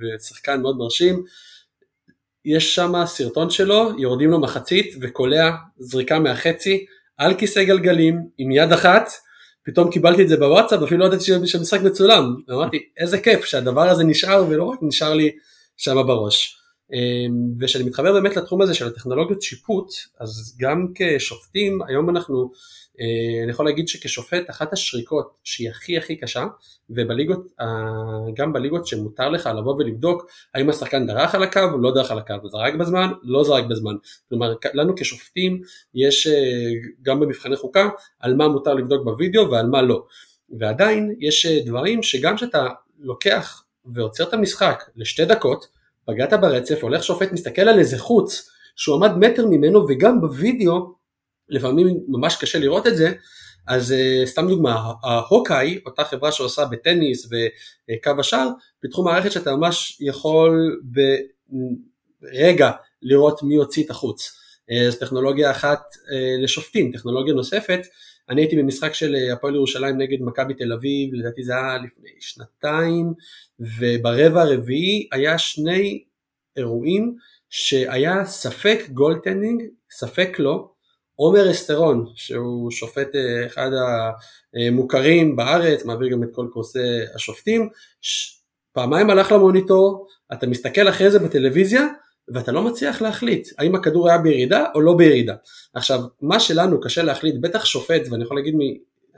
ושחקן 0.00 0.62
מאוד 0.62 0.76
מרשים, 0.76 1.24
יש 2.44 2.74
שם 2.74 2.92
סרטון 3.06 3.50
שלו, 3.50 3.90
יורדים 3.98 4.30
לו 4.30 4.40
מחצית 4.40 4.94
וקולע 5.00 5.50
זריקה 5.78 6.18
מהחצי 6.18 6.86
על 7.16 7.34
כיסא 7.34 7.64
גלגלים 7.64 8.26
עם 8.38 8.50
יד 8.50 8.72
אחת, 8.72 9.08
פתאום 9.64 9.90
קיבלתי 9.90 10.22
את 10.22 10.28
זה 10.28 10.36
בוואטסאפ, 10.36 10.82
אפילו 10.82 11.00
לא 11.00 11.04
ידעתי 11.04 11.24
שהמשחק 11.24 11.80
מצולם, 11.80 12.34
ואמרתי 12.48 12.78
איזה 12.96 13.20
כיף 13.20 13.44
שהדבר 13.44 13.88
הזה 13.88 14.04
נשאר 14.04 14.44
ולא 14.48 14.64
רק 14.64 14.78
נשאר 14.82 15.14
לי 15.14 15.30
שם 15.76 15.94
בראש. 16.06 16.56
אמ, 16.92 17.34
וכשאני 17.60 17.84
מתחבר 17.84 18.12
באמת 18.12 18.36
לתחום 18.36 18.62
הזה 18.62 18.74
של 18.74 18.86
הטכנולוגיות 18.86 19.42
שיפוט, 19.42 19.88
אז 20.20 20.56
גם 20.60 20.86
כשופטים, 20.94 21.78
היום 21.88 22.10
אנחנו 22.10 22.42
אה, 22.42 22.50
אני 23.42 23.50
יכול 23.50 23.66
להגיד 23.66 23.88
שכשופט 23.88 24.50
אחת 24.50 24.72
השריקות 24.72 25.38
שהיא 25.44 25.70
הכי 25.70 25.98
הכי 25.98 26.16
קשה 26.16 26.44
ובליגות, 26.90 27.46
אה, 27.60 27.66
גם 28.34 28.52
בליגות 28.52 28.86
שמותר 28.86 29.28
לך 29.28 29.50
לבוא 29.58 29.74
ולבדוק 29.74 30.26
האם 30.54 30.70
השחקן 30.70 31.06
דרך 31.06 31.34
על 31.34 31.42
הקו 31.42 31.60
או 31.72 31.78
לא 31.78 31.94
דרך 31.94 32.10
על 32.10 32.18
הקו, 32.18 32.34
זרק 32.44 32.74
בזמן, 32.74 33.10
לא 33.22 33.44
זרק 33.44 33.64
בזמן, 33.64 33.94
כלומר 34.28 34.54
לנו 34.74 34.94
כשופטים 34.96 35.62
יש 35.94 36.26
אה, 36.26 36.32
גם 37.02 37.20
במבחני 37.20 37.56
חוקה 37.56 37.88
על 38.20 38.34
מה 38.34 38.48
מותר 38.48 38.74
לבדוק 38.74 39.04
בווידאו 39.04 39.50
ועל 39.50 39.66
מה 39.66 39.82
לא, 39.82 40.04
ועדיין 40.58 41.14
יש 41.20 41.46
דברים 41.46 42.02
שגם 42.02 42.36
כשאתה 42.36 42.66
לוקח 42.98 43.64
ועוצר 43.94 44.24
את 44.24 44.34
המשחק 44.34 44.84
לשתי 44.96 45.24
דקות, 45.24 45.66
פגעת 46.04 46.32
ברצף, 46.32 46.82
הולך 46.82 47.04
שופט 47.04 47.32
מסתכל 47.32 47.62
על 47.62 47.78
איזה 47.78 47.98
חוץ 47.98 48.50
שהוא 48.76 48.96
עמד 48.96 49.16
מטר 49.16 49.46
ממנו 49.46 49.86
וגם 49.88 50.20
בווידאו 50.20 50.95
לפעמים 51.48 52.00
ממש 52.08 52.36
קשה 52.36 52.58
לראות 52.58 52.86
את 52.86 52.96
זה, 52.96 53.12
אז 53.68 53.94
uh, 53.94 54.26
סתם 54.26 54.48
דוגמה, 54.48 54.92
ההוקאי, 55.02 55.80
אותה 55.86 56.04
חברה 56.04 56.32
שעושה 56.32 56.64
בטניס 56.64 57.26
וקו 57.26 58.10
השער, 58.18 58.48
פיתחו 58.80 59.04
מערכת 59.04 59.32
שאתה 59.32 59.56
ממש 59.56 59.98
יכול 60.00 60.80
ברגע 62.22 62.70
לראות 63.02 63.42
מי 63.42 63.56
הוציא 63.56 63.84
את 63.84 63.90
החוץ. 63.90 64.32
אה, 64.70 64.90
זו 64.90 64.98
טכנולוגיה 64.98 65.50
אחת 65.50 65.80
uh, 65.94 66.42
לשופטים, 66.42 66.92
טכנולוגיה 66.92 67.34
נוספת, 67.34 67.80
אני 68.28 68.42
הייתי 68.42 68.56
במשחק 68.56 68.94
של 68.94 69.16
הפועל 69.32 69.54
ירושלים 69.54 69.98
נגד 69.98 70.18
מכבי 70.20 70.54
תל 70.54 70.72
אביב, 70.72 71.14
לדעתי 71.14 71.42
זה 71.44 71.52
היה 71.52 71.76
לפני 71.76 72.10
שנתיים, 72.20 73.12
וברבע 73.60 74.42
הרביעי 74.42 75.08
היה 75.12 75.38
שני 75.38 76.04
אירועים 76.56 77.16
שהיה 77.50 78.24
ספק 78.24 78.78
goaltending, 78.92 79.62
ספק 79.90 80.38
לא, 80.38 80.70
עומר 81.16 81.50
אסתרון, 81.50 82.06
שהוא 82.14 82.70
שופט 82.70 83.14
אה, 83.14 83.46
אחד 83.46 83.70
המוכרים 84.54 85.36
בארץ, 85.36 85.84
מעביר 85.84 86.08
גם 86.08 86.22
את 86.22 86.28
כל 86.32 86.46
קורסי 86.52 86.78
השופטים, 87.14 87.68
פעמיים 88.72 89.10
הלך 89.10 89.32
למוניטור, 89.32 90.06
אתה 90.32 90.46
מסתכל 90.46 90.88
אחרי 90.88 91.10
זה 91.10 91.18
בטלוויזיה, 91.18 91.86
ואתה 92.28 92.52
לא 92.52 92.62
מצליח 92.62 93.02
להחליט 93.02 93.48
האם 93.58 93.74
הכדור 93.74 94.08
היה 94.08 94.18
בירידה 94.18 94.64
או 94.74 94.80
לא 94.80 94.94
בירידה. 94.94 95.34
עכשיו, 95.74 96.00
מה 96.20 96.40
שלנו 96.40 96.80
קשה 96.80 97.02
להחליט, 97.02 97.34
בטח 97.40 97.64
שופט, 97.64 98.02
ואני 98.10 98.24
יכול 98.24 98.36
להגיד 98.36 98.54
מ, 98.54 98.60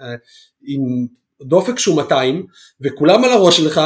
אה, 0.03 0.15
עם 0.63 1.07
דופק 1.43 1.79
שהוא 1.79 1.97
200, 1.97 2.47
וכולם 2.81 3.25
על 3.25 3.31
הראש 3.31 3.57
שלך, 3.57 3.81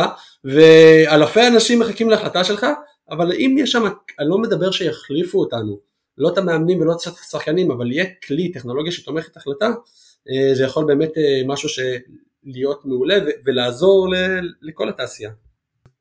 ואלפי 0.44 1.46
אנשים 1.46 1.80
מחכים 1.80 2.10
להחלטה 2.10 2.44
שלך, 2.44 2.66
אבל 3.10 3.32
אם 3.32 3.56
יש 3.58 3.72
שם, 3.72 3.82
אני 4.20 4.28
לא 4.28 4.38
מדבר 4.38 4.70
שיחליפו 4.70 5.40
אותנו, 5.40 5.91
לא 6.18 6.32
את 6.32 6.38
המאמנים 6.38 6.80
ולא 6.80 6.92
את 6.92 6.98
השחקנים, 7.20 7.70
אבל 7.70 7.92
יהיה 7.92 8.04
כלי, 8.26 8.52
טכנולוגיה 8.52 8.92
שתומכת 8.92 9.36
החלטה, 9.36 9.66
אה, 10.30 10.54
זה 10.54 10.64
יכול 10.64 10.84
באמת 10.86 11.10
אה, 11.18 11.42
משהו 11.46 11.68
להיות 12.44 12.84
מעולה 12.84 13.14
ולעזור 13.44 14.08
לכל 14.62 14.88
התעשייה. 14.88 15.30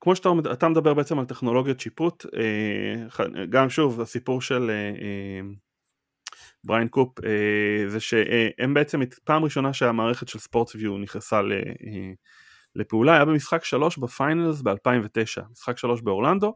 כמו 0.02 0.16
שאתה 0.16 0.70
מדבר 0.70 0.94
בעצם 0.94 1.20
על 1.20 1.26
טכנולוגיות 1.26 1.80
שיפוט, 1.80 2.26
אה, 2.26 3.46
גם 3.50 3.70
שוב 3.70 4.02
הסיפור 4.02 4.42
של 4.42 4.72
בריין 6.64 6.88
קופ 6.88 7.20
זה 7.88 8.00
שהם 8.00 8.74
בעצם 8.74 9.02
פעם 9.24 9.44
ראשונה 9.44 9.74
שהמערכת 9.74 10.28
של 10.28 10.40
SportVU 10.40 10.98
נכנסה 10.98 11.42
לפעולה 12.76 13.14
היה 13.14 13.26
במשחק 13.26 13.64
3 13.64 13.98
ב 13.98 14.07
finals 14.07 14.62
ב-2009, 14.62 15.42
משחק 15.52 15.78
3 15.78 16.02
באורלנדו 16.02 16.54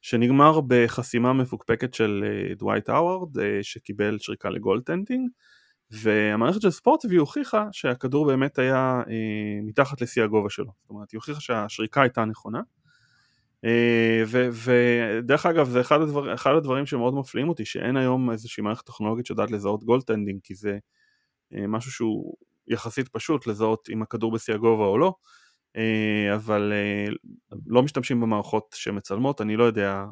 שנגמר 0.00 0.60
בחסימה 0.66 1.32
מפוקפקת 1.32 1.94
של 1.94 2.24
אה, 2.26 2.54
דווייט 2.54 2.88
האווארד 2.88 3.38
אה, 3.38 3.58
שקיבל 3.62 4.18
שריקה 4.18 4.50
ל 4.50 4.56
goaltending 4.56 5.28
והמערכת 5.90 6.60
של 6.60 6.70
SportVU 6.70 7.16
הוכיחה 7.16 7.68
שהכדור 7.72 8.26
באמת 8.26 8.58
היה 8.58 9.02
אה, 9.08 9.60
מתחת 9.62 10.00
לשיא 10.00 10.22
הגובה 10.22 10.50
שלו, 10.50 10.72
זאת 10.82 10.90
אומרת 10.90 11.10
היא 11.10 11.18
הוכיחה 11.18 11.40
שהשריקה 11.40 12.02
הייתה 12.02 12.24
נכונה. 12.24 12.60
ודרך 14.52 15.46
אגב 15.46 15.68
זה 15.68 15.80
אחד, 15.80 16.00
הדבר, 16.00 16.34
אחד 16.34 16.50
הדברים 16.54 16.86
שמאוד 16.86 17.14
מפליאים 17.14 17.48
אותי 17.48 17.64
שאין 17.64 17.96
היום 17.96 18.30
איזושהי 18.30 18.62
מערכת 18.62 18.86
טכנולוגית 18.86 19.26
שיודעת 19.26 19.50
לזהות 19.50 19.84
goaltending 19.84 20.40
כי 20.42 20.54
זה 20.54 20.78
משהו 21.68 21.92
שהוא 21.92 22.34
יחסית 22.68 23.08
פשוט 23.08 23.46
לזהות 23.46 23.88
אם 23.92 24.02
הכדור 24.02 24.32
בשיא 24.32 24.54
הגובה 24.54 24.84
או 24.84 24.98
לא 24.98 25.14
אבל 26.34 26.72
אה, 26.72 27.12
לא 27.66 27.82
משתמשים 27.82 28.20
במערכות 28.20 28.74
שמצלמות, 28.74 29.40
אני 29.40 29.56
לא 29.56 29.64
יודע 29.64 30.04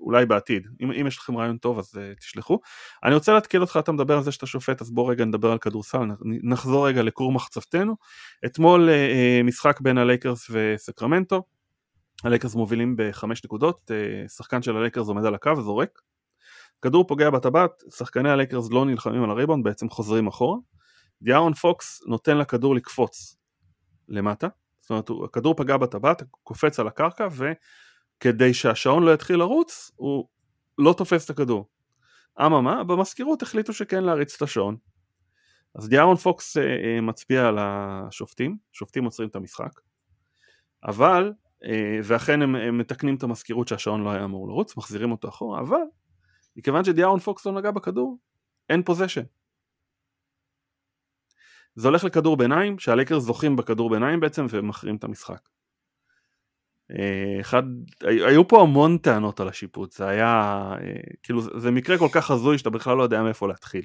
אולי 0.00 0.26
בעתיד. 0.26 0.66
אם, 0.80 0.92
אם 0.92 1.06
יש 1.06 1.18
לכם 1.18 1.36
רעיון 1.36 1.56
טוב 1.56 1.78
אז 1.78 1.94
תשלחו. 2.20 2.58
אני 3.04 3.14
רוצה 3.14 3.32
להתקיל 3.32 3.60
אותך, 3.60 3.78
אתה 3.82 3.92
מדבר 3.92 4.16
על 4.16 4.22
זה 4.22 4.32
שאתה 4.32 4.46
שופט, 4.46 4.80
אז 4.80 4.90
בוא 4.90 5.10
רגע 5.10 5.24
נדבר 5.24 5.52
על 5.52 5.58
כדורסל, 5.58 5.98
נחזור 6.24 6.88
רגע 6.88 7.02
לכור 7.02 7.32
מחצבתנו. 7.32 7.96
אתמול 8.46 8.88
משחק 9.44 9.80
בין 9.80 9.98
הלייקרס 9.98 10.50
וסקרמנטו, 10.50 11.42
הלייקרס 12.24 12.54
מובילים 12.54 12.94
בחמש 12.98 13.44
נקודות, 13.44 13.90
שחקן 14.36 14.62
של 14.62 14.76
הלייקרס 14.76 15.08
עומד 15.08 15.24
על 15.24 15.34
הקו, 15.34 15.62
זורק. 15.62 16.00
כדור 16.82 17.06
פוגע 17.06 17.30
בטבעת, 17.30 17.82
שחקני 17.96 18.30
הלייקרס 18.30 18.70
לא 18.70 18.84
נלחמים 18.84 19.24
על 19.24 19.30
הריבאונד, 19.30 19.64
בעצם 19.64 19.88
חוזרים 19.88 20.26
אחורה. 20.26 20.56
דיארון 21.22 21.54
פוקס 21.54 22.00
נותן 22.06 22.38
לכדור 22.38 22.74
לקפוץ 22.74 23.41
למטה, 24.08 24.48
זאת 24.80 24.90
אומרת 24.90 25.10
הכדור 25.24 25.54
פגע 25.54 25.76
בטבעת, 25.76 26.22
קופץ 26.42 26.80
על 26.80 26.88
הקרקע 26.88 27.28
וכדי 27.32 28.54
שהשעון 28.54 29.02
לא 29.02 29.14
יתחיל 29.14 29.36
לרוץ 29.36 29.90
הוא 29.96 30.28
לא 30.78 30.94
תופס 30.98 31.24
את 31.24 31.30
הכדור. 31.30 31.68
אממה, 32.40 32.84
במזכירות 32.84 33.42
החליטו 33.42 33.72
שכן 33.72 34.04
להריץ 34.04 34.34
את 34.36 34.42
השעון. 34.42 34.76
אז 35.74 35.88
דיארון 35.88 36.16
פוקס 36.16 36.56
אה, 36.56 36.62
אה, 36.62 37.00
מצביע 37.00 37.48
על 37.48 37.58
השופטים, 37.60 38.56
שופטים 38.72 39.04
עוצרים 39.04 39.28
את 39.28 39.36
המשחק, 39.36 39.80
אבל, 40.84 41.32
אה, 41.64 41.98
ואכן 42.04 42.42
הם, 42.42 42.54
הם 42.56 42.78
מתקנים 42.78 43.14
את 43.14 43.22
המזכירות 43.22 43.68
שהשעון 43.68 44.04
לא 44.04 44.10
היה 44.10 44.24
אמור 44.24 44.48
לרוץ, 44.48 44.76
מחזירים 44.76 45.12
אותו 45.12 45.28
אחורה, 45.28 45.60
אבל 45.60 45.80
מכיוון 46.56 46.84
שדיארון 46.84 47.20
פוקס 47.20 47.46
לא 47.46 47.52
נגע 47.52 47.70
בכדור, 47.70 48.18
אין 48.70 48.82
possession. 48.82 49.22
זה 51.74 51.88
הולך 51.88 52.04
לכדור 52.04 52.36
ביניים, 52.36 52.78
שהלייקרס 52.78 53.22
זוכים 53.22 53.56
בכדור 53.56 53.90
ביניים 53.90 54.20
בעצם 54.20 54.46
ומכריעים 54.50 54.96
את 54.96 55.04
המשחק. 55.04 55.48
אה, 56.90 57.40
אחד, 57.40 57.62
היו 58.02 58.48
פה 58.48 58.62
המון 58.62 58.98
טענות 58.98 59.40
על 59.40 59.48
השיפוט, 59.48 59.92
זה 59.92 60.06
היה, 60.06 60.62
אה, 60.80 61.00
כאילו 61.22 61.60
זה 61.60 61.70
מקרה 61.70 61.98
כל 61.98 62.08
כך 62.12 62.30
הזוי 62.30 62.58
שאתה 62.58 62.70
בכלל 62.70 62.96
לא 62.96 63.02
יודע 63.02 63.22
מאיפה 63.22 63.48
להתחיל. 63.48 63.84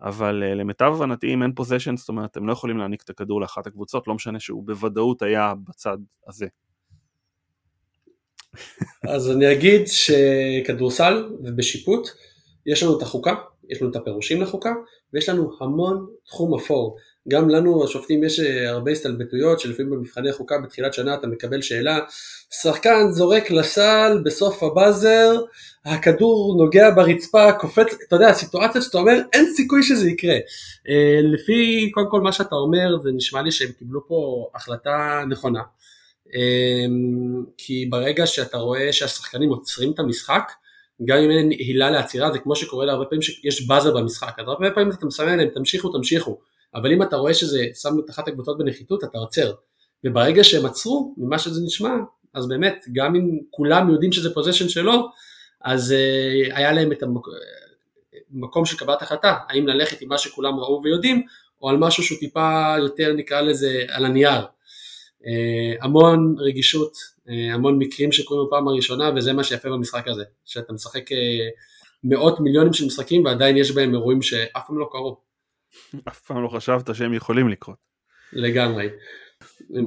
אבל 0.00 0.42
אה, 0.42 0.54
למיטב 0.54 0.92
הבנתי 0.94 1.34
אם 1.34 1.42
אין 1.42 1.52
possession, 1.54 1.96
זאת 1.96 2.08
אומרת 2.08 2.36
הם 2.36 2.46
לא 2.46 2.52
יכולים 2.52 2.78
להעניק 2.78 3.02
את 3.02 3.10
הכדור 3.10 3.40
לאחת 3.40 3.66
הקבוצות, 3.66 4.08
לא 4.08 4.14
משנה 4.14 4.40
שהוא 4.40 4.66
בוודאות 4.66 5.22
היה 5.22 5.52
בצד 5.68 5.98
הזה. 6.28 6.46
אז 9.14 9.30
אני 9.30 9.52
אגיד 9.52 9.82
שכדורסל 9.86 11.30
ובשיפוט 11.44 12.08
יש 12.66 12.82
לנו 12.82 12.96
את 12.96 13.02
החוקה, 13.02 13.34
יש 13.68 13.82
לנו 13.82 13.90
את 13.90 13.96
הפירושים 13.96 14.42
לחוקה 14.42 14.70
ויש 15.14 15.28
לנו 15.28 15.50
המון 15.60 16.06
תחום 16.26 16.54
אפור. 16.54 16.96
גם 17.28 17.48
לנו 17.48 17.84
השופטים 17.84 18.24
יש 18.24 18.40
אה, 18.40 18.70
הרבה 18.70 18.90
הסתלבטויות 18.90 19.60
שלפעמים 19.60 19.90
במבחני 19.90 20.32
חוקה 20.32 20.58
בתחילת 20.58 20.94
שנה 20.94 21.14
אתה 21.14 21.26
מקבל 21.26 21.62
שאלה 21.62 21.98
שחקן 22.62 23.10
זורק 23.10 23.50
לסל 23.50 24.22
בסוף 24.24 24.62
הבאזר 24.62 25.40
הכדור 25.84 26.56
נוגע 26.58 26.90
ברצפה 26.90 27.52
קופץ 27.52 27.94
אתה 28.08 28.16
יודע 28.16 28.32
סיטואציות 28.32 28.84
שאתה 28.84 28.98
אומר 28.98 29.20
אין 29.32 29.54
סיכוי 29.54 29.82
שזה 29.82 30.10
יקרה 30.10 30.36
אה, 30.88 31.20
לפי 31.22 31.90
קודם 31.94 32.10
כל 32.10 32.20
מה 32.20 32.32
שאתה 32.32 32.54
אומר 32.54 33.02
זה 33.02 33.10
נשמע 33.14 33.42
לי 33.42 33.50
שהם 33.50 33.72
קיבלו 33.78 34.08
פה 34.08 34.48
החלטה 34.54 35.24
נכונה 35.28 35.62
אה, 36.34 36.86
כי 37.56 37.86
ברגע 37.90 38.26
שאתה 38.26 38.58
רואה 38.58 38.92
שהשחקנים 38.92 39.50
עוצרים 39.50 39.92
את 39.92 39.98
המשחק 39.98 40.52
גם 41.04 41.18
אם 41.18 41.30
אין 41.30 41.50
הילה 41.50 41.90
לעצירה 41.90 42.32
זה 42.32 42.38
כמו 42.38 42.56
שקורה 42.56 42.86
להרבה 42.86 43.04
פעמים 43.04 43.22
שיש 43.22 43.66
באזר 43.66 43.96
במשחק. 43.96 44.38
אז 44.38 44.48
הרבה 44.48 44.70
פעמים 44.70 44.90
אתה 44.90 45.06
מסמן 45.06 45.38
להם 45.38 45.48
תמשיכו 45.48 45.88
תמשיכו. 45.88 46.38
אבל 46.74 46.92
אם 46.92 47.02
אתה 47.02 47.16
רואה 47.16 47.34
שזה 47.34 47.66
שם 47.74 47.94
את 48.04 48.10
אחת 48.10 48.28
הקבוצות 48.28 48.58
בנחיתות 48.58 49.04
אתה 49.04 49.18
עוצר. 49.18 49.52
וברגע 50.04 50.44
שהם 50.44 50.66
עצרו 50.66 51.14
ממה 51.16 51.38
שזה 51.38 51.60
נשמע 51.64 51.94
אז 52.34 52.48
באמת 52.48 52.84
גם 52.92 53.14
אם 53.14 53.38
כולם 53.50 53.90
יודעים 53.90 54.12
שזה 54.12 54.34
פוזיישן 54.34 54.68
שלו 54.68 55.08
אז 55.64 55.94
uh, 55.94 56.56
היה 56.56 56.72
להם 56.72 56.92
את 56.92 57.02
המקום 58.32 58.64
של 58.64 58.76
קבלת 58.76 59.02
החלטה. 59.02 59.36
האם 59.48 59.66
ללכת 59.66 60.00
עם 60.00 60.08
מה 60.08 60.18
שכולם 60.18 60.54
ראו 60.54 60.80
ויודעים 60.84 61.22
או 61.62 61.68
על 61.68 61.76
משהו 61.76 62.02
שהוא 62.02 62.18
טיפה 62.18 62.74
יותר 62.78 63.12
נקרא 63.12 63.40
לזה 63.40 63.84
על 63.88 64.04
הנייר 64.04 64.40
המון 65.80 66.34
רגישות 66.38 66.92
אה, 67.28 67.54
המון 67.54 67.78
מקרים 67.78 68.12
שקורים 68.12 68.46
בפעם 68.46 68.68
הראשונה 68.68 69.10
וזה 69.16 69.32
מה 69.32 69.44
שיפה 69.44 69.68
במשחק 69.68 70.08
הזה, 70.08 70.24
שאתה 70.44 70.72
משחק 70.72 71.12
אה, 71.12 71.48
מאות 72.04 72.40
מיליונים 72.40 72.72
של 72.72 72.86
משחקים 72.86 73.24
ועדיין 73.24 73.56
יש 73.56 73.70
בהם 73.70 73.94
אירועים 73.94 74.22
שאף 74.22 74.66
פעם 74.66 74.78
לא 74.78 74.88
קרו. 74.92 75.16
אף 76.08 76.20
פעם 76.20 76.42
לא 76.42 76.48
חשבת 76.48 76.94
שהם 76.94 77.14
יכולים 77.14 77.48
לקרות. 77.48 77.76
לגמרי. 78.32 78.88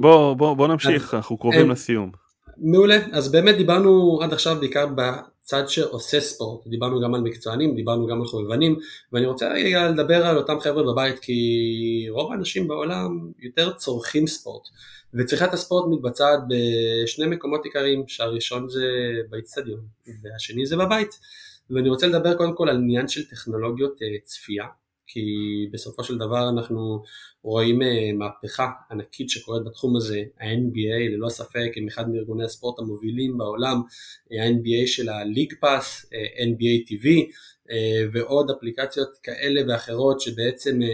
בוא, 0.00 0.34
בוא, 0.34 0.54
בוא 0.54 0.68
נמשיך, 0.68 1.08
אז, 1.08 1.14
אנחנו 1.14 1.38
קרובים 1.38 1.60
הם, 1.60 1.70
לסיום. 1.70 2.12
מעולה, 2.58 2.98
אז 3.12 3.32
באמת 3.32 3.56
דיברנו 3.56 4.18
עד 4.22 4.32
עכשיו 4.32 4.56
בעיקר 4.60 4.86
בצד 4.86 5.68
שעושה 5.68 6.20
ספורט, 6.20 6.66
דיברנו 6.66 7.00
גם 7.00 7.14
על 7.14 7.20
מקצוענים, 7.20 7.74
דיברנו 7.74 8.06
גם 8.06 8.20
על 8.20 8.26
חובבנים, 8.26 8.76
ואני 9.12 9.26
רוצה 9.26 9.48
רגע 9.48 9.88
לדבר 9.88 10.26
על 10.26 10.36
אותם 10.36 10.60
חבר'ה 10.60 10.82
בבית 10.82 11.18
כי 11.18 12.06
רוב 12.10 12.32
האנשים 12.32 12.68
בעולם 12.68 13.30
יותר 13.38 13.72
צורכים 13.72 14.26
ספורט. 14.26 14.62
וצריכת 15.14 15.52
הספורט 15.52 15.84
מתבצעת 15.90 16.40
בשני 16.48 17.26
מקומות 17.26 17.64
עיקריים, 17.64 18.04
שהראשון 18.08 18.68
זה 18.68 18.86
באיצטדיון 19.30 19.80
והשני 20.22 20.66
זה 20.66 20.76
בבית. 20.76 21.18
ואני 21.70 21.88
רוצה 21.88 22.06
לדבר 22.06 22.34
קודם 22.34 22.56
כל 22.56 22.68
על 22.68 22.76
עניין 22.76 23.08
של 23.08 23.24
טכנולוגיות 23.28 24.02
אה, 24.02 24.06
צפייה, 24.24 24.66
כי 25.06 25.20
בסופו 25.72 26.04
של 26.04 26.18
דבר 26.18 26.48
אנחנו 26.48 27.02
רואים 27.42 27.82
אה, 27.82 28.10
מהפכה 28.14 28.70
ענקית 28.90 29.30
שקורית 29.30 29.64
בתחום 29.64 29.96
הזה, 29.96 30.22
ה-NBA 30.40 31.10
ללא 31.10 31.28
ספק 31.28 31.72
הם 31.76 31.86
אחד 31.88 32.10
מארגוני 32.10 32.44
הספורט 32.44 32.78
המובילים 32.78 33.38
בעולם, 33.38 33.82
ה-NBA 34.30 34.86
של 34.86 35.08
הליג 35.08 35.54
פאס, 35.60 36.06
NBA 36.38 36.90
TV 36.92 37.06
ועוד 38.12 38.50
אפליקציות 38.50 39.08
כאלה 39.22 39.62
ואחרות 39.68 40.20
שבעצם 40.20 40.82
אה, 40.82 40.88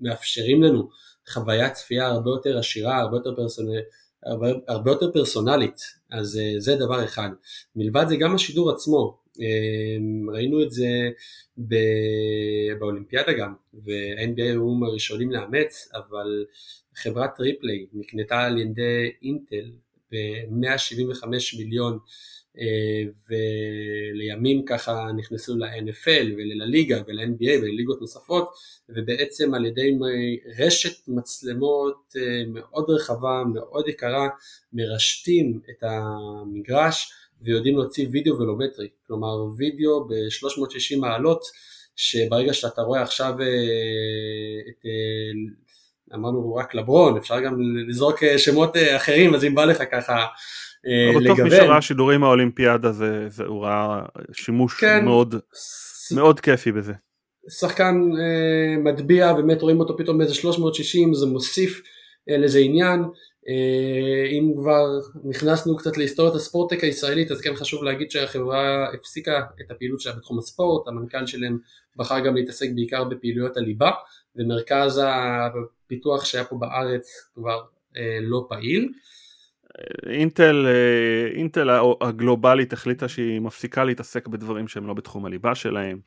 מאפשרים 0.00 0.62
לנו 0.62 0.88
חוויית 1.28 1.72
צפייה 1.72 2.06
הרבה 2.06 2.30
יותר 2.30 2.58
עשירה, 2.58 2.98
הרבה 2.98 3.16
יותר, 3.16 3.36
פרסונל, 3.36 3.80
הרבה, 4.22 4.48
הרבה 4.68 4.90
יותר 4.90 5.12
פרסונלית, 5.12 5.80
אז 6.10 6.36
uh, 6.36 6.60
זה 6.60 6.76
דבר 6.76 7.04
אחד. 7.04 7.28
מלבד 7.76 8.04
זה 8.08 8.16
גם 8.16 8.34
השידור 8.34 8.70
עצמו, 8.70 9.18
um, 9.36 10.32
ראינו 10.32 10.62
את 10.62 10.70
זה 10.70 10.88
ב, 11.58 11.74
באולימפיאדה 12.78 13.32
גם, 13.32 13.54
ו-NBA 13.74 14.42
היו 14.42 14.78
הראשונים 14.86 15.30
לאמץ, 15.30 15.88
אבל 15.94 16.44
חברת 16.94 17.40
ריפליי 17.40 17.86
נקנתה 17.92 18.40
על 18.40 18.58
ידי 18.58 19.12
אינטל 19.22 19.70
ב-175 20.14 21.26
מיליון 21.58 21.98
אה, 22.58 23.10
ולימים 23.28 24.64
ככה 24.64 25.06
נכנסו 25.16 25.56
ל-NFL 25.56 26.26
ולליגה 26.36 27.02
ול-NBA 27.06 27.62
ולליגות 27.62 28.00
נוספות 28.00 28.48
ובעצם 28.88 29.54
על 29.54 29.66
ידי 29.66 29.98
רשת 30.58 31.08
מצלמות 31.08 32.14
אה, 32.16 32.42
מאוד 32.48 32.90
רחבה, 32.90 33.42
מאוד 33.54 33.88
יקרה, 33.88 34.28
מרשתים 34.72 35.60
את 35.70 35.82
המגרש 35.82 37.12
ויודעים 37.42 37.76
להוציא 37.76 38.08
וידאו 38.10 38.38
ולומטרי, 38.38 38.88
כלומר 39.06 39.44
וידאו 39.56 40.08
ב-360 40.08 40.98
מעלות 41.00 41.42
שברגע 41.96 42.54
שאתה 42.54 42.82
רואה 42.82 43.02
עכשיו 43.02 43.34
אה, 43.40 44.60
את 44.68 44.86
אמרנו 46.14 46.54
רק 46.54 46.74
לברון, 46.74 47.16
אפשר 47.16 47.40
גם 47.40 47.56
לזרוק 47.88 48.18
שמות 48.36 48.76
אחרים 48.96 49.34
אז 49.34 49.44
אם 49.44 49.54
בא 49.54 49.64
לך 49.64 49.82
ככה 49.92 50.26
אה, 50.86 51.20
לגוון. 51.20 51.24
בטוח 51.24 51.38
מי 51.38 51.50
שראה 51.50 51.82
שידורים 51.82 52.20
מהאולימפיאדה 52.20 52.92
זה, 52.92 53.28
זה 53.28 53.44
הוא 53.44 53.64
ראה 53.64 54.02
שימוש 54.32 54.74
כן, 54.74 55.04
מאוד, 55.04 55.34
ס... 55.54 56.12
מאוד 56.12 56.40
כיפי 56.40 56.72
בזה. 56.72 56.92
שחקן 57.48 57.94
אה, 58.20 58.82
מטביע 58.82 59.32
באמת 59.32 59.62
רואים 59.62 59.80
אותו 59.80 59.96
פתאום 59.96 60.18
באיזה 60.18 60.34
360 60.34 61.14
זה 61.14 61.26
מוסיף 61.26 61.82
אה, 62.30 62.36
לזה 62.36 62.58
עניין. 62.58 63.00
אה, 63.48 64.26
אם 64.30 64.52
כבר 64.56 64.84
נכנסנו 65.24 65.76
קצת 65.76 65.96
להיסטוריית 65.96 66.34
הספורטק 66.34 66.84
הישראלית 66.84 67.30
אז 67.30 67.40
כן 67.40 67.54
חשוב 67.54 67.84
להגיד 67.84 68.10
שהחברה 68.10 68.88
הפסיקה 68.94 69.40
את 69.60 69.70
הפעילות 69.70 70.00
שלה 70.00 70.12
בתחום 70.12 70.38
הספורט, 70.38 70.88
המנכ"ל 70.88 71.26
שלהם 71.26 71.58
בחר 71.96 72.20
גם 72.20 72.34
להתעסק 72.34 72.66
בעיקר 72.74 73.04
בפעילויות 73.04 73.56
הליבה 73.56 73.90
ומרכז 74.36 75.00
הפיתוח 75.04 76.24
שהיה 76.24 76.44
פה 76.44 76.56
בארץ 76.56 77.30
כבר 77.34 77.62
אה, 77.96 78.18
לא 78.22 78.46
פעיל. 78.48 78.92
אינטל, 80.06 80.66
אה, 80.66 81.36
אינטל 81.36 81.68
הגלובלית 82.00 82.72
החליטה 82.72 83.08
שהיא 83.08 83.40
מפסיקה 83.40 83.84
להתעסק 83.84 84.28
בדברים 84.28 84.68
שהם 84.68 84.86
לא 84.86 84.94
בתחום 84.94 85.26
הליבה 85.26 85.54
שלהם 85.54 85.98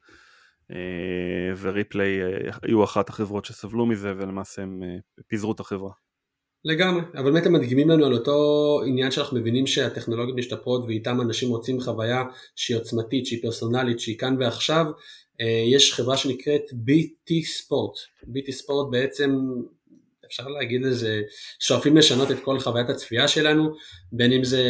אה, 0.71 1.53
וריפליי 1.61 2.21
אה, 2.21 2.51
היו 2.63 2.83
אחת 2.83 3.09
החברות 3.09 3.45
שסבלו 3.45 3.85
מזה 3.85 4.13
ולמעשה 4.17 4.61
הם 4.61 4.81
פיזרו 5.27 5.51
את 5.51 5.59
החברה. 5.59 5.91
לגמרי, 6.65 7.01
אבל 7.15 7.31
באמת 7.31 7.45
הם 7.45 7.53
מדגימים 7.53 7.89
לנו 7.89 8.05
על 8.05 8.13
אותו 8.13 8.81
עניין 8.87 9.11
שאנחנו 9.11 9.37
מבינים 9.39 9.67
שהטכנולוגיות 9.67 10.37
משתפרות 10.37 10.83
ואיתם 10.87 11.21
אנשים 11.21 11.49
רוצים 11.49 11.81
חוויה 11.81 12.23
שהיא 12.55 12.77
עוצמתית, 12.77 13.25
שהיא 13.25 13.41
פרסונלית, 13.41 13.99
שהיא 13.99 14.17
כאן 14.17 14.35
ועכשיו. 14.39 14.85
יש 15.73 15.93
חברה 15.93 16.17
שנקראת 16.17 16.63
BT 16.71 17.45
ספורט, 17.45 17.97
BT 18.23 18.51
ספורט 18.51 18.91
בעצם 18.91 19.39
אפשר 20.27 20.47
להגיד 20.47 20.81
לזה, 20.81 21.21
שואפים 21.59 21.97
לשנות 21.97 22.31
את 22.31 22.39
כל 22.39 22.59
חוויית 22.59 22.89
הצפייה 22.89 23.27
שלנו, 23.27 23.75
בין 24.11 24.31
אם 24.31 24.43
זה 24.43 24.63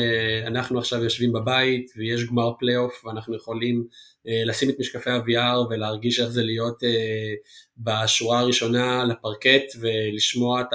אנחנו 0.47 0.79
עכשיו 0.79 1.03
יושבים 1.03 1.33
בבית 1.33 1.91
ויש 1.97 2.23
גמר 2.23 2.51
פלייאוף 2.59 3.05
ואנחנו 3.05 3.35
יכולים 3.35 3.87
אה, 4.27 4.41
לשים 4.45 4.69
את 4.69 4.75
משקפי 4.79 5.09
ה-VR 5.09 5.57
ולהרגיש 5.69 6.19
איך 6.19 6.29
זה 6.29 6.43
להיות 6.43 6.83
אה, 6.83 7.33
בשורה 7.77 8.39
הראשונה 8.39 9.03
לפרקט 9.03 9.75
ולשמוע 9.79 10.61
את 10.61 10.67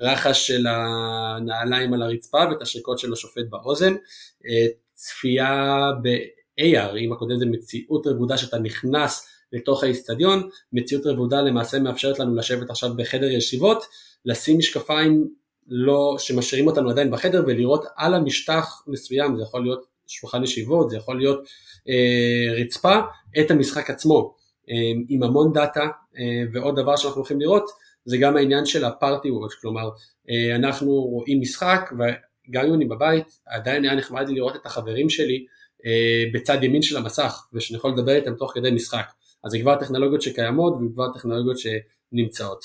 הרחש 0.00 0.46
של 0.46 0.66
הנעליים 0.66 1.94
על 1.94 2.02
הרצפה 2.02 2.44
ואת 2.50 2.62
השריקות 2.62 2.98
של 2.98 3.12
השופט 3.12 3.44
באוזן. 3.50 3.94
אה, 4.46 4.66
צפייה 4.94 5.90
ב-AR, 6.60 6.98
אם 6.98 7.12
הקודם 7.12 7.38
זה 7.38 7.46
מציאות 7.46 8.06
רבודה 8.06 8.36
שאתה 8.36 8.58
נכנס 8.58 9.28
לתוך 9.52 9.84
האיצטדיון, 9.84 10.48
מציאות 10.72 11.06
רבודה 11.06 11.40
למעשה 11.40 11.78
מאפשרת 11.78 12.18
לנו 12.18 12.34
לשבת 12.34 12.70
עכשיו 12.70 12.90
בחדר 12.96 13.30
ישיבות, 13.30 13.84
לשים 14.24 14.58
משקפיים 14.58 15.28
לא, 15.68 16.16
שמשאירים 16.18 16.66
אותנו 16.66 16.90
עדיין 16.90 17.10
בחדר 17.10 17.44
ולראות 17.46 17.84
על 17.96 18.14
המשטח 18.14 18.82
מסוים, 18.86 19.36
זה 19.36 19.42
יכול 19.42 19.62
להיות 19.62 19.86
שולחן 20.06 20.44
ישיבות, 20.44 20.90
זה 20.90 20.96
יכול 20.96 21.18
להיות 21.18 21.44
אה, 21.88 22.62
רצפה, 22.62 23.00
את 23.40 23.50
המשחק 23.50 23.90
עצמו, 23.90 24.34
אה, 24.70 25.00
עם 25.08 25.22
המון 25.22 25.52
דאטה, 25.52 25.88
אה, 26.18 26.42
ועוד 26.52 26.76
דבר 26.80 26.96
שאנחנו 26.96 27.18
הולכים 27.18 27.40
לראות, 27.40 27.70
זה 28.04 28.16
גם 28.18 28.36
העניין 28.36 28.66
של 28.66 28.84
הפארטי 28.84 29.30
וואץ', 29.30 29.54
כלומר 29.60 29.90
אה, 30.30 30.56
אנחנו 30.56 30.92
רואים 30.92 31.40
משחק 31.40 31.90
וגם 31.92 32.66
אם 32.66 32.74
אני 32.74 32.84
בבית 32.84 33.26
עדיין 33.46 33.84
היה 33.84 33.94
נחמד 33.94 34.28
לי 34.28 34.34
לראות 34.34 34.56
את 34.56 34.66
החברים 34.66 35.10
שלי 35.10 35.46
בצד 36.34 36.62
ימין 36.62 36.82
של 36.82 36.96
המסך 36.96 37.46
ושאני 37.52 37.78
יכול 37.78 37.90
לדבר 37.90 38.12
איתם 38.12 38.34
תוך 38.34 38.52
כדי 38.54 38.70
משחק 38.70 39.06
אז 39.44 39.50
זה 39.50 39.58
כבר 39.58 39.76
טכנולוגיות 39.76 40.22
שקיימות 40.22 40.74
וכבר 40.74 41.12
טכנולוגיות 41.12 41.56
שנמצאות. 41.58 42.64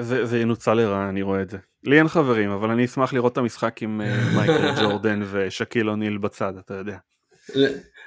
זה, 0.00 0.24
זה 0.24 0.38
ינוצל 0.38 0.74
לרעה, 0.74 1.08
אני 1.08 1.22
רואה 1.22 1.42
את 1.42 1.50
זה. 1.50 1.58
לי 1.84 1.98
אין 1.98 2.08
חברים, 2.08 2.50
אבל 2.50 2.70
אני 2.70 2.84
אשמח 2.84 3.12
לראות 3.12 3.32
את 3.32 3.38
המשחק 3.38 3.82
עם 3.82 4.00
אה, 4.00 4.16
מייקל 4.36 4.74
ג'ורדן 4.80 5.22
ושקיל 5.30 5.90
אוניל 5.90 6.18
בצד, 6.18 6.52
אתה 6.56 6.74
יודע. 6.74 6.96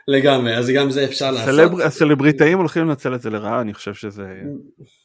לגמרי, 0.07 0.57
אז 0.57 0.69
גם 0.69 0.91
זה 0.91 1.03
אפשר 1.03 1.31
לעשות. 1.31 1.55
סלבר, 1.55 1.83
הסלבריטאים 1.83 2.57
הולכים 2.57 2.87
לנצל 2.87 3.15
את 3.15 3.21
זה 3.21 3.29
לרעה, 3.29 3.61
אני 3.61 3.73
חושב 3.73 3.93
שזה... 3.93 4.27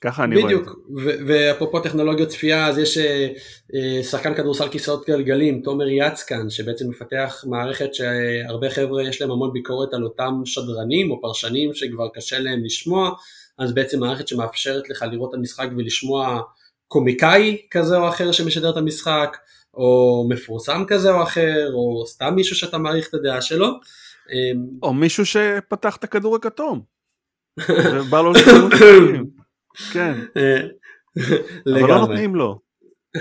ככה 0.01 0.25
אני 0.25 0.43
רואה 0.43 0.53
את 0.53 0.59
זה. 0.59 0.63
בדיוק, 0.63 0.79
ואפרופו 1.27 1.81
טכנולוגיות 1.81 2.29
צפייה, 2.29 2.67
אז 2.67 2.79
יש 2.79 2.99
אה, 2.99 3.29
אה, 3.75 4.03
שחקן 4.03 4.35
כדורסל 4.35 4.69
כיסאות 4.69 5.07
גלגלים, 5.07 5.61
תומר 5.65 5.89
יצקן, 5.89 6.51
שבעצם 6.51 6.91
מפתח 6.91 7.45
מערכת 7.47 7.95
שהרבה 7.95 8.71
חבר'ה 8.71 9.03
יש 9.03 9.21
להם 9.21 9.31
המון 9.31 9.53
ביקורת 9.53 9.95
על 9.95 10.05
אותם 10.05 10.33
שדרנים 10.45 11.11
או 11.11 11.21
פרשנים 11.21 11.75
שכבר 11.75 12.09
קשה 12.15 12.39
להם 12.39 12.65
לשמוע, 12.65 13.11
אז 13.59 13.75
בעצם 13.75 14.01
מערכת 14.01 14.29
שמאפשרת 14.29 14.91
לך 14.91 15.05
לראות 15.13 15.31
את 15.31 15.35
המשחק 15.35 15.69
ולשמוע 15.77 16.41
קומיקאי 16.89 17.57
כזה 17.71 17.97
או 17.97 18.09
אחר 18.09 18.33
שמשדר 18.33 18.71
את 18.71 18.77
המשחק, 18.77 19.37
או 19.75 20.27
מפורסם 20.29 20.85
כזה 20.89 21.11
או 21.11 21.23
אחר, 21.23 21.71
או 21.75 22.07
סתם 22.07 22.35
מישהו 22.35 22.57
שאתה 22.57 22.79
מעריך 22.79 23.09
את 23.09 23.15
הדעה 23.15 23.43
שלו. 23.43 23.69
אמ, 24.33 24.67
או 24.83 24.95
מישהו 24.95 25.27
שפתח 25.27 25.97
את 25.97 26.05
הכדור 26.05 26.37
הכתום. 26.37 26.83
ובא 27.69 28.21
לו 28.21 28.33
משחקים. 28.33 29.27
כן. 29.93 30.15
אה, 30.37 30.61
אבל 31.67 31.81
לא 31.81 31.99
נותנים 31.99 32.35
לו. 32.35 32.61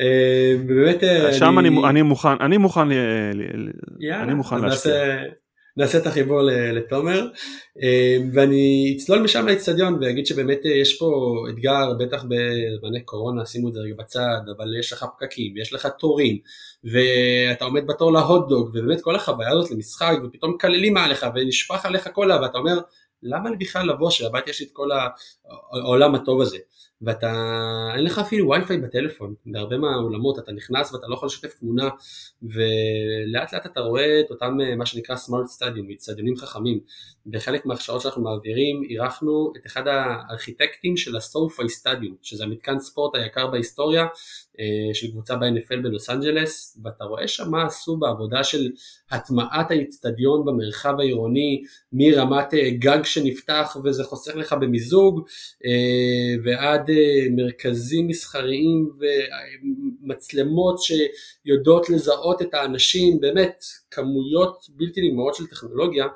אמ, 0.00 0.66
באמת 0.66 1.04
אה, 1.04 1.32
שם 1.32 1.58
אני 1.58 1.68
מוכן 2.02 2.28
אני 2.40 2.56
מוכן 2.56 2.90
אני 2.90 4.34
מוכן 4.34 4.60
להשקיע. 4.60 4.92
נעשה 5.80 5.98
את 5.98 6.06
החיבור 6.06 6.42
לתומר. 6.72 7.26
אמ, 7.82 8.30
ואני 8.34 8.94
אצלול 8.96 9.18
משם 9.18 9.46
לאצטדיון 9.46 9.98
ואגיד 10.00 10.26
שבאמת 10.26 10.66
אה, 10.66 10.70
יש 10.70 10.98
פה 10.98 11.36
אתגר 11.50 11.92
בטח 11.98 12.24
בזמני 12.24 13.00
קורונה 13.04 13.46
שימו 13.46 13.68
את 13.68 13.72
זה 13.72 13.80
רגע 13.80 13.94
בצד 13.98 14.40
אבל 14.56 14.78
יש 14.78 14.92
לך 14.92 15.06
פקקים 15.16 15.56
יש 15.56 15.72
לך 15.72 15.88
תורים 15.98 16.38
ואתה 16.84 17.64
עומד 17.64 17.86
בתור 17.86 18.12
להוטדוג 18.12 18.68
ובאמת 18.68 19.00
כל 19.00 19.16
החוויה 19.16 19.50
הזאת 19.50 19.70
למשחק 19.70 20.16
ופתאום 20.24 20.54
מקללים 20.54 20.94
מעליך 20.94 21.26
ונשפך 21.34 21.86
עליך 21.86 22.08
קולה 22.08 22.42
ואתה 22.42 22.58
אומר 22.58 22.78
למה 23.22 23.50
לי 23.50 23.56
בכלל 23.56 23.88
לבוא 23.88 24.10
שהבית 24.10 24.48
יש 24.48 24.60
לי 24.60 24.66
את 24.66 24.72
כל 24.72 24.88
העולם 25.72 26.14
הטוב 26.14 26.40
הזה 26.40 26.58
ואתה, 27.02 27.32
אין 27.94 28.04
לך 28.04 28.18
אפילו 28.18 28.48
וי-פיי 28.48 28.78
בטלפון, 28.78 29.34
בהרבה 29.46 29.78
מהאולמות 29.78 30.38
אתה 30.38 30.52
נכנס 30.52 30.92
ואתה 30.92 31.06
לא 31.08 31.14
יכול 31.14 31.26
לשתף 31.26 31.54
תמונה 31.54 31.88
ולאט 32.42 33.52
לאט 33.52 33.66
אתה 33.66 33.80
רואה 33.80 34.20
את 34.20 34.30
אותם 34.30 34.58
מה 34.78 34.86
שנקרא 34.86 35.16
סמארט 35.16 35.46
סטדיום, 35.46 35.90
אצטדיונים 35.90 36.36
חכמים. 36.36 36.80
בחלק 37.26 37.66
מההכשרות 37.66 38.00
שאנחנו 38.00 38.22
מעבירים 38.22 38.82
אירחנו 38.90 39.52
את 39.56 39.66
אחד 39.66 39.82
הארכיטקטים 39.86 40.96
של 40.96 41.16
הסופאי 41.16 41.68
סטדיום, 41.68 42.14
שזה 42.22 42.44
המתקן 42.44 42.78
ספורט 42.78 43.14
היקר 43.14 43.46
בהיסטוריה 43.46 44.06
אה, 44.60 44.94
של 44.94 45.10
קבוצה 45.10 45.36
ב-NFL 45.36 45.76
בלוס 45.82 46.10
אנג'לס, 46.10 46.78
ואתה 46.84 47.04
רואה 47.04 47.28
שם 47.28 47.50
מה 47.50 47.66
עשו 47.66 47.96
בעבודה 47.96 48.44
של 48.44 48.70
הטמעת 49.10 49.70
האיצטדיון 49.70 50.44
במרחב 50.44 51.00
העירוני, 51.00 51.62
מרמת 51.92 52.54
אה, 52.54 52.70
גג 52.70 53.04
שנפתח 53.04 53.76
וזה 53.84 54.04
חוסך 54.04 54.36
לך 54.36 54.52
במיזוג, 54.52 55.28
אה, 55.64 56.42
ועד 56.44 56.90
מרכזים 57.36 58.08
מסחריים 58.08 58.90
ומצלמות 60.02 60.78
שיודעות 60.82 61.90
לזהות 61.90 62.42
את 62.42 62.54
האנשים, 62.54 63.20
באמת 63.20 63.64
כמויות 63.90 64.66
בלתי 64.76 65.08
נגמרות 65.08 65.34
של 65.34 65.46
טכנולוגיה. 65.46 66.06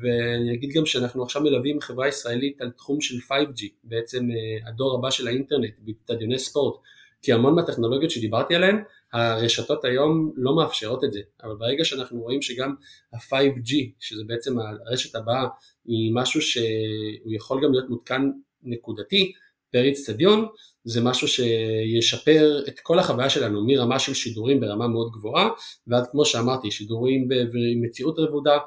ואני 0.00 0.54
אגיד 0.54 0.70
גם 0.70 0.86
שאנחנו 0.86 1.22
עכשיו 1.22 1.42
מלווים 1.42 1.80
חברה 1.80 2.08
ישראלית 2.08 2.60
על 2.60 2.70
תחום 2.70 3.00
של 3.00 3.14
5G, 3.14 3.64
בעצם 3.84 4.28
הדור 4.66 4.98
הבא 4.98 5.10
של 5.10 5.28
האינטרנט, 5.28 5.74
באצטדיוני 5.78 6.38
ספורט, 6.38 6.80
כי 7.22 7.32
המון 7.32 7.54
מהטכנולוגיות 7.54 8.10
שדיברתי 8.10 8.54
עליהן, 8.54 8.82
הרשתות 9.12 9.84
היום 9.84 10.32
לא 10.36 10.56
מאפשרות 10.56 11.04
את 11.04 11.12
זה, 11.12 11.20
אבל 11.42 11.54
ברגע 11.54 11.84
שאנחנו 11.84 12.20
רואים 12.20 12.42
שגם 12.42 12.74
ה-5G, 13.12 13.74
שזה 14.00 14.22
בעצם 14.26 14.56
הרשת 14.58 15.14
הבאה, 15.14 15.46
היא 15.84 16.12
משהו 16.14 16.42
שהוא 16.42 17.32
יכול 17.36 17.64
גם 17.64 17.72
להיות 17.72 17.90
מותקן 17.90 18.30
נקודתי 18.62 19.32
פר 19.72 19.82
איצטדיון, 19.82 20.46
זה 20.84 21.00
משהו 21.00 21.28
שישפר 21.28 22.62
את 22.68 22.80
כל 22.80 22.98
החוויה 22.98 23.30
שלנו 23.30 23.66
מרמה 23.66 23.98
של 23.98 24.14
שידורים 24.14 24.60
ברמה 24.60 24.88
מאוד 24.88 25.12
גבוהה 25.12 25.48
ועד 25.86 26.04
כמו 26.10 26.24
שאמרתי 26.24 26.70
שידורים 26.70 27.28
במציאות 27.28 28.18
רבודה 28.18 28.58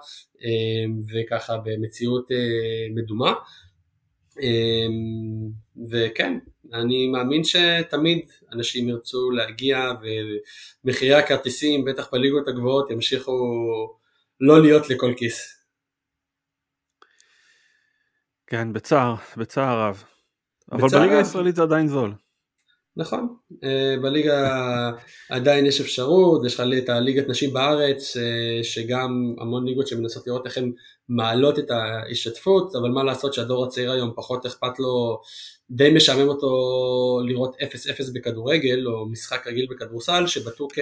אה, 0.43 0.85
וככה 1.13 1.57
במציאות 1.57 2.31
אה, 2.31 2.37
מדומה 2.95 3.33
אה, 4.41 4.87
וכן 5.89 6.37
אני 6.73 7.07
מאמין 7.07 7.43
שתמיד 7.43 8.19
אנשים 8.53 8.89
ירצו 8.89 9.31
להגיע 9.31 9.91
ומחירי 10.83 11.13
הכרטיסים 11.13 11.85
בטח 11.85 12.09
בליגות 12.11 12.47
הגבוהות 12.47 12.91
ימשיכו 12.91 13.31
לא 14.39 14.61
להיות 14.61 14.89
לכל 14.89 15.13
כיס. 15.17 15.57
כן 18.47 18.73
בצער 18.73 19.15
בצער 19.37 19.79
רב 19.87 20.03
אבל 20.71 20.89
בליגה 20.89 21.17
הישראלית 21.17 21.55
זה 21.55 21.63
עדיין 21.63 21.87
זול. 21.87 22.13
נכון, 22.97 23.27
אה, 23.63 23.95
בליגה 24.01 24.91
עדיין 25.29 25.65
יש 25.65 25.81
אפשרות, 25.81 26.45
יש 26.45 26.53
לך 26.53 26.63
את 26.77 26.89
הליגת 26.89 27.29
נשים 27.29 27.53
בארץ, 27.53 28.17
אה, 28.17 28.63
שגם 28.63 29.35
המון 29.39 29.65
ליגות 29.65 29.87
שמנסות 29.87 30.27
לראות 30.27 30.45
איך 30.45 30.57
הן 30.57 30.71
מעלות 31.09 31.59
את 31.59 31.71
ההשתתפות, 31.71 32.75
אבל 32.75 32.89
מה 32.89 33.03
לעשות 33.03 33.33
שהדור 33.33 33.65
הצעיר 33.65 33.91
היום 33.91 34.11
פחות 34.15 34.45
אכפת 34.45 34.79
לו 34.79 35.19
די 35.69 35.93
משעמם 35.93 36.27
אותו 36.27 36.49
לראות 37.25 37.55
0-0 37.55 38.13
בכדורגל 38.13 38.87
או 38.87 39.09
משחק 39.09 39.47
רגיל 39.47 39.67
בכדורסל 39.69 40.27
שב-2K 40.27 40.79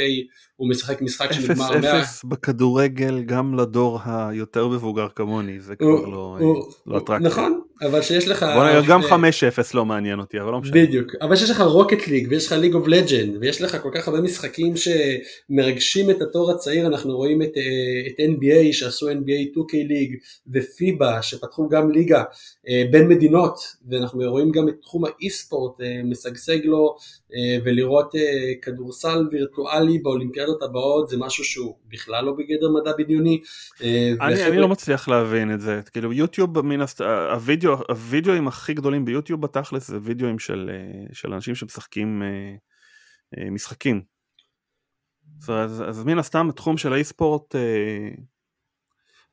הוא 0.56 0.70
משחק 0.70 1.02
משחק 1.02 1.32
שנגמר 1.32 1.80
100. 1.82 2.04
0-0 2.04 2.06
בכדורגל 2.26 3.22
גם 3.22 3.56
לדור 3.56 4.00
היותר 4.06 4.68
מבוגר 4.68 5.08
כמוני 5.16 5.60
זה 5.60 5.76
כבר 5.76 6.06
לא, 6.06 6.38
לא 6.88 6.98
אטרקציה. 6.98 7.28
נכון 7.28 7.62
אבל 7.82 8.02
שיש 8.02 8.28
לך 8.28 8.46
גם 8.88 9.02
5-0 9.02 9.06
לא 9.74 9.86
מעניין 9.86 10.20
אותי 10.20 10.42
אבל 10.42 10.52
לא 10.52 10.60
משנה. 10.60 10.74
בדיוק 10.74 11.12
אבל 11.22 11.36
שיש 11.36 11.50
לך 11.50 11.62
Rocket 11.62 12.08
League 12.08 12.28
ויש 12.30 12.48
לך 12.48 12.52
League 12.52 12.74
of 12.74 12.88
Legends 12.88 13.38
ויש 13.42 13.62
לך 13.62 13.78
כל 13.82 13.90
כך 13.94 14.08
הרבה 14.08 14.22
משחקים 14.22 14.74
שמרגשים 14.78 16.10
את 16.10 16.22
הדור 16.22 16.52
הצעיר 16.52 16.88
אנחנו 16.88 17.18
רואים 17.18 17.42
את, 17.42 17.52
אה, 17.58 18.08
את 18.08 18.20
NBA 18.20 18.74
שעשו 18.74 19.10
NBA 19.10 19.56
2K 19.56 19.88
League 19.88 20.16
ופיבה 20.54 21.22
שפתחו 21.22 21.70
גם 21.70 21.92
ליגה 21.92 22.24
אה, 22.70 22.84
בין 22.92 23.08
מדינות 23.08 23.60
ואנחנו 23.90 24.22
רואים 24.32 24.52
גם 24.52 24.70
את 24.70 24.76
תחום 24.82 25.06
האי 25.06 25.30
ספורט 25.30 25.82
אה, 25.82 26.02
משגשג 26.04 26.66
לו 26.66 26.96
ולראות 27.66 28.12
כדורסל 28.62 29.28
וירטואלי 29.32 30.00
באולימפיאדות 30.00 30.64
הבאות 30.64 31.10
זה 31.10 31.18
משהו 31.18 31.44
שהוא 31.44 31.76
בכלל 31.90 32.26
לא 32.26 32.32
בגדר 32.32 32.70
מדע 32.70 32.92
בדיוני. 32.98 33.42
אני, 34.22 34.46
אני 34.46 34.58
לא 34.58 34.68
מצליח 34.68 35.08
להבין 35.08 35.54
את 35.54 35.62
זה, 35.62 35.82
כאילו 35.92 36.14
יוטיוב 36.14 36.62
מן 36.62 36.82
הסת... 36.82 37.02
הווידאו, 37.70 37.86
הווידאוים 37.90 38.48
הכי 38.48 38.74
גדולים 38.74 39.06
ביוטיוב 39.06 39.42
בתכלס 39.42 39.88
זה 39.88 39.98
וידאוים 40.02 40.40
של, 40.40 40.70
של 41.14 41.34
אנשים 41.34 41.56
שמשחקים 41.56 42.24
משחקים. 43.52 44.02
אז, 45.50 45.84
אז 45.88 46.04
מן 46.04 46.20
הסתם 46.20 46.50
התחום 46.50 46.78
של 46.78 46.94
האי 46.94 47.04
ספורט 47.04 47.56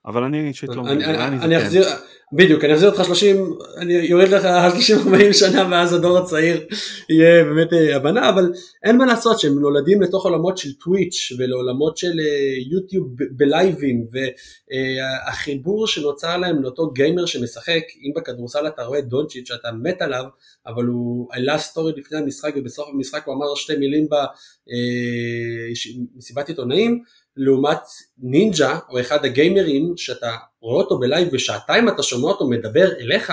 אבל 0.07 0.25
אני 0.25 0.49
אישית 0.49 0.69
לא 0.69 0.83
מבין, 0.83 1.03
אני, 1.03 1.59
אחזיר, 1.59 1.85
בדיוק, 2.33 2.65
אני 2.65 2.75
אחזיר 2.75 2.91
אותך 2.91 3.05
30, 3.05 3.37
אני 3.77 3.93
יורד 3.93 4.29
לך 4.29 4.45
30-40 4.45 5.33
שנה 5.33 5.69
ואז 5.71 5.93
הדור 5.93 6.19
הצעיר 6.19 6.67
יהיה 7.09 7.45
באמת 7.45 7.73
אה, 7.73 7.97
הבנה, 7.97 8.29
אבל 8.29 8.53
אין 8.85 8.97
מה 8.97 9.07
לעשות 9.07 9.41
שהם 9.41 9.59
נולדים 9.59 10.03
לתוך 10.03 10.25
עולמות 10.25 10.59
של 10.59 10.73
Twitch 10.73 11.33
ולעולמות 11.39 11.97
של 11.97 12.21
אה, 12.21 12.55
YouTube 12.73 13.09
בלייבים 13.31 14.07
והחיבור 14.13 15.87
שנוצר 15.87 16.37
להם 16.37 16.63
לאותו 16.63 16.91
גיימר 16.91 17.27
שמשחק, 17.27 17.83
אם 18.03 18.13
בכדורסל 18.17 18.67
אתה 18.67 18.83
רואה 18.83 19.01
דונצ'יץ' 19.01 19.47
שאתה 19.47 19.73
מת 19.73 20.03
עליו, 20.03 20.25
אבל 20.67 20.85
הוא 20.85 21.29
עלה 21.33 21.59
סטורי 21.59 21.93
לפני 21.97 22.19
המשחק 22.19 22.53
ובסוף 22.57 22.89
המשחק 22.93 23.27
הוא 23.27 23.35
אמר 23.35 23.55
שתי 23.55 23.77
מילים 23.77 24.07
במסיבת 26.17 26.49
עיתונאים, 26.49 27.03
לעומת 27.37 27.81
נינג'ה 28.19 28.79
או 28.89 29.01
אחד 29.01 29.25
הגיימרים 29.25 29.93
שאתה 29.97 30.37
רואה 30.61 30.83
אותו 30.83 30.99
בלייב 30.99 31.29
ושעתיים 31.33 31.89
אתה 31.89 32.03
שומע 32.03 32.29
אותו 32.29 32.49
מדבר 32.49 32.93
אליך, 33.01 33.33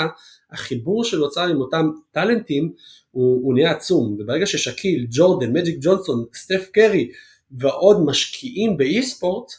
החיבור 0.51 1.03
שנוצר 1.03 1.47
עם 1.47 1.61
אותם 1.61 1.89
טאלנטים 2.11 2.73
הוא, 3.11 3.39
הוא 3.43 3.53
נהיה 3.53 3.71
עצום, 3.71 4.17
וברגע 4.19 4.45
ששאקיל, 4.45 5.07
ג'ורדן, 5.09 5.53
מג'יק 5.53 5.77
ג'ונסון, 5.81 6.25
סטף 6.35 6.69
קרי 6.73 7.11
ועוד 7.51 8.05
משקיעים 8.05 8.77
ב 8.77 9.03
esport 9.03 9.51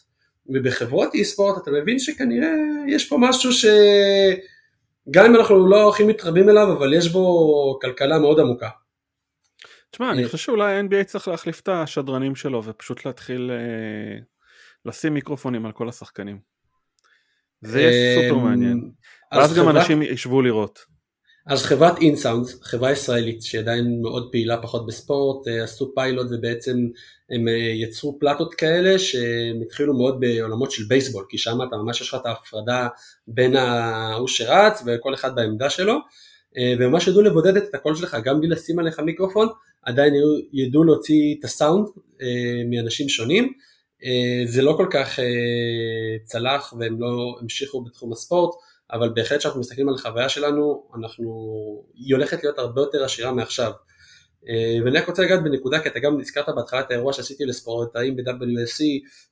ובחברות 0.46 1.14
esport 1.14 1.62
אתה 1.62 1.70
מבין 1.70 1.98
שכנראה 1.98 2.52
יש 2.88 3.08
פה 3.08 3.16
משהו 3.20 3.52
שגם 3.52 5.24
אם 5.24 5.36
אנחנו 5.36 5.66
לא 5.66 5.88
הכי 5.88 6.04
מתחברים 6.04 6.48
אליו 6.48 6.72
אבל 6.72 6.94
יש 6.94 7.08
בו 7.08 7.78
כלכלה 7.82 8.18
מאוד 8.18 8.40
עמוקה. 8.40 8.68
תשמע, 9.90 10.10
אני 10.10 10.24
חושב 10.24 10.38
שאולי 10.38 10.80
NBA 10.80 11.04
צריך 11.04 11.28
להחליף 11.28 11.60
את 11.60 11.68
השדרנים 11.68 12.34
שלו 12.34 12.64
ופשוט 12.64 13.06
להתחיל 13.06 13.50
אה, 13.50 14.18
לשים 14.86 15.14
מיקרופונים 15.14 15.66
על 15.66 15.72
כל 15.72 15.88
השחקנים. 15.88 16.38
זה 17.60 17.80
יהיה 17.80 18.14
סופר 18.14 18.40
אמ, 18.40 18.44
מעניין. 18.44 18.90
ואז 19.32 19.54
גם 19.54 19.68
אנשים 19.68 20.02
ישבו 20.02 20.42
לראות. 20.42 20.94
אז 21.46 21.62
חברת 21.62 21.98
אינסאונד, 21.98 22.46
חברה 22.62 22.92
ישראלית 22.92 23.42
שעדיין 23.42 24.02
מאוד 24.02 24.28
פעילה 24.32 24.62
פחות 24.62 24.86
בספורט, 24.86 25.48
אה, 25.48 25.64
עשו 25.64 25.92
פיילוט 25.94 26.26
ובעצם 26.30 26.76
הם 27.30 27.48
אה, 27.48 27.52
יצרו 27.52 28.18
פלטות 28.18 28.54
כאלה 28.54 28.98
שהם 28.98 29.60
התחילו 29.62 29.94
מאוד 29.98 30.20
בעולמות 30.20 30.70
של 30.70 30.82
בייסבול, 30.88 31.24
כי 31.28 31.38
שם 31.38 31.58
אתה 31.68 31.76
ממש 31.76 32.00
יש 32.00 32.08
לך 32.08 32.16
את 32.20 32.26
ההפרדה 32.26 32.88
בין 33.28 33.56
ההוא 33.56 34.28
שרץ 34.28 34.82
וכל 34.86 35.14
אחד 35.14 35.34
בעמדה 35.34 35.70
שלו, 35.70 35.98
אה, 36.58 36.74
וממש 36.78 37.08
ידעו 37.08 37.22
לבודד 37.22 37.56
את 37.56 37.74
הקול 37.74 37.94
שלך 37.96 38.16
גם 38.24 38.40
בלי 38.40 38.48
לשים 38.48 38.78
עליך 38.78 39.00
מיקרופון, 39.00 39.48
עדיין 39.82 40.14
ידעו 40.52 40.84
להוציא 40.84 41.36
את 41.38 41.44
הסאונד 41.44 41.86
מאנשים 42.70 43.08
שונים. 43.08 43.52
אה, 44.04 44.46
זה 44.46 44.62
לא 44.62 44.74
כל 44.76 44.86
כך 44.90 45.18
אה, 45.18 45.24
צלח 46.24 46.74
והם 46.78 47.00
לא 47.00 47.38
המשיכו 47.40 47.84
בתחום 47.84 48.12
הספורט, 48.12 48.54
אבל 48.92 49.08
בהחלט 49.14 49.38
כשאנחנו 49.38 49.60
מסתכלים 49.60 49.88
על 49.88 49.94
החוויה 49.94 50.28
שלנו, 50.28 50.88
אנחנו, 50.98 51.84
היא 51.94 52.14
הולכת 52.14 52.42
להיות 52.42 52.58
הרבה 52.58 52.80
יותר 52.80 53.04
עשירה 53.04 53.32
מעכשיו. 53.32 53.72
אה, 54.48 54.84
ואני 54.84 54.98
רק 54.98 55.08
רוצה 55.08 55.22
לגעת 55.22 55.42
בנקודה, 55.42 55.80
כי 55.80 55.88
אתה 55.88 55.98
גם 55.98 56.20
הזכרת 56.20 56.48
בהתחלה 56.56 56.80
את 56.80 56.90
האירוע 56.90 57.12
שעשיתי 57.12 57.44
לספורטאים 57.44 58.16
ב-WSC, 58.16 58.82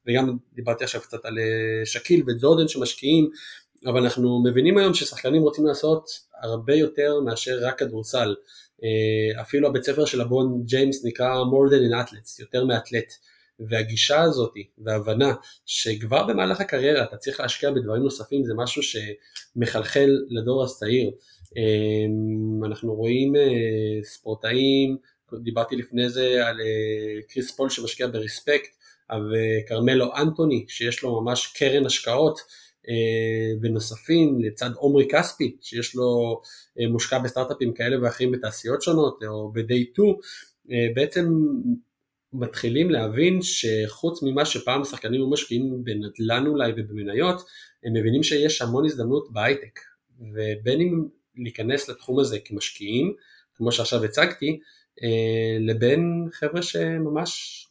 וגם 0.06 0.36
דיברתי 0.52 0.84
עכשיו 0.84 1.00
קצת 1.00 1.24
על 1.24 1.38
שקיל 1.84 2.22
וג'ורדן 2.26 2.68
שמשקיעים, 2.68 3.30
אבל 3.86 4.02
אנחנו 4.02 4.42
מבינים 4.44 4.78
היום 4.78 4.94
ששחקנים 4.94 5.42
רוצים 5.42 5.66
לעשות 5.66 6.10
הרבה 6.42 6.74
יותר 6.74 7.20
מאשר 7.24 7.58
רק 7.62 7.78
כדורסל. 7.78 8.34
אפילו 9.40 9.68
הבית 9.68 9.84
ספר 9.84 10.04
של 10.04 10.20
הבון 10.20 10.62
ג'יימס 10.64 11.04
נקרא 11.04 11.34
more 11.34 11.72
than 11.72 11.92
an 11.92 12.08
athletes, 12.08 12.40
יותר 12.40 12.64
מאתלט. 12.64 13.12
והגישה 13.68 14.20
הזאת 14.20 14.52
והבנה 14.78 15.34
שכבר 15.66 16.26
במהלך 16.26 16.60
הקריירה 16.60 17.04
אתה 17.04 17.16
צריך 17.16 17.40
להשקיע 17.40 17.70
בדברים 17.70 18.02
נוספים 18.02 18.44
זה 18.44 18.52
משהו 18.56 18.82
שמחלחל 18.82 20.10
לדור 20.30 20.64
הצעיר. 20.64 21.10
אמ, 21.56 22.64
אנחנו 22.64 22.94
רואים 22.94 23.36
אה, 23.36 24.04
ספורטאים, 24.04 24.96
דיברתי 25.42 25.76
לפני 25.76 26.08
זה 26.08 26.46
על 26.46 26.60
אה, 26.60 27.22
קריס 27.28 27.50
פול 27.50 27.70
שמשקיע 27.70 28.06
בריספקט, 28.06 28.70
וכרמלו 29.10 30.16
אנטוני 30.16 30.64
שיש 30.68 31.02
לו 31.02 31.20
ממש 31.20 31.46
קרן 31.56 31.86
השקעות 31.86 32.40
אה, 32.88 33.58
ונוספים 33.62 34.40
לצד 34.40 34.70
עומרי 34.74 35.08
כספי 35.10 35.56
שיש 35.60 35.94
לו 35.94 36.40
מושקע 36.90 37.18
בסטארט-אפים 37.18 37.72
כאלה 37.74 38.02
ואחרים 38.02 38.32
בתעשיות 38.32 38.82
שונות 38.82 39.18
או 39.26 39.52
ב-day 39.52 39.92
2 39.92 40.14
בעצם 40.94 41.34
מתחילים 42.32 42.90
להבין 42.90 43.38
שחוץ 43.42 44.22
ממה 44.22 44.44
שפעם 44.44 44.82
השחקנים 44.82 45.20
היו 45.20 45.30
משקיעים 45.30 45.84
בנדל"ן 45.84 46.46
אולי 46.46 46.72
ובמניות, 46.76 47.42
הם 47.84 47.92
מבינים 47.92 48.22
שיש 48.22 48.62
המון 48.62 48.84
הזדמנות 48.84 49.32
בהייטק, 49.32 49.80
ובין 50.34 50.80
אם 50.80 51.04
להיכנס 51.36 51.88
לתחום 51.88 52.18
הזה 52.18 52.38
כמשקיעים, 52.44 53.14
כמו 53.54 53.72
שעכשיו 53.72 54.04
הצגתי, 54.04 54.60
אה, 55.02 55.56
לבין 55.60 56.28
חבר'ה 56.32 56.62
שממש, 56.62 57.62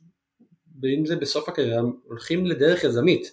אם 0.83 1.05
זה 1.05 1.15
בסוף 1.15 1.49
הקריירה, 1.49 1.81
הולכים 2.03 2.45
לדרך 2.45 2.83
יזמית. 2.83 3.31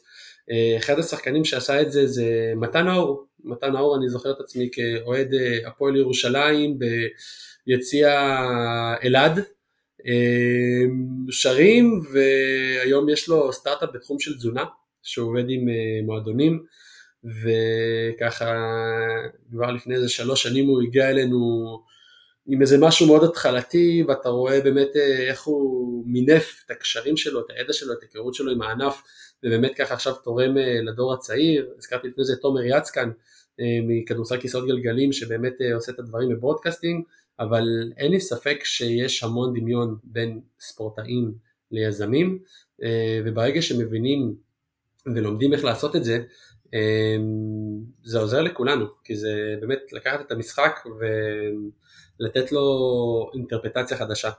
אה, 0.51 0.77
אחד 0.79 0.99
השחקנים 0.99 1.45
שעשה 1.45 1.83
את 1.83 1.93
זה 1.93 2.07
זה 2.07 2.53
מתן 2.57 2.87
האור, 2.89 3.27
מתן 3.45 3.77
האור 3.77 3.97
אני 3.97 4.09
זוכר 4.09 4.31
את 4.31 4.41
עצמי 4.41 4.69
כאוהד 4.73 5.35
אה, 5.35 5.69
הפועל 5.69 5.97
ירושלים 5.97 6.79
ביציע 7.67 8.39
אלעד, 9.05 9.45
שרים 11.31 12.01
והיום 12.13 13.09
יש 13.09 13.29
לו 13.29 13.53
סטארט-אפ 13.53 13.89
בתחום 13.95 14.21
של 14.21 14.37
תזונה 14.37 14.65
שהוא 15.03 15.29
עובד 15.29 15.45
עם 15.49 15.69
אה, 15.69 16.07
מועדונים 16.07 16.65
וככה 17.25 18.55
כבר 19.51 19.71
לפני 19.71 19.95
איזה 19.95 20.09
שלוש 20.09 20.43
שנים 20.43 20.67
הוא 20.67 20.83
הגיע 20.83 21.11
אלינו 21.11 21.39
עם 22.47 22.61
איזה 22.61 22.79
משהו 22.81 23.07
מאוד 23.07 23.25
התחלתי 23.25 24.05
ואתה 24.09 24.29
רואה 24.29 24.61
באמת 24.61 24.97
אה, 24.97 25.29
איך 25.29 25.45
הוא 25.45 26.03
מינף 26.07 26.63
את 26.67 26.71
הקשרים 26.71 27.17
שלו, 27.17 27.41
את 27.41 27.47
הידע 27.51 27.73
שלו, 27.73 27.93
את 27.93 27.99
ההיכרות 28.03 28.35
שלו 28.35 28.53
עם 28.53 28.63
הענף 28.63 29.03
ובאמת 29.45 29.75
ככה 29.75 29.95
עכשיו 29.95 30.15
תורם 30.15 30.59
אה, 30.59 30.81
לדור 30.83 31.15
הצעיר, 31.15 31.71
הזכרתי 31.79 32.09
לפני 32.09 32.25
זה 32.25 32.33
את 32.33 32.39
תומר 32.41 32.65
יצקן 32.65 33.11
מכדורסל 33.89 34.41
כיסאות 34.41 34.67
גלגלים 34.67 35.13
שבאמת 35.13 35.55
עושה 35.75 35.93
את 35.93 35.99
הדברים 35.99 36.29
בברודקאסטינג 36.29 37.05
אבל 37.41 37.93
אין 37.97 38.13
לי 38.13 38.21
ספק 38.21 38.65
שיש 38.65 39.23
המון 39.23 39.61
דמיון 39.61 39.97
בין 40.05 40.41
ספורטאים 40.61 41.33
ליזמים, 41.71 42.39
אה, 42.83 43.21
וברגע 43.25 43.63
שמבינים 43.63 44.35
ולומדים 45.15 45.53
איך 45.53 45.65
לעשות 45.65 45.97
את 45.97 46.05
זה, 46.05 46.23
אה, 46.75 47.17
זה 48.05 48.19
עוזר 48.19 48.41
לכולנו, 48.43 48.87
כי 49.05 49.17
זה 49.17 49.55
באמת 49.61 49.79
לקחת 49.93 50.21
את 50.21 50.33
המשחק 50.33 50.79
ולתת 52.21 52.53
לו 52.53 53.31
אינטרפטציה 53.35 53.97
חדשה. 53.97 54.31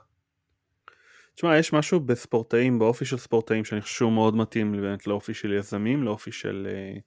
תשמע, 1.34 1.58
יש 1.58 1.72
משהו 1.72 2.00
בספורטאים, 2.00 2.78
באופי 2.78 3.04
של 3.04 3.16
ספורטאים, 3.16 3.64
שאני 3.64 3.80
חושב 3.80 3.94
שהוא 3.94 4.12
מאוד 4.12 4.36
מתאים 4.36 4.72
באמת 4.72 5.06
לאופי 5.06 5.34
של 5.34 5.52
יזמים, 5.52 6.02
לאופי 6.02 6.32
של 6.32 6.68
uh, 6.70 7.00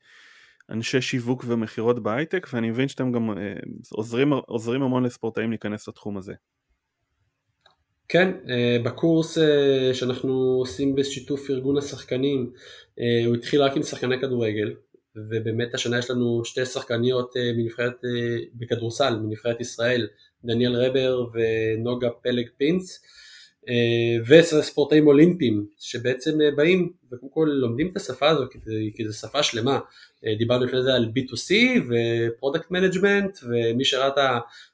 אנשי 0.69 1.01
שיווק 1.01 1.43
ומכירות 1.47 2.03
בהייטק 2.03 2.47
ואני 2.53 2.69
מבין 2.69 2.87
שאתם 2.87 3.11
גם 3.11 3.37
אה, 3.37 3.53
עוזרים, 3.91 4.33
עוזרים 4.33 4.81
המון 4.81 5.03
לספורטאים 5.03 5.49
להיכנס 5.49 5.87
לתחום 5.87 6.17
הזה. 6.17 6.33
כן, 8.07 8.31
אה, 8.49 8.77
בקורס 8.83 9.37
אה, 9.37 9.93
שאנחנו 9.93 10.33
עושים 10.33 10.95
בשיתוף 10.95 11.49
ארגון 11.49 11.77
השחקנים, 11.77 12.51
הוא 13.25 13.35
התחיל 13.35 13.61
רק 13.61 13.75
עם 13.75 13.83
שחקני 13.83 14.21
כדורגל, 14.21 14.73
ובאמת 15.15 15.73
השנה 15.73 15.99
יש 15.99 16.09
לנו 16.09 16.45
שתי 16.45 16.65
שחקניות 16.65 17.33
מנבחרת, 17.57 18.01
בכדורסל, 18.53 19.15
מנבחרת 19.15 19.61
ישראל, 19.61 20.07
דניאל 20.43 20.75
רבר 20.75 21.25
ונוגה 21.33 22.09
פלג 22.09 22.49
פינץ, 22.57 23.01
וספורטאים 24.27 25.07
אולימפיים 25.07 25.65
שבעצם 25.79 26.31
באים 26.55 26.91
וקודם 27.11 27.31
כל 27.33 27.49
לומדים 27.51 27.89
את 27.91 27.97
השפה 27.97 28.29
הזו 28.29 28.43
כי 28.95 29.07
זו 29.07 29.17
שפה 29.17 29.43
שלמה. 29.43 29.79
אה, 30.25 30.35
דיברנו 30.37 30.65
לפני 30.65 30.83
זה 30.83 30.93
על 30.93 31.11
B2C 31.17 31.53
ו 31.89 31.99
product 32.00 32.71
management 32.71 33.37
ומי 33.43 33.85
שראה 33.85 34.07
את 34.07 34.17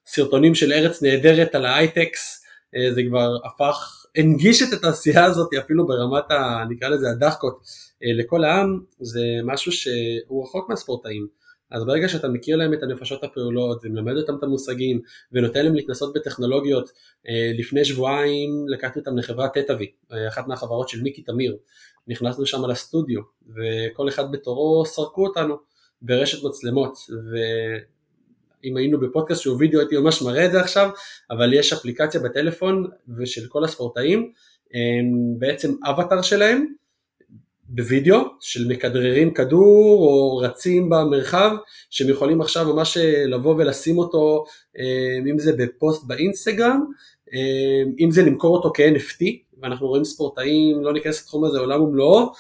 הסרטונים 0.07 0.55
של 0.55 0.73
ארץ 0.73 1.03
נהדרת 1.03 1.55
על 1.55 1.65
ההייטקס 1.65 2.43
אה, 2.75 2.93
זה 2.93 3.01
כבר 3.09 3.35
הפך, 3.45 4.05
הנגיש 4.15 4.61
את 4.61 4.73
התעשייה 4.73 5.25
הזאת 5.25 5.53
אפילו 5.53 5.87
ברמת 5.87 6.31
ה... 6.31 6.63
נקרא 6.69 6.89
לזה 6.89 7.09
הדחקות 7.09 7.59
אה, 8.03 8.09
לכל 8.13 8.43
העם. 8.43 8.79
זה 8.99 9.21
משהו 9.43 9.71
שהוא 9.71 10.43
רחוק 10.43 10.69
מהספורטאים 10.69 11.27
אז 11.71 11.85
ברגע 11.85 12.09
שאתה 12.09 12.27
מכיר 12.27 12.57
להם 12.57 12.73
את 12.73 12.83
הנפשות 12.83 13.23
הפעולות 13.23 13.81
ומלמד 13.83 14.17
אותם 14.17 14.35
את 14.35 14.43
המושגים 14.43 15.01
ונותן 15.31 15.65
להם 15.65 15.75
להתנסות 15.75 16.13
בטכנולוגיות 16.13 16.89
לפני 17.59 17.85
שבועיים 17.85 18.65
לקחתי 18.67 18.99
אותם 18.99 19.17
לחברת 19.17 19.57
תטאבי 19.57 19.91
אחת 20.27 20.47
מהחברות 20.47 20.89
של 20.89 21.01
מיקי 21.01 21.21
תמיר. 21.21 21.57
נכנסנו 22.07 22.45
שם 22.45 22.65
לסטודיו 22.65 23.21
וכל 23.49 24.09
אחד 24.09 24.31
בתורו 24.31 24.85
סרקו 24.85 25.27
אותנו 25.27 25.55
ברשת 26.01 26.43
מצלמות. 26.43 26.97
ואם 28.63 28.77
היינו 28.77 28.99
בפודקאסט 28.99 29.41
שהוא 29.41 29.57
וידאו 29.59 29.79
הייתי 29.79 29.97
ממש 29.97 30.21
מראה 30.21 30.45
את 30.45 30.51
זה 30.51 30.59
עכשיו 30.59 30.89
אבל 31.31 31.53
יש 31.53 31.73
אפליקציה 31.73 32.21
בטלפון 32.21 32.87
ושל 33.17 33.47
כל 33.47 33.63
הספורטאים 33.63 34.31
בעצם 35.37 35.75
אבטאר 35.89 36.21
שלהם 36.21 36.65
בווידאו 37.69 38.19
של 38.39 38.67
מכדררים 38.67 39.33
כדור 39.33 39.99
או 39.99 40.37
רצים 40.37 40.89
במרחב 40.89 41.51
שהם 41.89 42.09
יכולים 42.09 42.41
עכשיו 42.41 42.73
ממש 42.73 42.97
לבוא 43.27 43.55
ולשים 43.57 43.97
אותו 43.97 44.45
אם 45.31 45.39
זה 45.39 45.53
בפוסט 45.57 46.03
באינסטגרם 46.03 46.85
אם 47.99 48.11
זה 48.11 48.21
למכור 48.21 48.55
אותו 48.57 48.71
כ-NFT 48.75 49.25
ואנחנו 49.61 49.87
רואים 49.87 50.03
ספורטאים 50.03 50.83
לא 50.83 50.93
ניכנס 50.93 51.21
לתחום 51.21 51.45
הזה 51.45 51.59
עולם 51.59 51.81
ומלואו 51.81 52.31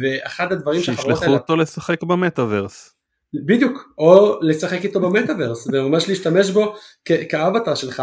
ואחד 0.00 0.52
הדברים 0.52 0.82
שהחברות 0.82 1.06
האלה... 1.06 1.16
שישלחו 1.16 1.34
אותו 1.34 1.56
לשחק 1.56 2.02
במטאוורס 2.02 2.94
בדיוק, 3.34 3.94
או 3.98 4.38
לשחק 4.40 4.84
איתו 4.84 5.00
במטאוורס 5.00 5.68
וממש 5.72 6.08
להשתמש 6.08 6.50
בו 6.50 6.74
כאווטאר 7.04 7.74
שלך 7.74 8.02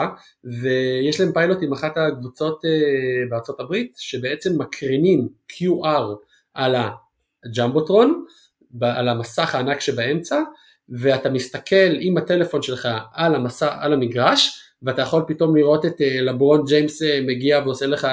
ויש 0.61 1.19
להם 1.19 1.31
פיילוט 1.33 1.57
עם 1.61 1.73
אחת 1.73 1.97
הקבוצות 1.97 2.61
אה, 2.65 3.29
בארצות 3.29 3.59
הברית 3.59 3.93
שבעצם 3.97 4.61
מקרינים 4.61 5.27
QR 5.51 6.15
על 6.53 6.75
ה 7.45 7.52
jumbotron, 7.52 8.25
על 8.81 9.09
המסך 9.09 9.55
הענק 9.55 9.79
שבאמצע 9.79 10.41
ואתה 10.89 11.29
מסתכל 11.29 11.95
עם 11.99 12.17
הטלפון 12.17 12.61
שלך 12.61 12.87
על, 13.13 13.35
המסע, 13.35 13.75
על 13.79 13.93
המגרש 13.93 14.61
ואתה 14.81 15.01
יכול 15.01 15.23
פתאום 15.27 15.55
לראות 15.55 15.85
את 15.85 16.01
אה, 16.01 16.21
לברון 16.21 16.65
ג'יימס 16.65 17.01
אה, 17.01 17.05
מגיע 17.27 17.59
ועושה 17.65 17.85
לך 17.85 18.07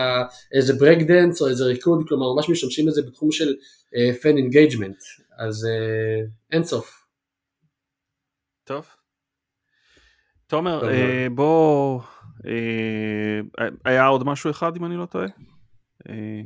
איזה 0.53 0.75
breakdance 0.75 1.43
או 1.43 1.49
איזה 1.49 1.65
ריקוד, 1.65 2.05
כלומר 2.09 2.35
ממש 2.35 2.51
משתמשים 2.51 2.87
בזה 2.87 3.03
בתחום 3.03 3.33
של 3.33 3.55
fan 4.23 4.37
engagement, 4.37 4.97
אז 5.39 5.69
אין 6.53 6.65
סוף. 6.65 7.06
טוב. 8.67 8.87
תומר, 10.47 10.89
אה, 10.91 11.27
בוא, 11.35 12.01
אה, 12.47 13.69
היה 13.85 14.07
עוד 14.07 14.25
משהו 14.27 14.51
אחד 14.51 14.77
אם 14.77 14.85
אני 14.85 14.97
לא 14.97 15.07
טועה? 15.07 15.27
אה... 16.09 16.41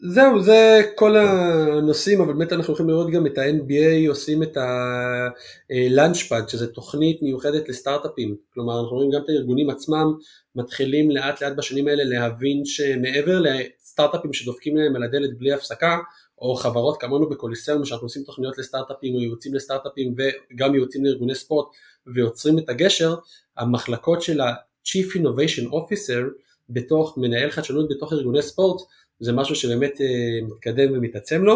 זהו, 0.00 0.42
זה 0.42 0.82
כל 0.94 1.16
הנושאים, 1.16 2.20
אבל 2.20 2.32
באמת 2.32 2.52
אנחנו 2.52 2.74
יכולים 2.74 2.90
לראות 2.90 3.10
גם 3.10 3.26
את 3.26 3.38
ה-NBA 3.38 4.08
עושים 4.08 4.42
את 4.42 4.56
ה-Launchpad, 4.56 6.48
שזה 6.48 6.66
תוכנית 6.66 7.22
מיוחדת 7.22 7.68
לסטארט-אפים, 7.68 8.36
כלומר 8.54 8.80
אנחנו 8.80 8.96
רואים 8.96 9.10
גם 9.10 9.20
את 9.24 9.28
הארגונים 9.28 9.70
עצמם 9.70 10.14
מתחילים 10.56 11.10
לאט 11.10 11.42
לאט 11.42 11.52
בשנים 11.56 11.88
האלה 11.88 12.04
להבין 12.04 12.64
שמעבר 12.64 13.40
לסטארט-אפים 13.40 14.32
שדופקים 14.32 14.76
להם 14.76 14.96
על 14.96 15.02
הדלת 15.02 15.38
בלי 15.38 15.52
הפסקה, 15.52 15.98
או 16.40 16.54
חברות 16.54 17.00
כמונו 17.00 17.28
בקוליסאום 17.28 17.84
שאנחנו 17.84 18.06
עושים 18.06 18.22
תוכניות 18.22 18.58
לסטארט-אפים 18.58 19.14
או 19.14 19.20
ייעוצים 19.20 19.54
לסטארט-אפים 19.54 20.14
וגם 20.16 20.74
ייעוצים 20.74 21.04
לארגוני 21.04 21.34
ספורט 21.34 21.66
ויוצרים 22.06 22.58
את 22.58 22.68
הגשר, 22.68 23.14
המחלקות 23.56 24.22
של 24.22 24.40
ה-Chief 24.40 25.16
Innovation 25.16 25.66
Officer 25.72 26.24
בתוך 26.70 27.18
מנהל 27.18 27.50
חדשנות 27.50 27.88
בתוך 27.90 28.12
ארגוני 28.12 28.42
ספורט 28.42 28.82
זה 29.20 29.32
משהו 29.32 29.54
שבאמת 29.54 29.92
uh, 29.96 30.52
מתקדם 30.52 30.92
ומתעצם 30.92 31.44
לו 31.44 31.54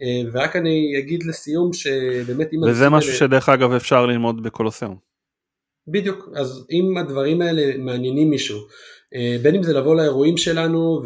uh, 0.00 0.04
ורק 0.32 0.56
אני 0.56 0.94
אגיד 0.98 1.22
לסיום 1.22 1.72
שבאמת 1.72 2.52
אם... 2.52 2.62
וזה 2.62 2.88
משהו 2.88 3.10
האלה... 3.10 3.18
שדרך 3.18 3.48
אגב 3.48 3.72
אפשר 3.72 4.06
ללמוד 4.06 4.42
בקולוסיאום. 4.42 4.96
בדיוק, 5.88 6.28
אז 6.34 6.66
אם 6.70 6.96
הדברים 6.98 7.42
האלה 7.42 7.76
מעניינים 7.78 8.30
מישהו 8.30 8.58
אה, 8.58 8.64
בין 9.42 9.54
אם 9.54 9.62
זה 9.62 9.72
לבוא 9.72 9.96
לאירועים 9.96 10.36
שלנו 10.36 11.02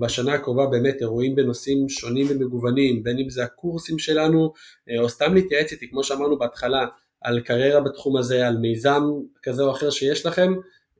ובשנה 0.00 0.34
הקרובה 0.34 0.66
באמת 0.66 0.96
אירועים 1.00 1.34
בנושאים 1.34 1.88
שונים 1.88 2.26
ומגוונים, 2.30 3.02
בין 3.02 3.18
אם 3.18 3.30
זה 3.30 3.44
הקורסים 3.44 3.98
שלנו 3.98 4.52
אה, 4.90 5.00
או 5.00 5.08
סתם 5.08 5.34
להתייעץ 5.34 5.72
איתי 5.72 5.90
כמו 5.90 6.04
שאמרנו 6.04 6.38
בהתחלה 6.38 6.86
על 7.24 7.40
קריירה 7.40 7.80
בתחום 7.80 8.16
הזה, 8.16 8.48
על 8.48 8.58
מיזם 8.58 9.02
כזה 9.42 9.62
או 9.62 9.70
אחר 9.70 9.90
שיש 9.90 10.26
לכם, 10.26 10.54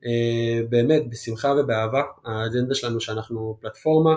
אה, 0.05 0.61
באמת 0.69 1.03
בשמחה 1.09 1.53
ובאהבה, 1.57 2.01
האג'נדה 2.25 2.75
שלנו 2.75 3.01
שאנחנו 3.01 3.57
פלטפורמה 3.61 4.15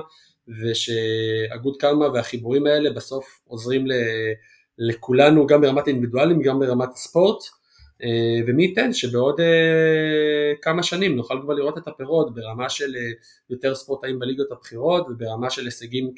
ושאגוד 0.62 1.76
קרמה 1.78 2.08
והחיבורים 2.08 2.66
האלה 2.66 2.90
בסוף 2.90 3.40
עוזרים 3.46 3.86
לכולנו 4.78 5.46
גם 5.46 5.60
ברמת 5.60 5.86
האינדיבידואלים 5.86 6.42
גם 6.42 6.58
ברמת 6.58 6.88
הספורט. 6.92 7.42
אה, 7.42 7.59
ומי 8.46 8.62
ייתן 8.64 8.92
שבעוד 8.92 9.40
אה, 9.40 10.52
כמה 10.62 10.82
שנים 10.82 11.16
נוכל 11.16 11.38
כבר 11.42 11.54
לראות 11.54 11.78
את 11.78 11.88
הפירות 11.88 12.34
ברמה 12.34 12.68
של 12.68 12.96
אה, 12.96 13.10
יותר 13.50 13.74
ספורטאים 13.74 14.18
בליגות 14.18 14.52
הבכירות 14.52 15.06
וברמה 15.08 15.50
של 15.50 15.64
הישגים 15.64 16.10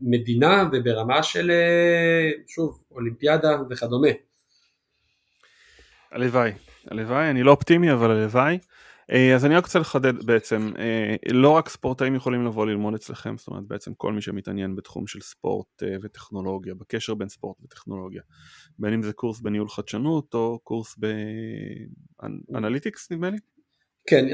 כמדינה 0.00 0.68
וברמה 0.72 1.22
של 1.22 1.50
שוב 2.46 2.82
אולימפיאדה 2.90 3.56
וכדומה. 3.70 4.08
הלוואי, 6.12 6.52
הלוואי, 6.90 7.30
אני 7.30 7.42
לא 7.42 7.50
אופטימי 7.50 7.92
אבל 7.92 8.10
הלוואי. 8.10 8.58
אה, 9.10 9.34
אז 9.34 9.44
אני 9.44 9.56
רק 9.56 9.64
רוצה 9.64 9.78
לחדד 9.78 10.26
בעצם, 10.26 10.72
אה, 10.78 11.14
לא 11.32 11.50
רק 11.50 11.68
ספורטאים 11.68 12.14
יכולים 12.14 12.46
לבוא 12.46 12.66
ללמוד 12.66 12.94
אצלכם, 12.94 13.34
זאת 13.38 13.48
אומרת 13.48 13.64
בעצם 13.66 13.94
כל 13.94 14.12
מי 14.12 14.22
שמתעניין 14.22 14.76
בתחום 14.76 15.06
של 15.06 15.20
ספורט 15.20 15.82
אה, 15.82 15.96
וטכנולוגיה, 16.02 16.74
בקשר 16.74 17.14
בין 17.14 17.28
ספורט 17.28 17.56
וטכנולוגיה, 17.64 18.22
בין 18.78 18.92
אם 18.92 19.02
זה 19.02 19.12
קורס 19.12 19.40
בניהול 19.40 19.68
חדשנות 19.68 20.34
או 20.34 20.58
קורס 20.62 20.96
ב 22.50 22.56
analytics 22.56 23.12
נדמה 23.12 23.30
לי? 23.30 23.36
כן, 24.06 24.26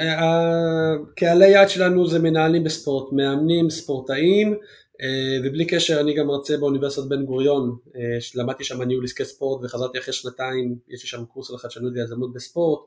קהלי 1.16 1.49
יעד 1.49 1.69
שלנו 1.69 2.07
זה 2.07 2.19
מנהלים 2.19 2.64
בספורט, 2.64 3.12
מאמנים, 3.12 3.71
ספורטאים, 3.71 4.55
ובלי 5.45 5.66
קשר 5.66 6.01
אני 6.01 6.14
גם 6.14 6.27
מרצה 6.27 6.57
באוניברסיטת 6.57 7.07
בן 7.09 7.25
גוריון, 7.25 7.77
למדתי 8.35 8.64
שם 8.64 8.83
ניהול 8.83 9.05
עסקי 9.05 9.25
ספורט 9.25 9.64
וחזרתי 9.64 9.99
אחרי 9.99 10.14
שנתיים, 10.14 10.77
יש 10.89 11.03
לי 11.03 11.09
שם 11.09 11.25
קורס 11.25 11.51
על 11.51 11.59
חדשנות 11.59 11.93
ויזמות 11.95 12.33
בספורט, 12.33 12.81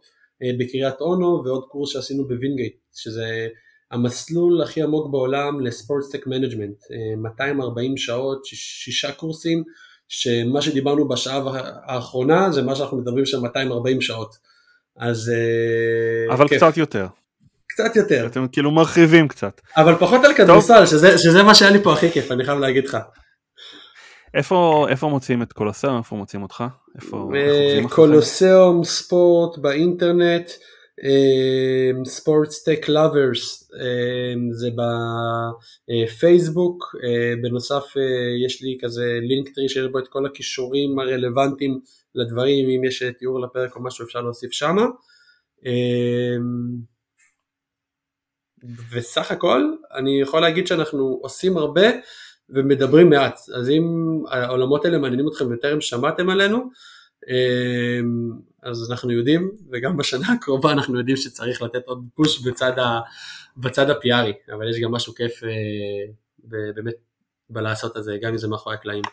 בקריית 0.60 1.02
אונו 1.02 1.42
ועוד 1.46 1.64
קורס 1.70 1.89
שעשינו 1.94 2.28
בווינגייט, 2.28 2.76
שזה 2.94 3.48
המסלול 3.92 4.62
הכי 4.62 4.82
עמוק 4.82 5.12
בעולם 5.12 5.60
ל 5.60 5.66
sports 5.66 6.03
tech 6.03 6.28
management, 6.28 6.78
240 7.18 7.98
שעות, 7.98 8.46
שישה 8.46 9.12
קורסים, 9.12 9.64
שמה 10.08 10.62
שדיברנו 10.62 11.08
בשעה 11.08 11.42
האחרונה 11.86 12.52
זה 12.52 12.62
מה 12.62 12.76
שאנחנו 12.76 12.98
מדברים 12.98 13.26
שם 13.26 13.42
240 13.42 14.02
שעות. 14.02 14.36
אז 14.98 15.32
אה, 15.34 16.34
אבל 16.34 16.48
כיף. 16.48 16.58
קצת 16.64 16.78
יותר. 16.78 17.08
קצת 17.68 17.96
יותר. 17.96 18.26
אתם 18.26 18.48
כאילו 18.52 18.72
מרחיבים 18.72 19.28
קצת. 19.28 19.62
אבל 19.78 19.96
פחות 20.00 20.26
על 20.26 20.34
כדורסל, 20.34 20.86
שזה, 20.86 21.18
שזה 21.18 21.44
מה 21.44 21.56
שהיה 21.56 21.72
לי 21.72 21.84
פה 21.84 21.94
הכי 21.94 22.12
כיף, 22.12 22.32
אני 22.32 22.44
חייב 22.46 22.60
להגיד 22.60 22.88
לך. 22.88 22.98
איפה, 24.34 24.86
איפה 24.90 25.08
מוצאים 25.08 25.42
את 25.42 25.54
קולוסיאום? 25.54 25.98
איפה 25.98 26.16
מוצאים 26.16 26.44
אותך? 26.44 26.64
איפה, 26.96 27.30
קולוסיאום 27.90 28.84
ספורט 28.84 29.58
באינטרנט, 29.58 30.52
ספורט 32.06 32.50
סטייק 32.50 32.90
לאברס 32.90 33.72
זה 34.52 34.70
בפייסבוק, 35.88 36.96
אה, 37.04 37.34
בנוסף 37.42 37.84
אה, 37.98 38.46
יש 38.46 38.62
לי 38.62 38.78
כזה 38.82 39.20
לינק 39.22 39.50
טרי 39.56 39.70
שיש 39.70 39.88
בו 39.92 40.00
את 40.00 40.08
כל 40.08 40.26
הכישורים 40.26 41.00
הרלוונטיים 41.00 41.80
לדברים, 42.16 42.70
אם 42.70 42.84
יש 42.84 43.04
תיאור 43.20 43.40
לפרק 43.42 43.76
או 43.76 43.84
משהו 43.84 44.06
אפשר 44.06 44.22
להוסיף 44.22 44.52
שמה. 44.52 44.86
וסך 48.92 49.32
הכל 49.32 49.74
אני 49.94 50.22
יכול 50.22 50.42
להגיד 50.42 50.68
שאנחנו 50.68 51.20
עושים 51.22 51.58
הרבה 51.58 51.88
ומדברים 52.54 53.10
מעט, 53.10 53.39
אז 53.56 53.70
אם 53.70 53.84
העולמות 54.30 54.86
האלה 54.86 54.97
מעניינים 54.97 55.28
אתכם 55.28 55.49
בטרם 55.49 55.82
שמעתם 55.82 56.30
עלינו, 56.30 56.70
אמ, 57.30 58.32
אז 58.64 58.91
אנחנו 58.91 59.12
יודעים, 59.12 59.52
וגם 59.72 59.97
בשנה 59.97 60.34
הקרובה 60.34 60.72
אנחנו 60.72 60.99
יודעים 60.99 61.18
שצריך 61.18 61.62
לתת 61.62 61.82
עוד 61.86 62.06
פוש 62.16 62.47
בצד, 62.47 62.80
ה, 62.80 62.99
בצד 63.58 63.89
הפיארי, 63.89 64.34
אבל 64.54 64.70
יש 64.70 64.80
גם 64.80 64.92
משהו 64.92 65.16
כיף 65.16 65.43
אה, 65.43 65.50
באמת 66.76 66.96
בלעשות 67.50 67.97
את 67.97 68.04
זה, 68.04 68.17
גם 68.21 68.32
אם 68.32 68.38
זה 68.38 68.47
מאחורי 68.47 68.76
הקלעים. 68.76 69.04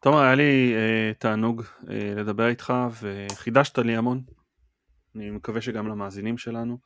תומר, 0.00 0.18
היה 0.18 0.34
לי 0.34 0.74
uh, 0.74 1.18
תענוג 1.18 1.62
uh, 1.62 1.90
לדבר 2.16 2.46
איתך 2.46 2.72
וחידשת 3.00 3.78
לי 3.78 3.96
המון, 3.96 4.22
אני 5.16 5.30
מקווה 5.30 5.60
שגם 5.60 5.88
למאזינים 5.88 6.38
שלנו. 6.38 6.78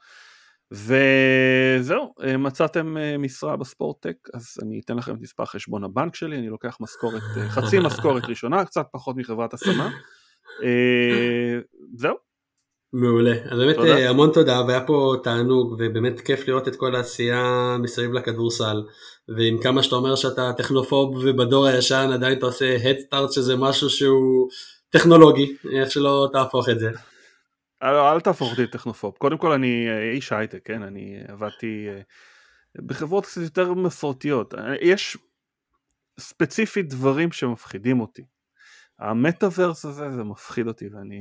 וזהו, 0.72 2.14
אה, 2.22 2.36
מצאתם 2.36 2.96
אה, 2.96 3.18
משרה 3.18 3.56
בספורטטק, 3.56 4.16
אז 4.34 4.56
אני 4.62 4.80
אתן 4.84 4.96
לכם 4.96 5.14
את 5.14 5.20
מספר 5.20 5.44
חשבון 5.44 5.84
הבנק 5.84 6.14
שלי, 6.14 6.36
אני 6.36 6.48
לוקח 6.48 6.76
משכורת, 6.80 7.22
אה, 7.36 7.48
חצי 7.54 7.78
משכורת 7.78 8.24
ראשונה, 8.24 8.64
קצת 8.64 8.86
פחות 8.92 9.16
מחברת 9.16 9.54
השמה. 9.54 9.90
זהו. 11.96 12.14
מעולה, 12.92 13.34
אז 13.50 13.58
באמת 13.58 13.76
תודה. 13.76 14.10
המון 14.10 14.30
תודה 14.32 14.62
והיה 14.66 14.80
פה 14.86 15.14
תענוג 15.22 15.72
ובאמת 15.72 16.20
כיף 16.20 16.48
לראות 16.48 16.68
את 16.68 16.76
כל 16.76 16.94
העשייה 16.94 17.76
מסביב 17.82 18.12
לכדורסל 18.12 18.82
ועם 19.36 19.58
כמה 19.62 19.82
שאתה 19.82 19.96
אומר 19.96 20.14
שאתה 20.14 20.52
טכנופוב 20.56 21.16
ובדור 21.24 21.66
הישן 21.66 22.10
עדיין 22.12 22.38
אתה 22.38 22.46
עושה 22.46 22.76
הדסטארט 22.84 23.32
שזה 23.32 23.56
משהו 23.56 23.90
שהוא 23.90 24.48
טכנולוגי, 24.90 25.56
איך 25.72 25.90
שלא 25.90 26.28
תהפוך 26.32 26.68
את 26.68 26.78
זה. 26.78 26.90
אל, 27.82 27.94
אל 27.94 28.20
תהפוך 28.20 28.50
אותי 28.50 28.62
לטכנופוב. 28.62 29.14
קודם 29.18 29.38
כל 29.38 29.52
אני 29.52 29.88
אה, 29.88 30.10
איש 30.10 30.32
הייטק, 30.32 30.60
כן? 30.64 30.82
אני 30.82 31.20
עבדתי 31.28 31.86
אה, 31.88 32.00
בחברות 32.86 33.26
קצת 33.26 33.40
יותר 33.40 33.74
מסורתיות. 33.74 34.54
יש 34.80 35.18
ספציפית 36.20 36.88
דברים 36.88 37.32
שמפחידים 37.32 38.00
אותי. 38.00 38.22
המטאוורס 38.98 39.84
הזה 39.84 40.10
זה 40.10 40.24
מפחיד 40.24 40.66
אותי 40.66 40.88
ואני 40.88 41.20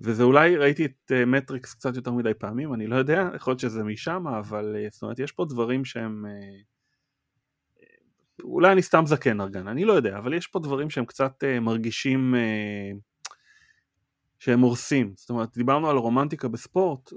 וזה 0.00 0.22
אולי 0.22 0.56
ראיתי 0.56 0.84
את 0.84 1.12
מטריקס 1.26 1.74
קצת 1.74 1.96
יותר 1.96 2.12
מדי 2.12 2.34
פעמים, 2.34 2.74
אני 2.74 2.86
לא 2.86 2.96
יודע, 2.96 3.28
יכול 3.34 3.50
להיות 3.50 3.60
שזה 3.60 3.84
משם, 3.84 4.26
אבל 4.28 4.76
זאת 4.90 5.02
אומרת 5.02 5.18
יש 5.18 5.32
פה 5.32 5.44
דברים 5.44 5.84
שהם... 5.84 6.24
אולי 8.42 8.72
אני 8.72 8.82
סתם 8.82 9.02
זקן 9.06 9.40
ארגן, 9.40 9.68
אני 9.68 9.84
לא 9.84 9.92
יודע, 9.92 10.18
אבל 10.18 10.34
יש 10.34 10.46
פה 10.46 10.58
דברים 10.58 10.90
שהם 10.90 11.04
קצת 11.04 11.44
מרגישים 11.60 12.34
שהם 14.38 14.60
הורסים. 14.60 15.12
זאת 15.16 15.30
אומרת, 15.30 15.56
דיברנו 15.56 15.90
על 15.90 15.96
רומנטיקה 15.96 16.48
בספורט, 16.48 17.10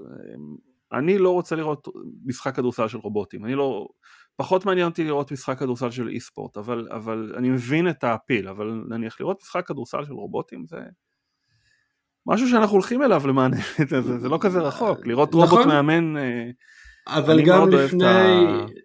אני 0.92 1.18
לא 1.18 1.30
רוצה 1.30 1.56
לראות 1.56 1.88
משחק 2.24 2.56
כדורסל 2.56 2.88
של 2.88 2.98
רובוטים, 2.98 3.44
אני 3.44 3.54
לא... 3.54 3.88
פחות 4.36 4.66
מעניין 4.66 4.86
אותי 4.86 5.04
לראות 5.04 5.32
משחק 5.32 5.58
כדורסל 5.58 5.90
של 5.90 6.08
אי 6.08 6.20
ספורט, 6.20 6.56
אבל, 6.56 6.88
אבל 6.90 7.34
אני 7.36 7.50
מבין 7.50 7.88
את 7.88 8.04
האפיל, 8.04 8.48
אבל 8.48 8.84
נניח 8.88 9.20
לראות 9.20 9.42
משחק 9.42 9.66
כדורסל 9.66 10.04
של 10.04 10.12
רובוטים 10.12 10.66
זה 10.66 10.76
משהו 12.26 12.48
שאנחנו 12.48 12.72
הולכים 12.72 13.02
אליו 13.02 13.26
למען 13.26 13.50
זה, 13.90 14.18
זה 14.18 14.28
לא 14.28 14.38
כזה 14.40 14.60
רחוק, 14.60 15.06
לראות 15.06 15.28
נכון, 15.28 15.40
רובוט 15.40 15.66
מאמן, 15.66 16.16
אה, 16.16 16.50
אבל 17.08 17.34
אני 17.34 17.42
גם 17.42 17.58
מאוד 17.58 17.74
לפני... 17.74 18.04
אוהב 18.04 18.64
את 18.64 18.76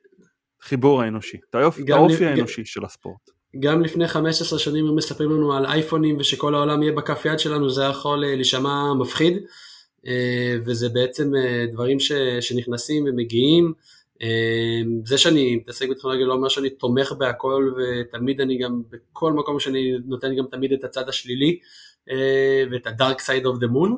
החיבור 0.63 1.01
האנושי, 1.01 1.37
את 1.49 1.55
האופי 1.89 2.25
האנושי 2.25 2.65
של 2.65 2.85
הספורט. 2.85 3.36
גם 3.59 3.83
לפני 3.83 4.07
15 4.07 4.59
שנים 4.59 4.87
הם 4.87 4.95
מספרים 4.95 5.31
לנו 5.31 5.53
על 5.53 5.65
אייפונים 5.65 6.17
ושכל 6.19 6.55
העולם 6.55 6.83
יהיה 6.83 6.93
בכף 6.93 7.25
יד 7.25 7.39
שלנו, 7.39 7.69
זה 7.69 7.83
יכול 7.83 8.25
אה, 8.25 8.35
להישמע 8.35 8.93
מפחיד, 8.93 9.37
אה, 10.07 10.55
וזה 10.65 10.89
בעצם 10.89 11.31
דברים 11.73 11.99
ש, 11.99 12.11
שנכנסים 12.41 13.05
ומגיעים. 13.07 13.73
זה 15.05 15.17
שאני 15.17 15.55
מתעסק 15.55 15.89
בטכנולוגיה 15.89 16.25
לא 16.25 16.33
אומר 16.33 16.49
שאני 16.49 16.69
תומך 16.69 17.11
בהכל 17.11 17.71
ותמיד 17.77 18.41
אני 18.41 18.57
גם 18.57 18.81
בכל 18.89 19.33
מקום 19.33 19.59
שאני 19.59 19.93
נותן 20.05 20.35
גם 20.35 20.45
תמיד 20.51 20.73
את 20.73 20.83
הצד 20.83 21.09
השלילי 21.09 21.59
אה, 22.11 22.63
ואת 22.71 22.87
ה-dark 22.87 23.19
side 23.19 23.43
of 23.43 23.61
the 23.63 23.67
moon 23.67 23.91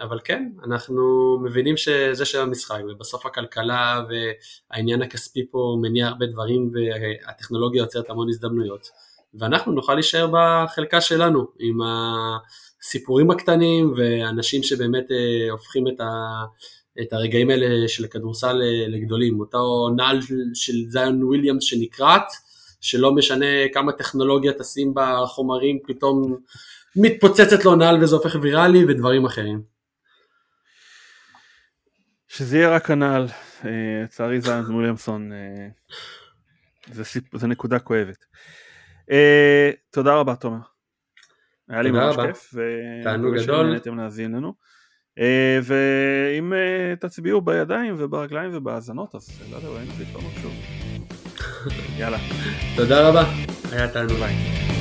אבל 0.00 0.18
כן 0.24 0.48
אנחנו 0.64 1.02
מבינים 1.44 1.76
שזה 1.76 2.24
של 2.24 2.40
המשחק 2.40 2.80
ובסוף 2.88 3.26
הכלכלה 3.26 4.02
והעניין 4.08 5.02
הכספי 5.02 5.46
פה 5.50 5.76
מניע 5.82 6.06
הרבה 6.06 6.26
דברים 6.26 6.70
והטכנולוגיה 6.72 7.80
יוצרת 7.80 8.10
המון 8.10 8.28
הזדמנויות. 8.28 8.88
ואנחנו 9.34 9.72
נוכל 9.72 9.94
להישאר 9.94 10.30
בחלקה 10.32 11.00
שלנו 11.00 11.46
עם 11.58 11.78
הסיפורים 12.82 13.30
הקטנים 13.30 13.94
ואנשים 13.96 14.62
שבאמת 14.62 15.10
אה, 15.10 15.50
הופכים 15.50 15.88
את 15.88 16.00
ה... 16.00 16.10
את 17.02 17.12
הרגעים 17.12 17.50
האלה 17.50 17.88
של 17.88 18.04
הכדורסל 18.04 18.62
אה, 18.62 18.88
לגדולים, 18.88 19.40
אותו 19.40 19.88
נעל 19.96 20.20
של 20.54 20.72
זיון 20.88 21.22
וויליאמס 21.24 21.64
שנקרעת, 21.64 22.32
שלא 22.80 23.12
משנה 23.14 23.46
כמה 23.72 23.92
טכנולוגיה 23.92 24.52
תשים 24.52 24.92
בחומרים, 24.94 25.78
פתאום 25.86 26.36
מתפוצצת 26.96 27.64
לו 27.64 27.74
נעל 27.74 28.02
וזה 28.02 28.16
הופך 28.16 28.36
ויראלי 28.42 28.84
ודברים 28.84 29.24
אחרים. 29.24 29.62
שזה 32.28 32.58
יהיה 32.58 32.70
רק 32.70 32.90
הנעל, 32.90 33.26
אה, 33.64 33.70
לצערי 34.04 34.40
זיון 34.40 34.74
וויליאמסון 34.74 35.32
אה, 35.32 35.68
זה, 36.92 37.04
סיפ... 37.04 37.36
זה 37.36 37.46
נקודה 37.46 37.78
כואבת. 37.78 38.24
תודה 39.90 40.14
רבה 40.14 40.36
תומר. 40.36 40.58
היה 41.68 41.82
לי 41.82 41.90
ממש 41.90 42.16
כיף. 42.26 42.54
תענוג 43.04 43.36
גדול. 43.36 43.66
שנהנתם 43.66 43.98
להאזין 43.98 44.32
לנו. 44.32 44.54
אה, 45.18 45.58
ואם 45.62 46.52
אה, 46.52 46.96
תצביעו 46.96 47.40
בידיים 47.40 47.94
וברגליים 47.98 48.50
ובהאזנות 48.54 49.14
אז 49.14 49.40
לא 49.50 49.56
יודע, 49.56 49.68
ראינו 49.68 49.90
את 49.92 49.96
זה 49.96 50.04
שוב. 50.42 50.52
יאללה. 51.98 52.18
תודה 52.76 53.08
רבה, 53.08 53.24
היה 53.72 53.92
תענוג. 53.92 54.12
ביי. 54.12 54.79